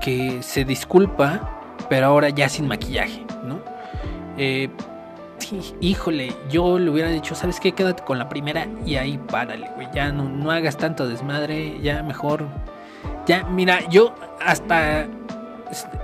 que 0.00 0.42
se 0.42 0.64
disculpa, 0.64 1.60
pero 1.90 2.06
ahora 2.06 2.30
ya 2.30 2.48
sin 2.48 2.66
maquillaje, 2.66 3.24
¿no? 3.44 3.71
Eh, 4.38 4.68
sí, 5.38 5.60
híjole, 5.80 6.32
yo 6.50 6.78
le 6.78 6.90
hubiera 6.90 7.08
dicho, 7.08 7.34
¿sabes 7.34 7.60
qué? 7.60 7.72
Quédate 7.72 8.02
con 8.04 8.18
la 8.18 8.28
primera 8.28 8.66
y 8.84 8.96
ahí 8.96 9.18
párale, 9.18 9.68
güey. 9.74 9.88
Ya 9.92 10.12
no, 10.12 10.28
no 10.28 10.50
hagas 10.50 10.76
tanto 10.76 11.08
desmadre, 11.08 11.78
ya 11.80 12.02
mejor. 12.02 12.46
Ya, 13.26 13.44
mira, 13.44 13.80
yo 13.88 14.14
hasta. 14.44 15.02
este, 15.70 15.98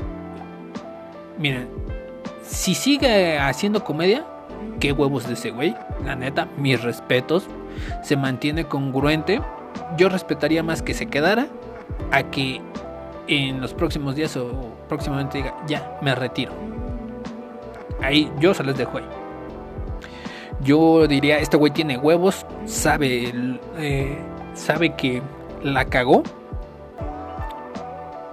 Mira, 1.38 1.66
si 2.42 2.74
sigue 2.74 3.38
haciendo 3.38 3.84
comedia, 3.84 4.26
qué 4.80 4.92
huevos 4.92 5.26
de 5.26 5.34
ese 5.34 5.50
güey. 5.50 5.76
La 6.04 6.16
neta, 6.16 6.48
mis 6.56 6.82
respetos. 6.82 7.46
Se 8.02 8.16
mantiene 8.16 8.64
congruente. 8.64 9.40
Yo 9.96 10.08
respetaría 10.08 10.62
más 10.62 10.82
que 10.82 10.94
se 10.94 11.06
quedara 11.06 11.46
a 12.10 12.24
que 12.24 12.60
en 13.28 13.60
los 13.60 13.74
próximos 13.74 14.16
días 14.16 14.36
o 14.36 14.74
próximamente 14.88 15.38
diga, 15.38 15.54
ya, 15.66 15.98
me 16.02 16.14
retiro. 16.14 16.52
Ahí 18.02 18.30
yo 18.38 18.54
se 18.54 18.64
les 18.64 18.76
dejo 18.76 18.98
ahí. 18.98 19.04
Yo 20.60 21.06
diría, 21.06 21.38
este 21.38 21.56
güey 21.56 21.72
tiene 21.72 21.98
huevos, 21.98 22.44
sabe, 22.64 23.32
eh, 23.78 24.18
sabe 24.54 24.94
que 24.94 25.22
la 25.62 25.84
cagó. 25.84 26.22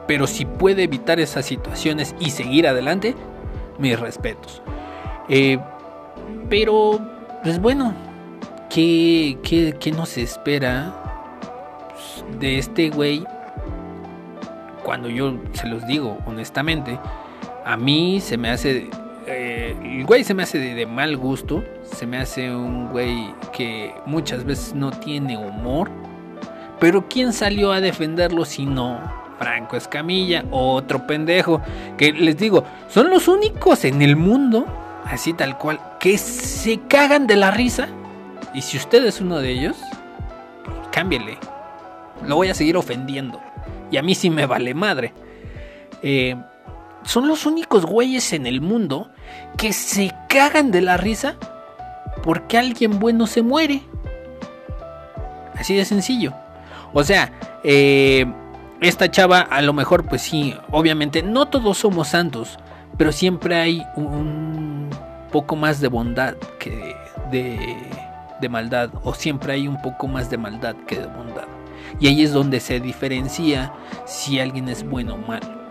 Pero 0.08 0.28
si 0.28 0.46
puede 0.46 0.84
evitar 0.84 1.20
esas 1.20 1.46
situaciones 1.46 2.16
y 2.20 2.30
seguir 2.30 2.68
adelante, 2.68 3.16
mis 3.78 4.00
respetos. 4.00 4.62
Eh, 5.30 5.58
pero, 6.50 7.00
pues 7.44 7.60
bueno, 7.60 7.94
¿qué, 8.70 9.38
qué, 9.44 9.76
qué 9.80 9.92
nos 9.92 10.18
espera 10.18 10.94
pues, 11.90 12.40
de 12.40 12.58
este 12.60 12.90
güey? 12.90 13.26
Cuando 14.84 15.10
yo 15.10 15.34
se 15.54 15.68
los 15.68 15.86
digo 15.88 16.18
honestamente, 16.28 17.00
a 17.66 17.78
mí 17.78 18.20
se 18.22 18.38
me 18.38 18.50
hace. 18.50 18.90
Eh, 19.28 19.76
el 19.84 20.06
güey 20.06 20.24
se 20.24 20.34
me 20.34 20.44
hace 20.44 20.60
de, 20.60 20.76
de 20.76 20.86
mal 20.86 21.18
gusto. 21.18 21.64
Se 21.84 22.06
me 22.06 22.18
hace 22.18 22.54
un 22.54 22.90
güey 22.90 23.34
que 23.56 23.94
muchas 24.06 24.44
veces 24.44 24.74
no 24.74 24.92
tiene 24.92 25.38
humor. 25.38 25.90
Pero 26.80 27.08
¿quién 27.08 27.34
salió 27.34 27.72
a 27.72 27.82
defenderlo 27.82 28.46
si 28.46 28.66
no 28.66 29.00
Franco 29.40 29.78
Escamilla? 29.78 30.46
Otro 30.52 31.08
pendejo. 31.08 31.62
Que 31.98 32.12
les 32.12 32.38
digo, 32.38 32.64
son 32.90 33.10
los 33.10 33.28
únicos 33.28 33.86
en 33.86 34.02
el 34.02 34.16
mundo, 34.16 34.66
así 35.06 35.34
tal 35.34 35.58
cual, 35.58 35.80
que 36.00 36.18
se 36.18 36.80
cagan 36.88 37.28
de 37.28 37.38
la 37.38 37.52
risa. 37.52 37.88
Y 38.54 38.62
si 38.62 38.78
usted 38.78 39.06
es 39.06 39.22
uno 39.22 39.40
de 39.40 39.52
ellos, 39.52 39.78
cámbiele. 40.92 41.38
Lo 42.26 42.36
voy 42.36 42.50
a 42.50 42.54
seguir 42.54 42.78
ofendiendo. 42.78 43.42
Y 43.92 43.98
a 43.98 44.02
mí 44.02 44.16
sí 44.16 44.30
me 44.30 44.46
vale 44.46 44.74
madre. 44.74 45.14
Eh, 46.02 46.36
son 47.06 47.28
los 47.28 47.46
únicos 47.46 47.86
güeyes 47.86 48.34
en 48.34 48.48
el 48.48 48.62
mundo 48.62 49.10
que 49.58 49.74
se 49.74 50.12
cagan 50.28 50.72
de 50.72 50.82
la 50.82 50.98
risa 50.98 51.36
porque 52.24 52.58
alguien 52.58 53.00
bueno 53.00 53.28
se 53.28 53.42
muere. 53.42 53.84
Así 55.56 55.76
de 55.76 55.86
sencillo. 55.86 56.34
O 56.94 57.04
sea, 57.04 57.32
eh, 57.64 58.26
esta 58.82 59.10
chava 59.10 59.40
a 59.40 59.62
lo 59.62 59.74
mejor 59.74 60.06
pues 60.06 60.24
sí, 60.24 60.56
obviamente 60.72 61.24
no 61.24 61.46
todos 61.48 61.78
somos 61.78 62.10
santos, 62.10 62.58
pero 62.98 63.12
siempre 63.12 63.56
hay 63.56 63.86
un 63.96 64.90
poco 65.32 65.56
más 65.56 65.80
de 65.80 65.88
bondad 65.88 66.36
que 66.60 66.96
de, 67.32 67.78
de 68.42 68.50
maldad, 68.50 68.90
o 69.04 69.14
siempre 69.14 69.54
hay 69.54 69.68
un 69.68 69.82
poco 69.82 70.08
más 70.08 70.30
de 70.30 70.38
maldad 70.38 70.76
que 70.88 71.00
de 71.00 71.08
bondad. 71.08 71.46
Y 72.00 72.08
ahí 72.08 72.24
es 72.24 72.34
donde 72.34 72.60
se 72.60 72.80
diferencia 72.80 73.72
si 74.06 74.40
alguien 74.40 74.68
es 74.70 74.88
bueno 74.88 75.16
o 75.16 75.18
malo. 75.18 75.65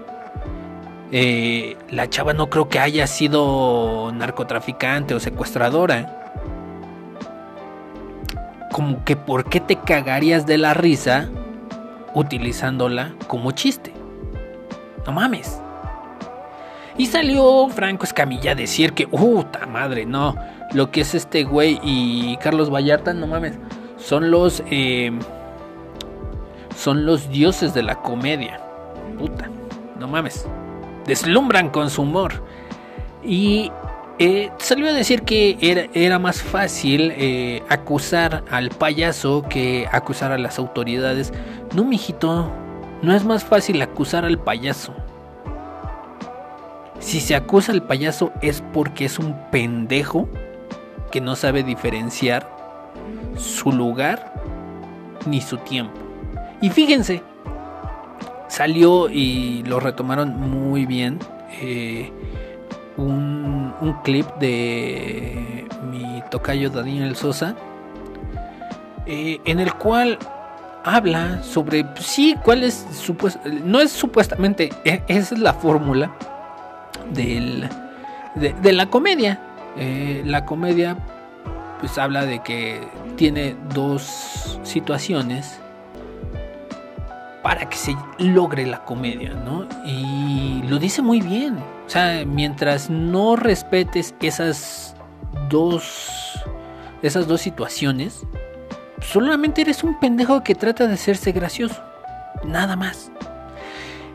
Eh, 1.13 1.77
la 1.91 2.09
chava 2.09 2.33
no 2.33 2.51
creo 2.51 2.69
que 2.69 2.79
haya 2.79 3.07
sido 3.07 4.11
narcotraficante 4.13 5.15
o 5.15 5.21
secuestradora. 5.21 6.33
Como 8.73 9.05
que 9.05 9.17
por 9.17 9.45
qué 9.49 9.61
te 9.61 9.77
cagarías 9.77 10.47
de 10.47 10.59
la 10.59 10.75
risa 10.75 11.29
utilizándola 12.15 13.15
como 13.29 13.53
chiste. 13.53 13.93
No 15.07 15.13
mames. 15.13 15.61
Y 16.97 17.07
salió 17.07 17.69
Franco 17.69 18.05
Escamilla 18.05 18.53
a 18.53 18.55
decir 18.55 18.93
que, 18.93 19.07
puta 19.07 19.67
madre, 19.67 20.07
no. 20.07 20.37
Lo 20.73 20.91
que 20.91 21.03
es 21.03 21.15
este 21.15 21.45
güey 21.45 21.81
y 21.83 22.37
Carlos 22.39 22.73
Vallarta, 22.73 23.13
no 23.13 23.27
mames. 23.27 23.59
Son 23.97 24.31
los. 24.31 24.63
eh, 24.71 25.13
son 26.77 27.07
los 27.07 27.31
dioses 27.31 27.75
de 27.75 27.83
la 27.83 27.97
comedia. 27.97 28.61
Puta, 29.19 29.49
no 29.99 30.09
mames. 30.09 30.47
Deslumbran 31.07 31.71
con 31.71 31.91
su 31.91 32.03
humor. 32.03 32.43
Y 33.23 33.71
eh, 34.19 34.51
salió 34.59 34.89
a 34.89 34.93
decir 34.93 35.23
que 35.23 35.89
era, 35.93 36.19
más 36.19 36.41
fácil 36.41 37.13
eh, 37.17 37.63
acusar 37.69 38.45
al 38.51 38.71
payaso 38.71 39.45
que 39.49 39.89
acusar 39.91 40.31
a 40.31 40.39
las 40.39 40.59
autoridades. 40.59 41.33
No, 41.75 41.85
mijito, 41.85 42.51
no 43.03 43.15
es 43.15 43.25
más 43.25 43.45
fácil 43.45 43.83
acusar 43.83 44.25
al 44.25 44.39
payaso. 44.39 44.95
Si 47.01 47.21
se 47.21 47.35
acusa 47.35 47.73
al 47.73 47.83
payaso 47.83 48.33
es 48.41 48.63
porque 48.73 49.05
es 49.05 49.19
un 49.19 49.37
pendejo 49.51 50.29
que 51.11 51.21
no 51.21 51.35
sabe 51.37 51.63
diferenciar 51.63 52.49
su 53.37 53.73
lugar 53.73 54.33
ni 55.27 55.41
su 55.41 55.57
tiempo. 55.59 55.99
Y 56.61 56.71
fíjense, 56.71 57.23
salió 58.49 59.09
y 59.09 59.63
lo 59.65 59.81
retomaron 59.81 60.39
muy 60.39 60.87
bien. 60.87 61.19
eh, 61.61 62.13
un, 62.97 63.97
clip 64.03 64.27
de 64.39 65.67
mi 65.91 66.23
tocayo 66.31 66.71
Daniel 66.71 67.17
Sosa, 67.17 67.55
eh, 69.07 69.41
en 69.45 69.61
el 69.61 69.75
cual 69.75 70.19
habla 70.85 71.43
sobre, 71.43 71.87
sí, 71.99 72.37
cuál 72.43 72.65
es, 72.65 72.87
no 73.65 73.81
es 73.81 73.91
supuestamente, 73.91 74.71
e- 74.85 75.03
esa 75.09 75.35
es 75.35 75.41
la 75.41 75.55
fórmula 75.55 76.13
del, 77.13 77.69
de, 78.35 78.53
de 78.53 78.73
la 78.73 78.87
comedia. 78.87 79.41
Eh, 79.77 80.23
la 80.25 80.45
comedia, 80.45 80.97
pues 81.81 81.99
habla 81.99 82.27
de 82.27 82.43
que 82.43 82.81
tiene 83.17 83.57
dos 83.75 84.59
situaciones 84.63 85.61
para 87.45 87.69
que 87.69 87.77
se 87.77 87.95
logre 88.19 88.67
la 88.67 88.85
comedia, 88.85 89.35
¿no? 89.35 89.69
Y 89.85 90.63
lo 90.67 90.79
dice 90.79 91.03
muy 91.03 91.21
bien. 91.21 91.59
O 91.87 91.91
sea, 91.91 92.25
mientras 92.25 92.89
no 92.89 93.37
respetes 93.37 94.15
esas 94.21 94.97
dos 95.51 96.43
esas 97.03 97.29
dos 97.29 97.43
situaciones, 97.43 98.23
solamente 99.03 99.61
eres 99.61 99.85
un 99.85 100.01
pendejo 100.01 100.43
que 100.43 100.55
trata 100.55 100.87
de 100.87 100.95
hacerse 100.95 101.33
gracioso. 101.33 101.83
Nada 102.47 102.77
más. 102.77 103.13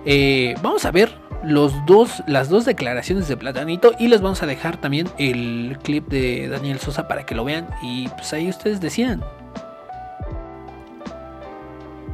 Eh, 0.05 0.55
vamos 0.63 0.85
a 0.85 0.91
ver 0.91 1.13
los 1.43 1.73
dos, 1.85 2.23
las 2.25 2.49
dos 2.49 2.65
declaraciones 2.65 3.27
de 3.27 3.37
Platanito 3.37 3.93
y 3.99 4.07
les 4.07 4.21
vamos 4.21 4.41
a 4.41 4.47
dejar 4.47 4.77
también 4.77 5.07
el 5.19 5.77
clip 5.83 6.07
de 6.07 6.47
Daniel 6.47 6.79
Sosa 6.79 7.07
para 7.07 7.27
que 7.27 7.35
lo 7.35 7.45
vean 7.45 7.67
y 7.83 8.07
pues 8.09 8.33
ahí 8.33 8.49
ustedes 8.49 8.81
decidan. 8.81 9.23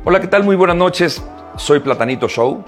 Hola, 0.08 0.20
¿qué 0.20 0.28
tal? 0.28 0.44
Muy 0.44 0.56
buenas 0.56 0.76
noches. 0.76 1.20
Soy 1.58 1.80
Platanito 1.80 2.28
Show 2.28 2.64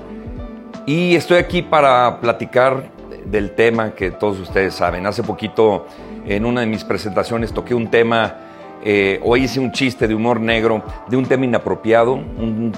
y 0.87 1.13
estoy 1.13 1.37
aquí 1.37 1.61
para 1.61 2.19
platicar 2.19 2.89
del 3.25 3.51
tema 3.51 3.91
que 3.91 4.09
todos 4.09 4.39
ustedes 4.39 4.73
saben. 4.73 5.05
Hace 5.05 5.21
poquito 5.21 5.85
en 6.25 6.47
una 6.47 6.61
de 6.61 6.65
mis 6.65 6.83
presentaciones 6.83 7.53
toqué 7.53 7.75
un 7.75 7.91
tema 7.91 8.37
eh, 8.83 9.19
o 9.23 9.37
hice 9.37 9.59
un 9.59 9.71
chiste 9.71 10.07
de 10.07 10.15
humor 10.15 10.41
negro 10.41 10.81
de 11.09 11.15
un 11.15 11.27
tema 11.27 11.45
inapropiado, 11.45 12.13
un, 12.13 12.73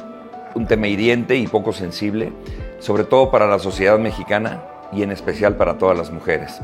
un 0.54 0.68
tema 0.68 0.88
hiriente 0.90 1.38
y 1.38 1.48
poco 1.48 1.72
sensible, 1.72 2.34
sobre 2.80 3.06
todo 3.06 3.32
para 3.32 3.48
la 3.48 3.60
sociedad 3.60 3.98
mexicana 3.98 4.62
y 4.92 5.04
en 5.04 5.12
especial 5.12 5.56
para 5.56 5.78
todas 5.78 5.98
las 5.98 6.12
mujeres. 6.12 6.60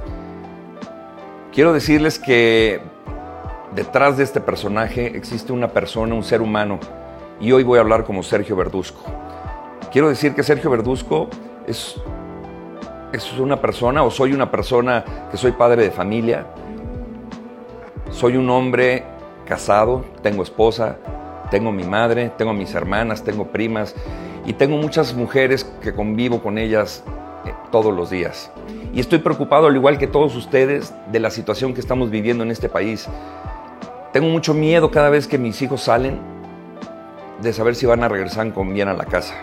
Quiero 1.53 1.71
decirles 1.71 2.19
que 2.19 2.81
detrás 3.73 4.17
de 4.17 4.25
este 4.25 4.41
personaje 4.41 5.15
existe 5.15 5.53
una 5.53 5.69
persona, 5.69 6.13
un 6.13 6.25
ser 6.25 6.41
humano, 6.41 6.77
y 7.39 7.51
hoy 7.51 7.63
voy 7.63 7.77
a 7.77 7.81
hablar 7.81 8.03
como 8.03 8.23
Sergio 8.23 8.55
Verduzco. 8.55 9.01
Quiero 9.91 10.09
decir 10.09 10.33
que 10.33 10.43
Sergio 10.43 10.69
Verduzco 10.69 11.29
es, 11.67 11.95
es 13.13 13.39
una 13.39 13.61
persona, 13.61 14.03
o 14.03 14.11
soy 14.11 14.33
una 14.33 14.51
persona 14.51 15.03
que 15.31 15.37
soy 15.37 15.51
padre 15.51 15.83
de 15.83 15.91
familia, 15.91 16.47
soy 18.11 18.37
un 18.37 18.49
hombre 18.49 19.03
casado, 19.45 20.05
tengo 20.21 20.43
esposa, 20.43 20.97
tengo 21.51 21.71
mi 21.71 21.83
madre, 21.83 22.31
tengo 22.37 22.53
mis 22.53 22.73
hermanas, 22.73 23.23
tengo 23.23 23.47
primas 23.47 23.95
y 24.45 24.53
tengo 24.53 24.77
muchas 24.77 25.13
mujeres 25.13 25.63
que 25.81 25.93
convivo 25.93 26.41
con 26.41 26.57
ellas 26.57 27.03
eh, 27.45 27.53
todos 27.71 27.93
los 27.93 28.09
días. 28.09 28.51
Y 28.93 28.99
estoy 28.99 29.19
preocupado, 29.19 29.67
al 29.67 29.75
igual 29.75 29.97
que 29.97 30.07
todos 30.07 30.35
ustedes, 30.35 30.93
de 31.11 31.19
la 31.19 31.29
situación 31.29 31.73
que 31.73 31.81
estamos 31.81 32.09
viviendo 32.09 32.43
en 32.43 32.51
este 32.51 32.69
país. 32.69 33.07
Tengo 34.13 34.29
mucho 34.29 34.53
miedo 34.53 34.91
cada 34.91 35.09
vez 35.09 35.27
que 35.27 35.37
mis 35.37 35.61
hijos 35.61 35.81
salen 35.81 36.34
de 37.41 37.53
saber 37.53 37.75
si 37.75 37.85
van 37.85 38.03
a 38.03 38.07
regresar 38.07 38.51
con 38.53 38.73
bien 38.73 38.87
a 38.87 38.93
la 38.93 39.05
casa. 39.05 39.35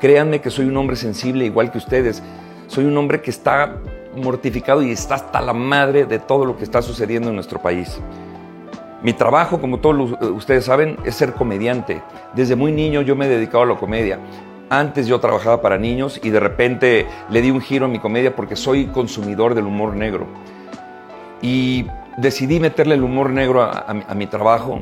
Créanme 0.00 0.40
que 0.40 0.50
soy 0.50 0.66
un 0.66 0.76
hombre 0.76 0.96
sensible 0.96 1.44
igual 1.44 1.70
que 1.70 1.78
ustedes. 1.78 2.22
Soy 2.66 2.84
un 2.84 2.96
hombre 2.96 3.22
que 3.22 3.30
está 3.30 3.78
mortificado 4.14 4.82
y 4.82 4.90
está 4.90 5.16
hasta 5.16 5.40
la 5.40 5.52
madre 5.52 6.04
de 6.04 6.18
todo 6.18 6.44
lo 6.44 6.56
que 6.56 6.64
está 6.64 6.82
sucediendo 6.82 7.28
en 7.28 7.34
nuestro 7.34 7.60
país. 7.60 8.00
Mi 9.02 9.12
trabajo, 9.12 9.60
como 9.60 9.78
todos 9.78 10.12
ustedes 10.34 10.64
saben, 10.64 10.96
es 11.04 11.14
ser 11.14 11.32
comediante. 11.34 12.02
Desde 12.34 12.56
muy 12.56 12.72
niño 12.72 13.02
yo 13.02 13.14
me 13.14 13.26
he 13.26 13.28
dedicado 13.28 13.62
a 13.62 13.66
la 13.66 13.76
comedia. 13.76 14.18
Antes 14.68 15.06
yo 15.06 15.20
trabajaba 15.20 15.62
para 15.62 15.78
niños 15.78 16.18
y 16.22 16.30
de 16.30 16.40
repente 16.40 17.06
le 17.30 17.40
di 17.40 17.50
un 17.50 17.60
giro 17.60 17.86
a 17.86 17.88
mi 17.88 17.98
comedia 17.98 18.34
porque 18.34 18.56
soy 18.56 18.86
consumidor 18.86 19.54
del 19.54 19.66
humor 19.66 19.94
negro. 19.94 20.26
Y 21.40 21.86
decidí 22.16 22.58
meterle 22.58 22.94
el 22.94 23.04
humor 23.04 23.30
negro 23.30 23.62
a, 23.62 23.70
a, 23.70 23.90
a 24.08 24.14
mi 24.14 24.26
trabajo 24.26 24.80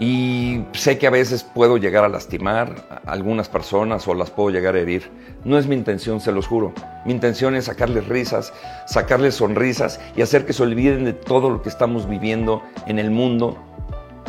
y 0.00 0.64
sé 0.72 0.96
que 0.96 1.06
a 1.06 1.10
veces 1.10 1.44
puedo 1.44 1.76
llegar 1.76 2.04
a 2.04 2.08
lastimar 2.08 3.00
a 3.04 3.12
algunas 3.12 3.50
personas 3.50 4.08
o 4.08 4.14
las 4.14 4.30
puedo 4.30 4.48
llegar 4.48 4.74
a 4.74 4.78
herir. 4.78 5.10
No 5.44 5.58
es 5.58 5.66
mi 5.66 5.74
intención, 5.74 6.22
se 6.22 6.32
los 6.32 6.46
juro. 6.46 6.72
Mi 7.04 7.12
intención 7.12 7.54
es 7.54 7.66
sacarles 7.66 8.08
risas, 8.08 8.54
sacarles 8.86 9.34
sonrisas 9.34 10.00
y 10.16 10.22
hacer 10.22 10.46
que 10.46 10.54
se 10.54 10.62
olviden 10.62 11.04
de 11.04 11.12
todo 11.12 11.50
lo 11.50 11.60
que 11.60 11.68
estamos 11.68 12.08
viviendo 12.08 12.62
en 12.86 12.98
el 12.98 13.10
mundo 13.10 13.58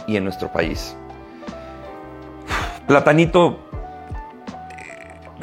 y 0.08 0.18
en 0.18 0.26
nuestro 0.26 0.52
país. 0.52 0.94
Platanito, 2.86 3.58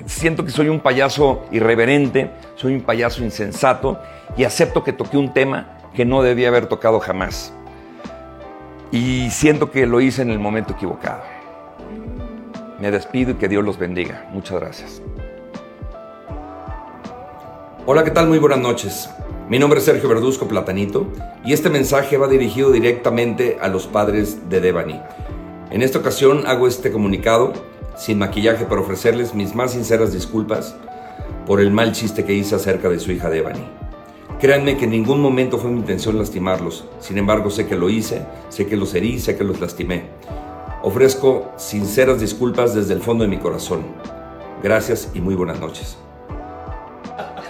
siento 0.04 0.44
que 0.44 0.50
soy 0.50 0.68
un 0.68 0.80
payaso 0.80 1.46
irreverente, 1.52 2.30
soy 2.54 2.74
un 2.74 2.82
payaso 2.82 3.24
insensato 3.24 3.98
y 4.36 4.44
acepto 4.44 4.84
que 4.84 4.92
toqué 4.92 5.16
un 5.16 5.32
tema 5.32 5.78
que 5.94 6.04
no 6.04 6.22
debía 6.22 6.48
haber 6.48 6.66
tocado 6.66 7.00
jamás 7.00 7.54
y 8.90 9.30
siento 9.30 9.70
que 9.70 9.86
lo 9.86 10.00
hice 10.00 10.22
en 10.22 10.30
el 10.30 10.38
momento 10.38 10.72
equivocado. 10.72 11.22
Me 12.80 12.90
despido 12.90 13.32
y 13.32 13.34
que 13.34 13.48
Dios 13.48 13.64
los 13.64 13.78
bendiga. 13.78 14.28
Muchas 14.32 14.60
gracias. 14.60 15.02
Hola, 17.86 18.04
¿qué 18.04 18.10
tal? 18.10 18.28
Muy 18.28 18.38
buenas 18.38 18.60
noches. 18.60 19.10
Mi 19.48 19.58
nombre 19.58 19.78
es 19.78 19.86
Sergio 19.86 20.08
Verduzco 20.08 20.46
Platanito 20.46 21.06
y 21.44 21.54
este 21.54 21.70
mensaje 21.70 22.18
va 22.18 22.28
dirigido 22.28 22.70
directamente 22.70 23.58
a 23.60 23.68
los 23.68 23.86
padres 23.86 24.48
de 24.48 24.60
Devani. 24.60 25.00
En 25.70 25.82
esta 25.82 25.98
ocasión 25.98 26.46
hago 26.46 26.66
este 26.66 26.92
comunicado 26.92 27.52
sin 27.96 28.18
maquillaje 28.18 28.64
para 28.64 28.82
ofrecerles 28.82 29.34
mis 29.34 29.54
más 29.54 29.72
sinceras 29.72 30.12
disculpas 30.12 30.76
por 31.46 31.60
el 31.60 31.70
mal 31.70 31.92
chiste 31.92 32.24
que 32.24 32.34
hice 32.34 32.54
acerca 32.54 32.88
de 32.88 33.00
su 33.00 33.10
hija 33.10 33.30
Devani. 33.30 33.87
Créanme 34.40 34.76
que 34.76 34.84
en 34.84 34.90
ningún 34.90 35.20
momento 35.20 35.58
fue 35.58 35.70
mi 35.70 35.80
intención 35.80 36.16
lastimarlos. 36.16 36.84
Sin 37.00 37.18
embargo, 37.18 37.50
sé 37.50 37.66
que 37.66 37.74
lo 37.74 37.90
hice, 37.90 38.24
sé 38.50 38.66
que 38.66 38.76
los 38.76 38.94
herí, 38.94 39.18
sé 39.18 39.36
que 39.36 39.44
los 39.44 39.60
lastimé. 39.60 40.10
Ofrezco 40.82 41.50
sinceras 41.56 42.20
disculpas 42.20 42.72
desde 42.74 42.94
el 42.94 43.02
fondo 43.02 43.24
de 43.24 43.30
mi 43.30 43.38
corazón. 43.38 43.82
Gracias 44.62 45.08
y 45.12 45.20
muy 45.20 45.34
buenas 45.34 45.58
noches. 45.58 45.96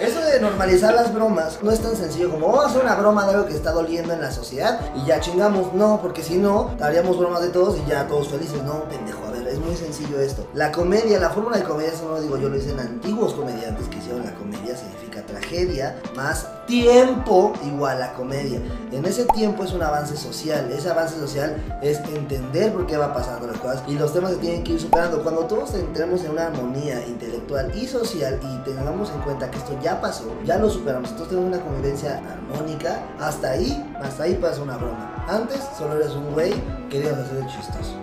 Eso 0.00 0.20
de 0.20 0.38
normalizar 0.40 0.94
las 0.94 1.12
bromas 1.12 1.58
no 1.60 1.72
es 1.72 1.80
tan 1.80 1.96
sencillo 1.96 2.30
como 2.30 2.46
vamos 2.46 2.66
a 2.66 2.68
hacer 2.68 2.82
una 2.82 2.94
broma 2.94 3.26
de 3.26 3.32
algo 3.32 3.46
que 3.46 3.54
está 3.54 3.72
doliendo 3.72 4.12
en 4.12 4.20
la 4.20 4.30
sociedad 4.30 4.80
y 4.94 5.04
ya 5.06 5.18
chingamos. 5.18 5.74
No, 5.74 5.98
porque 6.00 6.22
si 6.22 6.36
no, 6.36 6.70
haríamos 6.80 7.18
bromas 7.18 7.42
de 7.42 7.48
todos 7.48 7.76
y 7.76 7.90
ya 7.90 8.06
todos 8.06 8.28
felices. 8.28 8.62
No, 8.62 8.84
pendejo, 8.84 9.26
a 9.26 9.32
ver, 9.32 9.48
es 9.48 9.58
muy 9.58 9.74
sencillo 9.74 10.20
esto. 10.20 10.46
La 10.54 10.70
comedia, 10.70 11.18
la 11.18 11.30
fórmula 11.30 11.56
de 11.58 11.64
comedia, 11.64 11.90
eso 11.90 12.04
no 12.04 12.12
lo 12.12 12.20
digo 12.22 12.38
yo, 12.38 12.48
lo 12.48 12.54
dicen 12.54 12.78
antiguos 12.78 13.34
comediantes 13.34 13.88
que 13.88 13.98
hicieron 13.98 14.24
la 14.24 14.34
comedia, 14.34 14.76
significa 14.76 15.17
tragedia 15.28 16.00
más 16.16 16.48
tiempo 16.66 17.52
igual 17.64 18.02
a 18.02 18.12
comedia. 18.14 18.60
En 18.92 19.04
ese 19.04 19.24
tiempo 19.26 19.64
es 19.64 19.72
un 19.72 19.82
avance 19.82 20.16
social. 20.16 20.70
Ese 20.72 20.90
avance 20.90 21.18
social 21.18 21.56
es 21.82 21.98
entender 22.00 22.72
por 22.72 22.86
qué 22.86 22.96
va 22.96 23.14
pasando 23.14 23.46
las 23.46 23.58
cosas 23.58 23.82
y 23.86 23.94
los 23.94 24.12
temas 24.12 24.32
se 24.32 24.38
tienen 24.38 24.64
que 24.64 24.72
ir 24.72 24.80
superando. 24.80 25.22
Cuando 25.22 25.42
todos 25.42 25.74
entremos 25.74 26.24
en 26.24 26.32
una 26.32 26.46
armonía 26.46 27.06
intelectual 27.06 27.72
y 27.76 27.86
social 27.86 28.38
y 28.42 28.58
tengamos 28.64 29.10
en 29.10 29.20
cuenta 29.20 29.50
que 29.50 29.58
esto 29.58 29.78
ya 29.82 30.00
pasó, 30.00 30.34
ya 30.44 30.58
lo 30.58 30.68
superamos, 30.68 31.10
entonces 31.10 31.28
tenemos 31.28 31.54
una 31.54 31.64
convivencia 31.64 32.20
armónica, 32.32 33.02
hasta 33.20 33.52
ahí, 33.52 33.84
hasta 34.02 34.24
ahí 34.24 34.34
pasa 34.34 34.62
una 34.62 34.76
broma. 34.76 35.24
Antes 35.28 35.60
solo 35.76 35.96
eres 35.96 36.12
un 36.12 36.32
güey 36.32 36.52
que 36.88 36.98
querías 36.98 37.18
hacer 37.18 37.46
chistoso. 37.46 37.94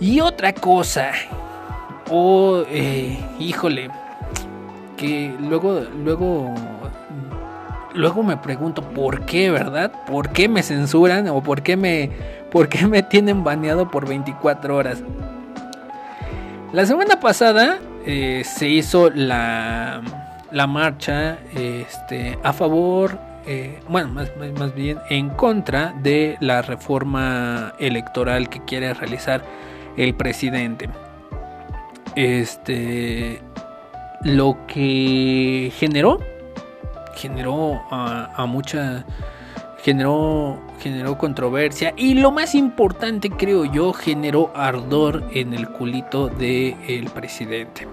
Y 0.00 0.20
otra 0.20 0.54
cosa, 0.54 1.12
oh, 2.10 2.62
eh, 2.68 3.22
híjole, 3.38 3.90
luego, 5.02 5.80
luego 5.96 6.54
luego 7.94 8.22
me 8.22 8.36
pregunto 8.36 8.82
por 8.82 9.24
qué, 9.26 9.50
¿verdad? 9.50 9.92
¿Por 10.06 10.30
qué 10.30 10.48
me 10.48 10.62
censuran 10.62 11.28
o 11.28 11.42
por 11.42 11.62
qué 11.62 11.76
me, 11.76 12.10
por 12.50 12.68
qué 12.68 12.86
me 12.86 13.02
tienen 13.02 13.44
baneado 13.44 13.90
por 13.90 14.08
24 14.08 14.76
horas? 14.76 15.02
La 16.72 16.86
semana 16.86 17.18
pasada 17.18 17.78
eh, 18.06 18.42
se 18.44 18.68
hizo 18.68 19.10
la, 19.10 20.00
la 20.50 20.66
marcha 20.66 21.38
este, 21.54 22.38
a 22.42 22.52
favor, 22.52 23.18
eh, 23.46 23.80
bueno, 23.88 24.08
más, 24.08 24.30
más 24.56 24.74
bien 24.74 24.98
en 25.08 25.30
contra 25.30 25.92
de 26.02 26.36
la 26.40 26.62
reforma 26.62 27.72
electoral 27.78 28.48
que 28.48 28.64
quiere 28.64 28.94
realizar 28.94 29.42
el 29.96 30.14
presidente. 30.14 30.88
Este, 32.14 33.40
lo 34.22 34.58
que 34.66 35.72
generó 35.76 36.20
generó 37.14 37.82
a, 37.90 38.46
mucha 38.46 39.04
generó 39.82 40.58
generó 40.80 41.18
controversia 41.18 41.92
y 41.96 42.14
lo 42.14 42.30
más 42.30 42.54
importante 42.54 43.30
creo 43.30 43.64
yo 43.64 43.92
generó 43.92 44.50
ardor 44.54 45.24
en 45.32 45.54
el 45.54 45.68
culito 45.68 46.28
del 46.28 46.76
el 46.88 47.10
presidente. 47.10 47.86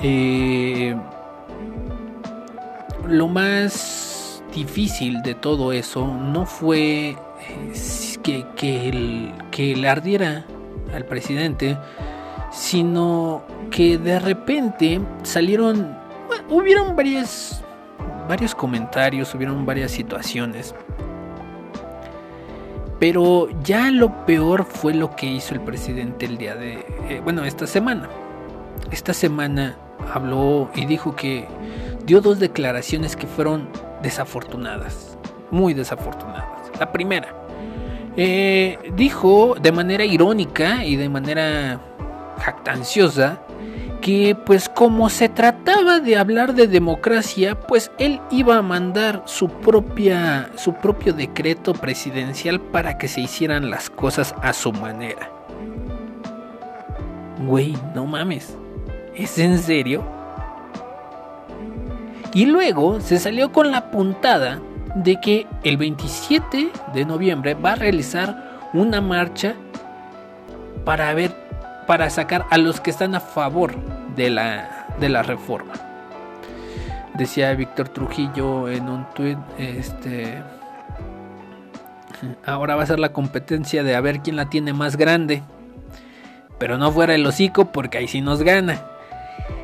Eh, 0.00 0.94
lo 3.06 3.26
más 3.28 4.42
difícil 4.54 5.22
de 5.22 5.34
todo 5.34 5.72
eso 5.72 6.06
no 6.06 6.46
fue 6.46 7.10
eh, 7.10 7.16
que, 8.22 8.46
que, 8.54 8.88
el, 8.88 9.32
que 9.50 9.74
le 9.74 9.88
ardiera 9.88 10.44
al 10.94 11.04
presidente 11.04 11.76
sino 12.50 13.42
que 13.70 13.98
de 13.98 14.18
repente 14.18 15.00
salieron 15.22 15.96
hubieron 16.48 16.96
varias 16.96 17.62
varios 18.28 18.54
comentarios, 18.54 19.34
hubieron 19.34 19.64
varias 19.64 19.90
situaciones. 19.90 20.74
Pero 23.00 23.48
ya 23.62 23.90
lo 23.90 24.26
peor 24.26 24.64
fue 24.64 24.92
lo 24.92 25.14
que 25.16 25.26
hizo 25.26 25.54
el 25.54 25.60
presidente 25.60 26.26
el 26.26 26.36
día 26.36 26.54
de, 26.54 26.84
eh, 27.08 27.20
bueno, 27.24 27.44
esta 27.44 27.66
semana. 27.66 28.08
Esta 28.90 29.14
semana 29.14 29.78
habló 30.12 30.70
y 30.74 30.84
dijo 30.84 31.16
que 31.16 31.46
dio 32.04 32.20
dos 32.20 32.38
declaraciones 32.38 33.16
que 33.16 33.26
fueron 33.26 33.68
desafortunadas, 34.02 35.16
muy 35.50 35.74
desafortunadas. 35.74 36.70
La 36.78 36.92
primera, 36.92 37.34
eh, 38.16 38.78
dijo 38.96 39.56
de 39.60 39.72
manera 39.72 40.04
irónica 40.04 40.84
y 40.84 40.96
de 40.96 41.08
manera 41.08 41.80
jactanciosa 42.38 43.40
que 44.00 44.36
pues 44.46 44.68
como 44.68 45.08
se 45.10 45.28
trataba 45.28 45.98
de 45.98 46.16
hablar 46.16 46.54
de 46.54 46.68
democracia, 46.68 47.58
pues 47.58 47.90
él 47.98 48.20
iba 48.30 48.56
a 48.56 48.62
mandar 48.62 49.22
su 49.26 49.48
propia 49.48 50.50
su 50.56 50.74
propio 50.74 51.12
decreto 51.12 51.72
presidencial 51.72 52.60
para 52.60 52.96
que 52.96 53.08
se 53.08 53.20
hicieran 53.20 53.70
las 53.70 53.90
cosas 53.90 54.34
a 54.40 54.52
su 54.52 54.72
manera. 54.72 55.30
Güey, 57.44 57.76
no 57.94 58.06
mames. 58.06 58.56
¿Es 59.14 59.38
en 59.38 59.58
serio? 59.58 60.04
Y 62.34 62.46
luego 62.46 63.00
se 63.00 63.18
salió 63.18 63.52
con 63.52 63.70
la 63.70 63.90
puntada 63.90 64.60
de 64.94 65.20
que 65.20 65.46
el 65.64 65.76
27 65.76 66.70
de 66.94 67.04
noviembre 67.04 67.54
va 67.54 67.72
a 67.72 67.76
realizar 67.76 68.60
una 68.74 69.00
marcha 69.00 69.54
para 70.84 71.12
ver, 71.14 71.34
para 71.88 72.08
sacar 72.10 72.46
a 72.50 72.58
los 72.58 72.80
que 72.80 72.90
están 72.90 73.16
a 73.16 73.20
favor 73.20 73.74
de 74.14 74.30
la, 74.30 74.86
de 75.00 75.08
la 75.08 75.24
reforma. 75.24 75.72
Decía 77.14 77.52
Víctor 77.54 77.88
Trujillo 77.88 78.68
en 78.68 78.88
un 78.88 79.04
tuit, 79.14 79.38
este, 79.58 80.40
ahora 82.46 82.76
va 82.76 82.84
a 82.84 82.86
ser 82.86 83.00
la 83.00 83.08
competencia 83.08 83.82
de 83.82 83.96
a 83.96 84.00
ver 84.00 84.20
quién 84.20 84.36
la 84.36 84.48
tiene 84.48 84.72
más 84.72 84.96
grande. 84.96 85.42
Pero 86.58 86.76
no 86.76 86.92
fuera 86.92 87.14
el 87.14 87.26
hocico 87.26 87.72
porque 87.72 87.98
ahí 87.98 88.06
sí 88.06 88.20
nos 88.20 88.42
gana. 88.42 88.82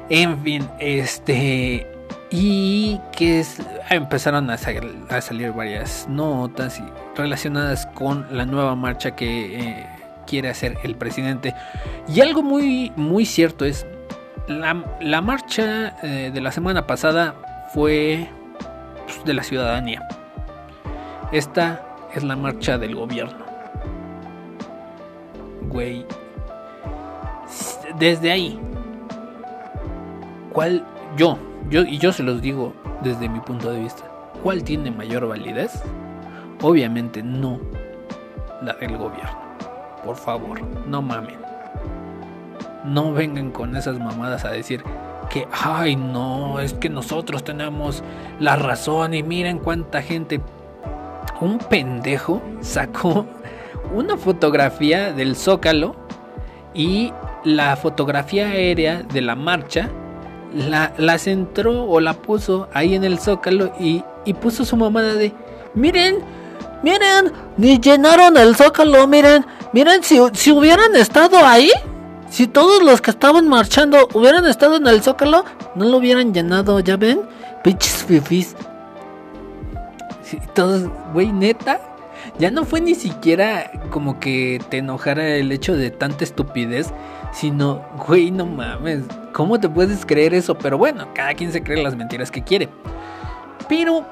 En 0.08 0.42
fin, 0.42 0.68
este... 0.78 1.86
Y 2.30 3.00
que 3.12 3.44
empezaron 3.90 4.50
a, 4.50 4.56
sal- 4.56 5.06
a 5.08 5.20
salir 5.20 5.52
varias 5.52 6.08
notas 6.08 6.82
relacionadas 7.16 7.86
con 7.86 8.26
la 8.36 8.44
nueva 8.44 8.74
marcha 8.74 9.14
que 9.14 9.60
eh, 9.60 9.86
quiere 10.24 10.48
hacer 10.48 10.78
el 10.82 10.96
presidente. 10.96 11.54
Y 12.08 12.20
algo 12.20 12.42
muy, 12.42 12.92
muy 12.96 13.26
cierto 13.26 13.64
es, 13.64 13.86
la, 14.46 14.84
la 15.00 15.20
marcha 15.20 15.96
eh, 16.02 16.30
de 16.32 16.40
la 16.40 16.52
semana 16.52 16.86
pasada 16.86 17.34
fue 17.72 18.28
pues, 19.04 19.24
de 19.24 19.34
la 19.34 19.42
ciudadanía. 19.42 20.06
Esta 21.32 21.82
es 22.14 22.22
la 22.22 22.36
marcha 22.36 22.78
del 22.78 22.94
gobierno. 22.94 23.44
Güey. 25.68 26.06
Desde 27.98 28.30
ahí. 28.30 28.60
¿Cuál? 30.52 30.84
Yo, 31.16 31.38
yo, 31.70 31.82
y 31.82 31.98
yo 31.98 32.12
se 32.12 32.22
los 32.22 32.40
digo 32.40 32.74
desde 33.02 33.28
mi 33.28 33.40
punto 33.40 33.70
de 33.70 33.80
vista. 33.80 34.04
¿Cuál 34.42 34.62
tiene 34.62 34.90
mayor 34.90 35.26
validez? 35.26 35.82
Obviamente 36.62 37.22
no 37.22 37.60
la 38.62 38.74
del 38.74 38.96
gobierno. 38.96 39.43
Por 40.05 40.16
favor, 40.16 40.61
no 40.86 41.02
mamen. 41.02 41.36
No 42.84 43.12
vengan 43.12 43.50
con 43.50 43.76
esas 43.76 43.98
mamadas 43.98 44.44
a 44.44 44.50
decir 44.50 44.82
que, 45.30 45.48
ay, 45.50 45.96
no, 45.96 46.61
es 46.61 46.74
que 46.74 46.90
nosotros 46.90 47.42
tenemos 47.44 48.02
la 48.38 48.57
razón 48.57 49.14
y 49.14 49.22
miren 49.22 49.59
cuánta 49.59 50.02
gente. 50.02 50.40
Un 51.40 51.59
pendejo 51.59 52.42
sacó 52.61 53.26
una 53.94 54.16
fotografía 54.16 55.12
del 55.12 55.36
Zócalo 55.36 55.96
y 56.74 57.12
la 57.44 57.76
fotografía 57.76 58.48
aérea 58.48 59.02
de 59.02 59.20
la 59.20 59.34
marcha 59.34 59.90
la, 60.55 60.92
la 60.98 61.18
centró 61.18 61.84
o 61.84 62.00
la 62.00 62.14
puso 62.14 62.68
ahí 62.72 62.94
en 62.94 63.05
el 63.05 63.18
Zócalo 63.18 63.72
y, 63.78 64.05
y 64.24 64.34
puso 64.34 64.64
su 64.64 64.76
mamada 64.76 65.14
de, 65.14 65.32
miren, 65.74 66.18
miren, 66.82 67.32
ni 67.57 67.78
llenaron 67.80 68.36
el 68.36 68.55
Zócalo, 68.57 69.07
miren, 69.07 69.44
miren, 69.74 70.04
si, 70.04 70.18
si 70.34 70.52
hubieran 70.52 70.94
estado 70.94 71.44
ahí, 71.44 71.70
si 72.30 72.46
todos 72.46 72.82
los 72.82 73.00
que 73.00 73.10
estaban 73.10 73.48
marchando 73.48 74.08
hubieran 74.14 74.46
estado 74.46 74.76
en 74.76 74.86
el 74.86 75.02
Zócalo, 75.02 75.44
no 75.74 75.84
lo 75.84 75.98
hubieran 75.98 76.32
llenado, 76.32 76.78
¿ya 76.80 76.96
ven? 76.96 77.20
Pinches 77.62 78.04
fifis. 78.04 78.56
Todos, 80.54 80.88
güey, 81.12 81.32
neta. 81.32 81.80
Ya 82.38 82.50
no 82.50 82.64
fue 82.64 82.80
ni 82.80 82.94
siquiera 82.94 83.70
como 83.90 84.18
que 84.18 84.60
te 84.68 84.78
enojara 84.78 85.36
el 85.36 85.52
hecho 85.52 85.76
de 85.76 85.90
tanta 85.90 86.24
estupidez, 86.24 86.92
sino, 87.32 87.84
güey, 88.06 88.30
no 88.30 88.46
mames, 88.46 89.02
¿cómo 89.32 89.58
te 89.60 89.68
puedes 89.68 90.06
creer 90.06 90.34
eso? 90.34 90.56
Pero 90.56 90.78
bueno, 90.78 91.08
cada 91.14 91.34
quien 91.34 91.52
se 91.52 91.62
cree 91.62 91.82
las 91.82 91.96
mentiras 91.96 92.30
que 92.30 92.42
quiere. 92.42 92.68
Pero 93.68 94.06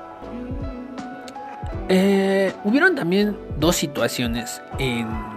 eh, 1.89 2.53
hubieron 2.65 2.95
también 2.95 3.37
dos 3.59 3.77
situaciones 3.77 4.61
en, 4.79 5.32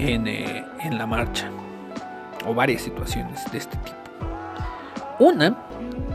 en, 0.00 0.26
eh, 0.26 0.64
en 0.80 0.98
la 0.98 1.06
marcha, 1.06 1.50
o 2.46 2.54
varias 2.54 2.82
situaciones 2.82 3.50
de 3.50 3.58
este 3.58 3.76
tipo. 3.78 3.96
Una, 5.18 5.56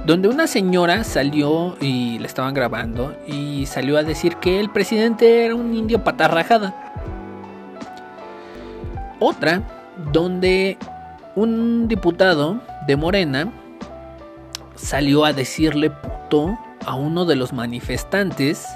donde 0.05 0.27
una 0.27 0.47
señora 0.47 1.03
salió 1.03 1.77
y 1.79 2.19
le 2.19 2.27
estaban 2.27 2.53
grabando 2.53 3.15
y 3.27 3.65
salió 3.65 3.97
a 3.97 4.03
decir 4.03 4.37
que 4.37 4.59
el 4.59 4.69
presidente 4.69 5.45
era 5.45 5.55
un 5.55 5.75
indio 5.75 6.03
patarrajada. 6.03 6.73
Otra, 9.19 9.61
donde 10.11 10.77
un 11.35 11.87
diputado 11.87 12.61
de 12.87 12.95
Morena 12.95 13.51
salió 14.75 15.25
a 15.25 15.33
decirle 15.33 15.89
puto 15.89 16.57
a 16.85 16.95
uno 16.95 17.25
de 17.25 17.35
los 17.35 17.53
manifestantes 17.53 18.67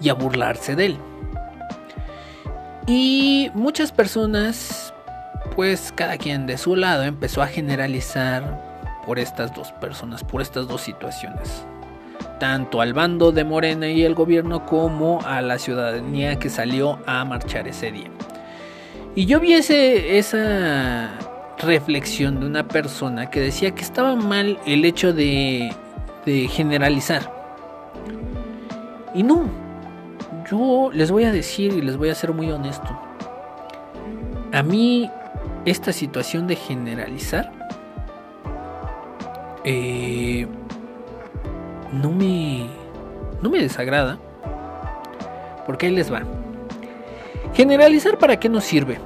y 0.00 0.08
a 0.08 0.14
burlarse 0.14 0.76
de 0.76 0.86
él. 0.86 0.98
Y 2.86 3.50
muchas 3.54 3.92
personas, 3.92 4.92
pues 5.56 5.92
cada 5.94 6.18
quien 6.18 6.46
de 6.46 6.58
su 6.58 6.76
lado, 6.76 7.02
empezó 7.04 7.42
a 7.42 7.46
generalizar 7.46 8.62
por 9.06 9.18
estas 9.18 9.54
dos 9.54 9.72
personas, 9.72 10.22
por 10.22 10.42
estas 10.42 10.68
dos 10.68 10.82
situaciones. 10.82 11.64
Tanto 12.40 12.80
al 12.80 12.92
bando 12.92 13.32
de 13.32 13.44
Morena 13.44 13.88
y 13.88 14.02
el 14.02 14.14
gobierno 14.14 14.66
como 14.66 15.20
a 15.24 15.40
la 15.40 15.58
ciudadanía 15.58 16.38
que 16.38 16.50
salió 16.50 16.98
a 17.06 17.24
marchar 17.24 17.66
ese 17.68 17.90
día. 17.90 18.10
Y 19.14 19.26
yo 19.26 19.40
vi 19.40 19.54
ese- 19.54 20.18
esa 20.18 21.10
reflexión 21.58 22.40
de 22.40 22.46
una 22.46 22.66
persona 22.66 23.30
que 23.30 23.40
decía 23.40 23.70
que 23.70 23.82
estaba 23.82 24.16
mal 24.16 24.58
el 24.66 24.84
hecho 24.84 25.12
de, 25.12 25.72
de 26.26 26.48
generalizar. 26.48 27.32
Y 29.14 29.22
no, 29.22 29.44
yo 30.50 30.90
les 30.92 31.10
voy 31.10 31.24
a 31.24 31.32
decir 31.32 31.72
y 31.72 31.80
les 31.80 31.96
voy 31.96 32.10
a 32.10 32.14
ser 32.14 32.32
muy 32.32 32.50
honesto. 32.50 32.88
A 34.52 34.62
mí 34.62 35.10
esta 35.64 35.92
situación 35.92 36.46
de 36.46 36.56
generalizar 36.56 37.50
eh, 39.64 40.46
no 41.92 42.10
me 42.10 42.66
no 43.40 43.50
me 43.50 43.58
desagrada 43.58 44.18
porque 45.66 45.86
ahí 45.86 45.92
les 45.92 46.12
va. 46.12 46.22
Generalizar 47.54 48.18
para 48.18 48.38
qué 48.38 48.48
nos 48.48 48.64
sirve? 48.64 48.98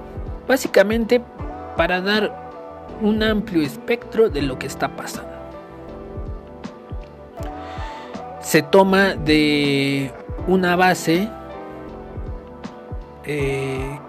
Básicamente 0.47 1.23
para 1.77 2.01
dar 2.01 2.49
un 3.01 3.23
amplio 3.23 3.63
espectro 3.63 4.29
de 4.29 4.43
lo 4.43 4.59
que 4.59 4.67
está 4.67 4.89
pasando. 4.89 5.31
Se 8.41 8.63
toma 8.63 9.15
de 9.15 10.11
una 10.49 10.75
base 10.77 11.29
eh, 13.25 14.01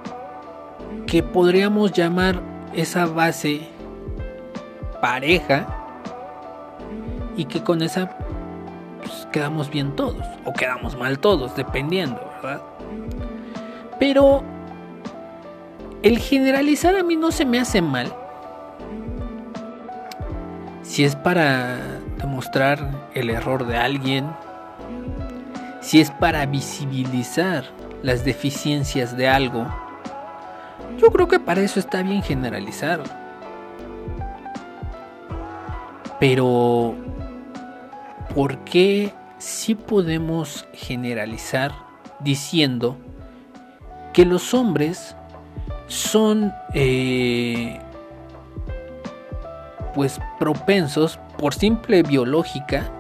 que 1.06 1.22
podríamos 1.22 1.92
llamar 1.92 2.42
esa 2.74 3.06
base 3.06 3.68
pareja 5.02 5.68
y 7.36 7.46
que 7.46 7.62
con 7.62 7.82
esa 7.82 8.10
pues, 9.02 9.28
quedamos 9.32 9.70
bien 9.70 9.96
todos 9.96 10.26
o 10.46 10.54
quedamos 10.54 10.98
mal 10.98 11.20
todos, 11.20 11.56
dependiendo, 11.56 12.22
¿verdad? 12.42 12.62
Pero 14.00 14.42
el 16.02 16.20
generalizar 16.20 16.96
a 16.96 17.04
mí 17.04 17.18
no 17.18 17.32
se 17.32 17.46
me 17.46 17.60
hace 17.60 17.82
mal. 17.82 18.14
Si 20.84 21.04
es 21.04 21.18
para 21.18 22.00
demostrar 22.18 23.10
el 23.14 23.30
error 23.30 23.68
de 23.68 23.78
alguien, 23.78 24.26
si 25.82 26.02
es 26.02 26.12
para 26.12 26.46
visibilizar 26.46 27.64
las 28.04 28.26
deficiencias 28.26 29.16
de 29.16 29.28
algo, 29.28 29.68
yo 30.98 31.12
creo 31.12 31.28
que 31.28 31.40
para 31.40 31.62
eso 31.62 31.80
está 31.80 32.02
bien 32.02 32.22
generalizar. 32.22 33.04
Pero, 36.20 36.96
¿por 38.36 38.58
qué 38.60 39.14
sí 39.38 39.76
podemos 39.76 40.68
generalizar 40.74 41.72
diciendo 42.20 42.98
que 44.14 44.26
los 44.26 44.54
hombres 44.54 45.16
son 45.88 46.54
eh, 46.74 47.80
pues 49.96 50.20
propensos 50.38 51.20
por 51.38 51.54
simple 51.54 52.04
biológica 52.04 52.92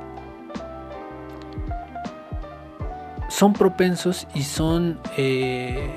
son 3.39 3.53
propensos 3.53 4.27
y 4.35 4.43
son 4.43 4.99
eh, 5.15 5.89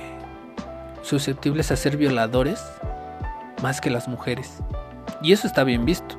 susceptibles 1.02 1.72
a 1.72 1.76
ser 1.76 1.96
violadores 1.96 2.64
más 3.64 3.80
que 3.80 3.90
las 3.90 4.06
mujeres 4.06 4.60
y 5.22 5.32
eso 5.32 5.48
está 5.48 5.64
bien 5.64 5.84
visto 5.84 6.14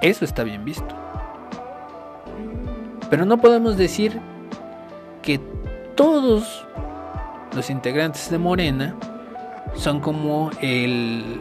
eso 0.00 0.24
está 0.24 0.42
bien 0.42 0.64
visto 0.64 0.86
pero 3.10 3.26
no 3.26 3.36
podemos 3.36 3.76
decir 3.76 4.18
que 5.20 5.38
todos 5.96 6.66
los 7.54 7.68
integrantes 7.68 8.30
de 8.30 8.38
Morena 8.38 8.96
son 9.74 10.00
como 10.00 10.50
el, 10.62 11.40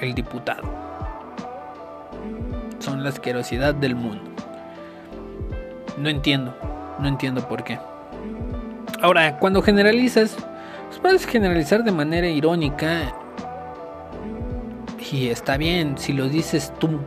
el 0.00 0.14
diputado. 0.14 0.62
Son 2.80 3.02
la 3.02 3.10
asquerosidad 3.10 3.74
del 3.74 3.94
mundo. 3.94 4.22
No 5.98 6.08
entiendo, 6.08 6.54
no 7.02 7.08
entiendo 7.08 7.46
por 7.46 7.64
qué. 7.64 7.78
Ahora, 9.02 9.38
cuando 9.38 9.60
generalizas, 9.60 10.36
pues 10.88 11.00
puedes 11.00 11.26
generalizar 11.26 11.82
de 11.82 11.92
manera 11.92 12.28
irónica. 12.28 13.12
Y 15.10 15.28
está 15.28 15.56
bien, 15.56 15.98
si 15.98 16.12
lo 16.12 16.28
dices 16.28 16.72
tú, 16.78 17.00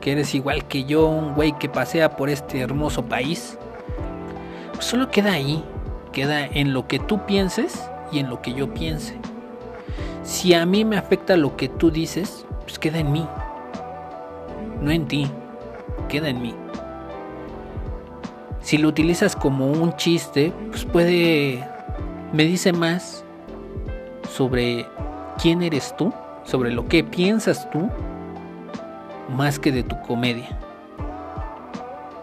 que 0.00 0.12
eres 0.12 0.34
igual 0.34 0.66
que 0.66 0.84
yo, 0.84 1.06
un 1.06 1.34
güey 1.34 1.56
que 1.58 1.68
pasea 1.68 2.16
por 2.16 2.28
este 2.28 2.60
hermoso 2.60 3.04
país, 3.04 3.56
pues 4.74 4.84
solo 4.84 5.10
queda 5.10 5.32
ahí, 5.32 5.64
queda 6.12 6.44
en 6.44 6.74
lo 6.74 6.86
que 6.86 6.98
tú 6.98 7.24
pienses 7.24 7.88
y 8.12 8.18
en 8.18 8.28
lo 8.28 8.42
que 8.42 8.52
yo 8.52 8.74
piense. 8.74 9.16
Si 10.24 10.52
a 10.52 10.66
mí 10.66 10.84
me 10.84 10.98
afecta 10.98 11.36
lo 11.36 11.56
que 11.56 11.68
tú 11.68 11.90
dices, 11.90 12.44
pues 12.64 12.78
queda 12.78 12.98
en 12.98 13.12
mí, 13.12 13.26
no 14.82 14.90
en 14.90 15.06
ti, 15.06 15.30
queda 16.08 16.28
en 16.28 16.42
mí. 16.42 16.54
Si 18.68 18.76
lo 18.76 18.88
utilizas 18.90 19.34
como 19.34 19.68
un 19.68 19.96
chiste, 19.96 20.52
pues 20.68 20.84
puede, 20.84 21.66
me 22.34 22.44
dice 22.44 22.74
más 22.74 23.24
sobre 24.30 24.86
quién 25.40 25.62
eres 25.62 25.96
tú, 25.96 26.12
sobre 26.44 26.70
lo 26.70 26.86
que 26.86 27.02
piensas 27.02 27.70
tú, 27.70 27.88
más 29.34 29.58
que 29.58 29.72
de 29.72 29.84
tu 29.84 29.98
comedia. 30.02 30.50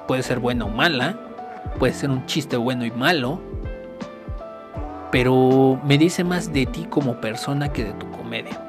Puede 0.08 0.22
ser 0.22 0.38
buena 0.38 0.66
o 0.66 0.70
mala, 0.70 1.18
puede 1.80 1.93
ser 1.93 2.12
un 2.12 2.28
chiste 2.28 2.58
bueno 2.58 2.86
y 2.86 2.91
malo, 2.91 3.39
pero 5.12 5.82
me 5.84 5.98
dice 5.98 6.24
más 6.24 6.54
de 6.54 6.68
ti 6.68 6.86
como 6.88 7.20
persona 7.22 7.74
que 7.74 7.86
de 7.86 7.93
tu 7.93 8.12
comedia. 8.12 8.62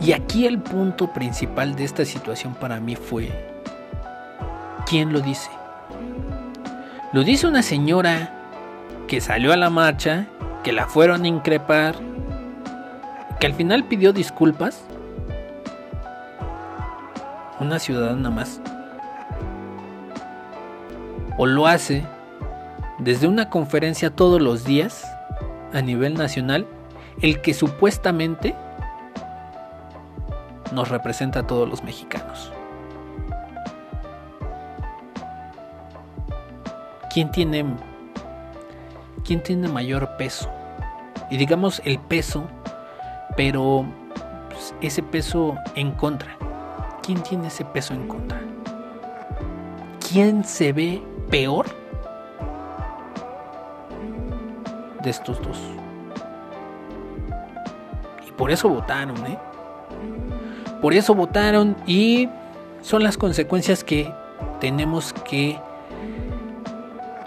Y 0.00 0.14
aquí 0.14 0.46
el 0.46 0.58
punto 0.58 1.12
principal 1.12 1.76
de 1.76 1.84
esta 1.84 2.04
situación 2.04 2.54
para 2.54 2.80
mí 2.80 2.96
fue, 2.96 3.49
¿quién 4.90 5.12
lo 5.12 5.20
dice? 5.20 5.50
Lo 7.12 7.22
dice 7.22 7.46
una 7.46 7.62
señora 7.62 8.34
que 9.06 9.20
salió 9.20 9.52
a 9.52 9.56
la 9.56 9.70
marcha, 9.70 10.26
que 10.64 10.72
la 10.72 10.88
fueron 10.88 11.22
a 11.22 11.28
increpar, 11.28 11.94
que 13.38 13.46
al 13.46 13.54
final 13.54 13.84
pidió 13.84 14.12
disculpas. 14.12 14.82
Una 17.60 17.78
ciudadana 17.78 18.30
más. 18.30 18.60
O 21.38 21.46
lo 21.46 21.68
hace 21.68 22.04
desde 22.98 23.28
una 23.28 23.48
conferencia 23.48 24.10
todos 24.10 24.42
los 24.42 24.64
días 24.64 25.06
a 25.72 25.82
nivel 25.82 26.14
nacional, 26.14 26.66
el 27.22 27.40
que 27.42 27.54
supuestamente 27.54 28.56
nos 30.72 30.88
representa 30.88 31.40
a 31.40 31.46
todos 31.46 31.68
los 31.68 31.84
mexicanos. 31.84 32.50
¿Quién 37.12 37.30
tiene 37.30 37.64
quién 39.24 39.42
tiene 39.42 39.68
mayor 39.68 40.16
peso? 40.16 40.48
Y 41.30 41.36
digamos 41.36 41.80
el 41.84 41.98
peso, 41.98 42.44
pero 43.36 43.84
pues, 44.48 44.74
ese 44.80 45.02
peso 45.02 45.56
en 45.74 45.92
contra. 45.92 46.36
¿Quién 47.02 47.22
tiene 47.22 47.48
ese 47.48 47.64
peso 47.64 47.94
en 47.94 48.06
contra? 48.06 48.40
¿Quién 50.10 50.44
se 50.44 50.72
ve 50.72 51.02
peor 51.30 51.66
de 55.02 55.10
estos 55.10 55.40
dos? 55.42 55.58
Y 58.26 58.32
por 58.32 58.50
eso 58.50 58.68
votaron, 58.68 59.16
¿eh? 59.26 59.38
Por 60.80 60.94
eso 60.94 61.14
votaron 61.14 61.76
y 61.86 62.28
son 62.82 63.02
las 63.02 63.16
consecuencias 63.16 63.84
que 63.84 64.12
tenemos 64.60 65.12
que 65.12 65.58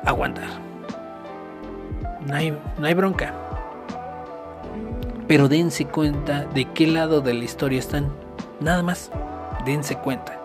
aguantar. 0.06 0.50
No 2.26 2.36
hay, 2.36 2.58
no 2.78 2.86
hay 2.88 2.94
bronca. 2.94 3.34
Pero 5.28 5.48
dense 5.48 5.86
cuenta 5.86 6.46
de 6.46 6.66
qué 6.66 6.88
lado 6.88 7.22
de 7.22 7.34
la 7.34 7.44
historia 7.44 7.80
están. 7.80 8.12
Nada 8.60 8.84
más, 8.84 9.12
dense 9.66 9.96
cuenta. 9.96 10.43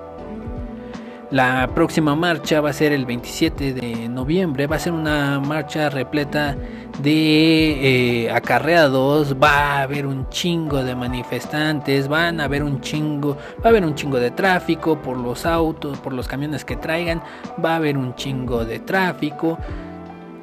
La 1.31 1.69
próxima 1.75 2.15
marcha 2.15 2.63
va 2.63 2.71
a 2.71 2.73
ser 2.73 2.93
el 2.93 3.05
27 3.05 3.75
de 3.75 4.09
noviembre. 4.09 4.67
Va 4.67 4.77
a 4.77 4.79
ser 4.79 4.95
una 4.95 5.39
marcha 5.41 5.91
repleta 5.91 6.57
de 7.03 8.25
eh, 8.25 8.31
acarreados. 8.31 9.37
Va 9.37 9.51
a 9.51 9.83
haber 9.83 10.07
un 10.07 10.31
chingo 10.31 10.83
de 10.83 10.95
manifestantes. 10.95 12.09
Van 12.09 12.41
a 12.41 12.45
haber 12.45 12.63
un 12.63 12.81
chingo. 12.81 13.37
Va 13.63 13.67
a 13.67 13.69
haber 13.69 13.85
un 13.85 13.95
chingo 13.95 14.19
de 14.19 14.31
tráfico 14.31 15.03
por 15.03 15.19
los 15.19 15.45
autos, 15.45 15.99
por 15.99 16.15
los 16.15 16.27
camiones 16.27 16.65
que 16.65 16.77
traigan. 16.77 17.23
Va 17.63 17.73
a 17.73 17.77
haber 17.77 17.99
un 17.99 18.15
chingo 18.15 18.65
de 18.65 18.79
tráfico. 18.79 19.59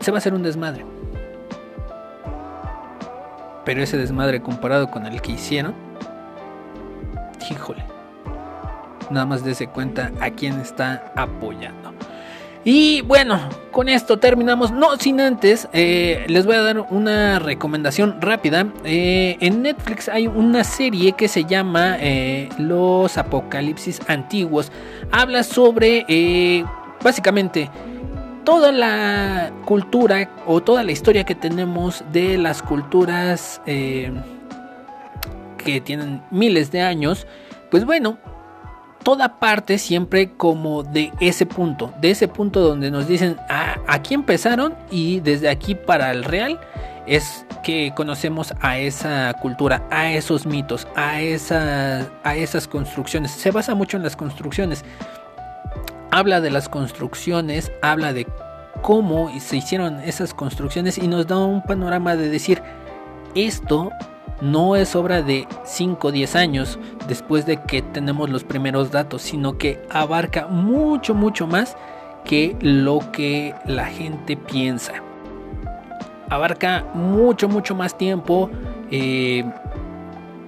Se 0.01 0.11
va 0.11 0.17
a 0.17 0.19
hacer 0.19 0.35
un 0.35 0.43
desmadre. 0.43 0.85
Pero 3.65 3.81
ese 3.81 3.97
desmadre 3.97 4.39
comparado 4.39 4.91
con 4.91 5.07
el 5.07 5.19
que 5.19 5.31
hicieron. 5.31 5.73
Híjole 7.49 7.94
nada 9.09 9.25
más 9.25 9.43
dése 9.43 9.67
cuenta 9.67 10.11
a 10.19 10.29
quién 10.31 10.59
está 10.59 11.11
apoyando. 11.15 11.93
Y 12.67 13.01
bueno, 13.01 13.39
con 13.69 13.89
esto 13.89 14.17
terminamos. 14.17 14.71
No 14.71 14.97
sin 14.97 15.21
antes, 15.21 15.69
eh, 15.71 16.25
les 16.27 16.47
voy 16.47 16.55
a 16.55 16.61
dar 16.61 16.79
una 16.79 17.37
recomendación 17.37 18.19
rápida. 18.19 18.65
Eh, 18.83 19.37
en 19.39 19.61
Netflix 19.61 20.09
hay 20.09 20.25
una 20.25 20.63
serie 20.63 21.11
que 21.11 21.27
se 21.27 21.45
llama 21.45 21.97
eh, 21.99 22.49
Los 22.57 23.19
Apocalipsis 23.19 24.01
Antiguos. 24.07 24.71
Habla 25.11 25.43
sobre, 25.43 26.65
básicamente, 27.03 27.69
toda 28.43 28.71
la 28.71 29.51
cultura 29.65 30.31
o 30.47 30.59
toda 30.59 30.83
la 30.83 30.91
historia 30.91 31.23
que 31.23 31.35
tenemos 31.35 32.03
de 32.11 32.39
las 32.39 32.63
culturas 32.63 33.61
que 33.63 34.11
tienen 35.83 36.23
miles 36.31 36.71
de 36.71 36.81
años. 36.81 37.27
Pues 37.69 37.85
bueno, 37.85 38.17
toda 39.05 39.39
parte 39.39 39.77
siempre 39.77 40.31
como 40.31 40.81
de 40.81 41.13
ese 41.19 41.45
punto, 41.45 41.93
de 42.01 42.09
ese 42.09 42.27
punto 42.27 42.59
donde 42.59 42.89
nos 42.89 43.07
dicen 43.07 43.37
ah, 43.49 43.75
aquí 43.87 44.15
empezaron 44.15 44.73
y 44.89 45.19
desde 45.19 45.47
aquí 45.47 45.75
para 45.75 46.11
el 46.11 46.23
real 46.23 46.59
es 47.05 47.45
que 47.63 47.93
conocemos 47.95 48.55
a 48.61 48.79
esa 48.79 49.35
cultura, 49.35 49.87
a 49.91 50.11
esos 50.11 50.47
mitos, 50.47 50.87
a, 50.95 51.21
esa, 51.21 52.09
a 52.23 52.35
esas 52.35 52.67
construcciones. 52.67 53.29
Se 53.29 53.51
basa 53.51 53.75
mucho 53.75 53.95
en 53.95 54.01
las 54.01 54.15
construcciones. 54.15 54.83
Habla 56.09 56.41
de 56.41 56.49
las 56.49 56.67
construcciones, 56.67 57.71
habla 57.83 58.11
de 58.11 58.25
cómo 58.81 59.31
se 59.39 59.57
hicieron 59.57 59.99
esas 59.99 60.33
construcciones 60.33 60.97
y 60.97 61.07
nos 61.07 61.27
da 61.27 61.37
un 61.37 61.61
panorama 61.61 62.15
de 62.15 62.27
decir 62.29 62.63
esto 63.35 63.91
no 64.41 64.75
es 64.75 64.95
obra 64.95 65.21
de 65.21 65.47
5 65.63 66.07
o 66.07 66.11
10 66.11 66.35
años 66.35 66.79
después 67.07 67.45
de 67.45 67.61
que 67.63 67.81
tenemos 67.81 68.29
los 68.29 68.43
primeros 68.43 68.91
datos, 68.91 69.21
sino 69.21 69.57
que 69.57 69.81
abarca 69.89 70.47
mucho, 70.47 71.13
mucho 71.13 71.47
más 71.47 71.77
que 72.25 72.55
lo 72.59 72.99
que 73.11 73.53
la 73.65 73.85
gente 73.85 74.35
piensa. 74.35 74.93
Abarca 76.29 76.85
mucho, 76.93 77.47
mucho 77.47 77.75
más 77.75 77.97
tiempo. 77.97 78.49
Eh, 78.91 79.45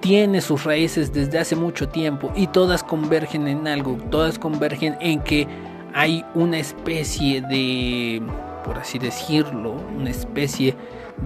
tiene 0.00 0.40
sus 0.40 0.64
raíces 0.64 1.12
desde 1.12 1.38
hace 1.38 1.56
mucho 1.56 1.88
tiempo 1.88 2.32
y 2.36 2.46
todas 2.46 2.84
convergen 2.84 3.48
en 3.48 3.66
algo, 3.66 3.98
todas 4.10 4.38
convergen 4.38 4.96
en 5.00 5.20
que 5.20 5.48
hay 5.92 6.24
una 6.34 6.58
especie 6.58 7.40
de, 7.40 8.22
por 8.64 8.78
así 8.78 8.98
decirlo, 8.98 9.76
una 9.96 10.10
especie 10.10 10.74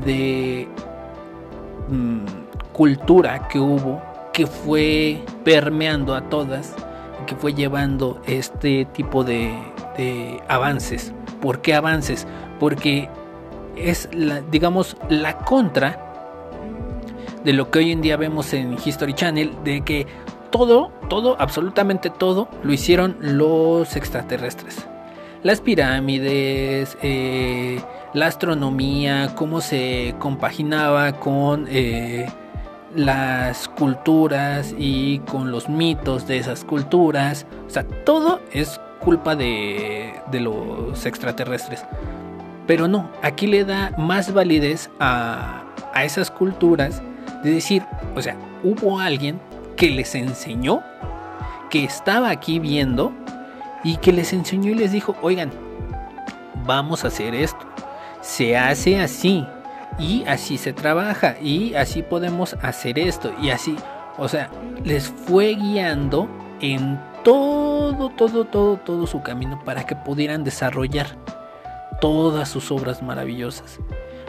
de... 0.05 0.69
Mm, 1.89 2.42
cultura 2.73 3.49
que 3.49 3.59
hubo 3.59 4.03
que 4.33 4.47
fue 4.47 5.23
permeando 5.45 6.15
a 6.15 6.23
todas, 6.23 6.75
que 7.27 7.37
fue 7.37 7.55
llevando 7.55 8.21
este 8.27 8.87
tipo 8.87 9.25
de, 9.25 9.53
avances. 10.49 11.13
¿Por 11.41 11.61
qué 11.61 11.75
avances? 11.75 12.27
Porque 12.59 13.09
es, 13.77 14.09
digamos, 14.51 14.97
la 15.09 15.39
contra 15.39 16.09
de 17.45 17.53
lo 17.53 17.71
que 17.71 17.81
hoy 17.81 17.93
en 17.93 18.01
día 18.01 18.17
vemos 18.17 18.53
en 18.55 18.77
History 18.83 19.15
Channel, 19.15 19.53
de 19.65 19.83
que 19.83 20.07
todo, 20.51 20.93
todo, 21.09 21.37
absolutamente 21.39 22.09
todo, 22.11 22.49
lo 22.63 22.73
hicieron 22.73 23.17
los 23.21 23.97
extraterrestres. 23.97 24.87
Las 25.43 25.61
pirámides, 25.61 26.97
eh, 27.03 27.83
la 28.15 28.27
astronomía, 28.27 29.35
cómo 29.35 29.61
se 29.61 30.15
compaginaba 30.19 31.19
con... 31.19 31.67
Eh, 31.69 32.27
las 32.95 33.69
culturas 33.69 34.75
y 34.79 35.19
con 35.21 35.51
los 35.51 35.69
mitos 35.69 36.27
de 36.27 36.39
esas 36.39 36.65
culturas. 36.65 37.47
O 37.67 37.71
sea, 37.71 37.85
todo 37.85 38.41
es 38.53 38.81
culpa 39.01 39.35
de, 39.35 40.15
de 40.31 40.41
los 40.41 41.05
extraterrestres. 41.07 41.85
Pero 42.67 42.89
no, 42.89 43.11
aquí 43.23 43.47
le 43.47 43.65
da 43.65 43.93
más 43.99 44.33
validez 44.33 44.91
a, 45.01 45.65
a 45.93 46.05
esas 46.05 46.31
culturas 46.31 47.03
de 47.43 47.51
decir, 47.51 47.83
o 48.15 48.23
sea, 48.23 48.37
hubo 48.63 49.01
alguien 49.01 49.41
que 49.77 49.91
les 49.91 50.15
enseñó, 50.15 50.83
que 51.71 51.85
estaba 51.85 52.31
aquí 52.31 52.59
viendo 52.59 53.13
y 53.83 53.97
que 53.97 54.13
les 54.13 54.33
enseñó 54.33 54.71
y 54.71 54.75
les 54.75 54.93
dijo, 54.93 55.17
oigan, 55.23 55.51
vamos 56.65 57.05
a 57.05 57.09
hacer 57.09 57.35
esto. 57.35 57.67
Se 58.21 58.57
hace 58.57 59.01
así 59.01 59.45
y 59.99 60.25
así 60.27 60.59
se 60.59 60.73
trabaja 60.73 61.37
y 61.41 61.75
así 61.75 62.03
podemos 62.03 62.55
hacer 62.63 62.99
esto 62.99 63.33
y 63.41 63.51
así. 63.51 63.77
O 64.19 64.29
sea, 64.29 64.51
les 64.85 65.09
fue 65.09 65.55
guiando 65.55 66.29
en 66.61 67.01
todo, 67.25 68.11
todo, 68.11 68.45
todo, 68.45 68.77
todo 68.77 69.07
su 69.07 69.23
camino 69.23 69.63
para 69.65 69.85
que 69.85 69.97
pudieran 69.97 70.45
desarrollar 70.45 71.07
todas 72.01 72.49
sus 72.49 72.71
obras 72.71 73.03
maravillosas. 73.03 73.79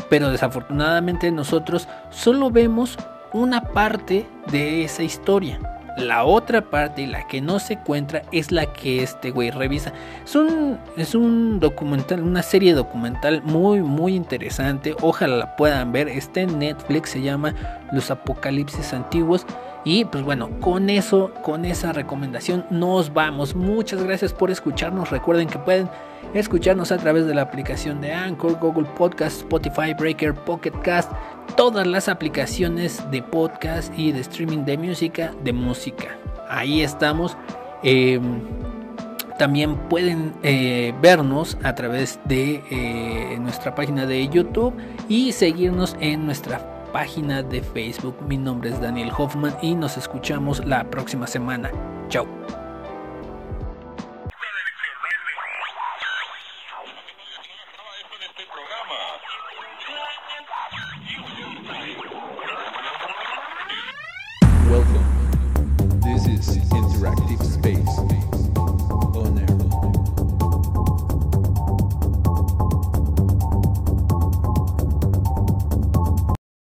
Pero 0.10 0.30
desafortunadamente 0.30 1.32
nosotros 1.32 1.88
solo 2.12 2.52
vemos 2.52 2.98
una 3.34 3.62
parte 3.62 4.28
de 4.52 4.84
esa 4.84 5.04
historia. 5.04 5.60
La 5.98 6.24
otra 6.24 6.62
parte, 6.62 7.06
la 7.06 7.28
que 7.28 7.40
no 7.42 7.60
se 7.60 7.74
encuentra, 7.74 8.24
es 8.32 8.52
la 8.52 8.66
que 8.66 9.04
este 9.04 9.32
güey 9.32 9.52
revisa. 9.52 9.94
Es 10.26 10.36
un, 10.36 10.80
es 10.98 11.14
un 11.14 11.60
documental, 11.60 12.22
una 12.22 12.42
serie 12.42 12.74
documental 12.74 13.44
muy, 13.44 13.82
muy 13.82 14.16
interesante. 14.16 14.96
Ojalá 15.02 15.38
la 15.38 15.56
puedan 15.56 15.92
ver. 15.92 16.08
Está 16.08 16.42
en 16.42 16.60
Netflix, 16.60 17.12
se 17.12 17.22
llama 17.22 17.54
Los 17.92 18.10
Apocalipsis 18.10 18.94
Antiguos. 18.94 19.46
Y 19.86 20.06
pues 20.06 20.24
bueno, 20.24 20.50
con 20.62 20.90
eso, 20.90 21.32
con 21.42 21.66
esa 21.66 21.92
recomendación 21.92 22.66
nos 22.70 23.14
vamos. 23.14 23.54
Muchas 23.54 24.02
gracias 24.04 24.34
por 24.34 24.50
escucharnos. 24.50 25.10
Recuerden 25.12 25.48
que 25.48 25.60
pueden 25.60 25.90
escucharnos 26.34 26.92
a 26.92 26.98
través 26.98 27.28
de 27.28 27.36
la 27.36 27.42
aplicación 27.42 28.00
de 28.00 28.14
Anchor, 28.14 28.58
Google 28.60 28.88
Podcast, 28.98 29.40
Spotify, 29.40 29.94
Breaker, 29.94 30.34
Pocket 30.34 30.72
Cast, 30.84 31.12
todas 31.56 31.86
las 31.88 32.10
aplicaciones 32.10 33.04
de 33.12 33.22
podcast 33.22 33.98
y 33.98 34.12
de 34.12 34.22
streaming 34.22 34.66
de 34.66 34.78
música, 34.78 35.34
de 35.44 35.54
música. 35.54 36.18
Ahí 36.50 36.82
estamos. 36.82 37.38
Em, 37.84 38.42
también 39.38 39.76
pueden 39.90 40.34
eh, 40.44 40.94
vernos 41.02 41.58
a 41.64 41.74
través 41.76 42.20
de 42.26 42.64
eh, 42.70 43.38
nuestra 43.40 43.74
página 43.76 44.06
de 44.06 44.28
YouTube 44.28 44.74
y 45.10 45.32
seguirnos 45.32 45.96
en 46.00 46.26
nuestra 46.26 46.60
página 46.94 47.42
de 47.42 47.62
Facebook. 47.62 48.16
Mi 48.28 48.38
nombre 48.38 48.70
es 48.70 48.80
Daniel 48.80 49.12
Hoffman 49.18 49.56
y 49.62 49.76
nos 49.76 49.98
escuchamos 49.98 50.64
la 50.66 50.84
próxima 50.90 51.28
semana. 51.28 51.72
Chao. 52.10 52.63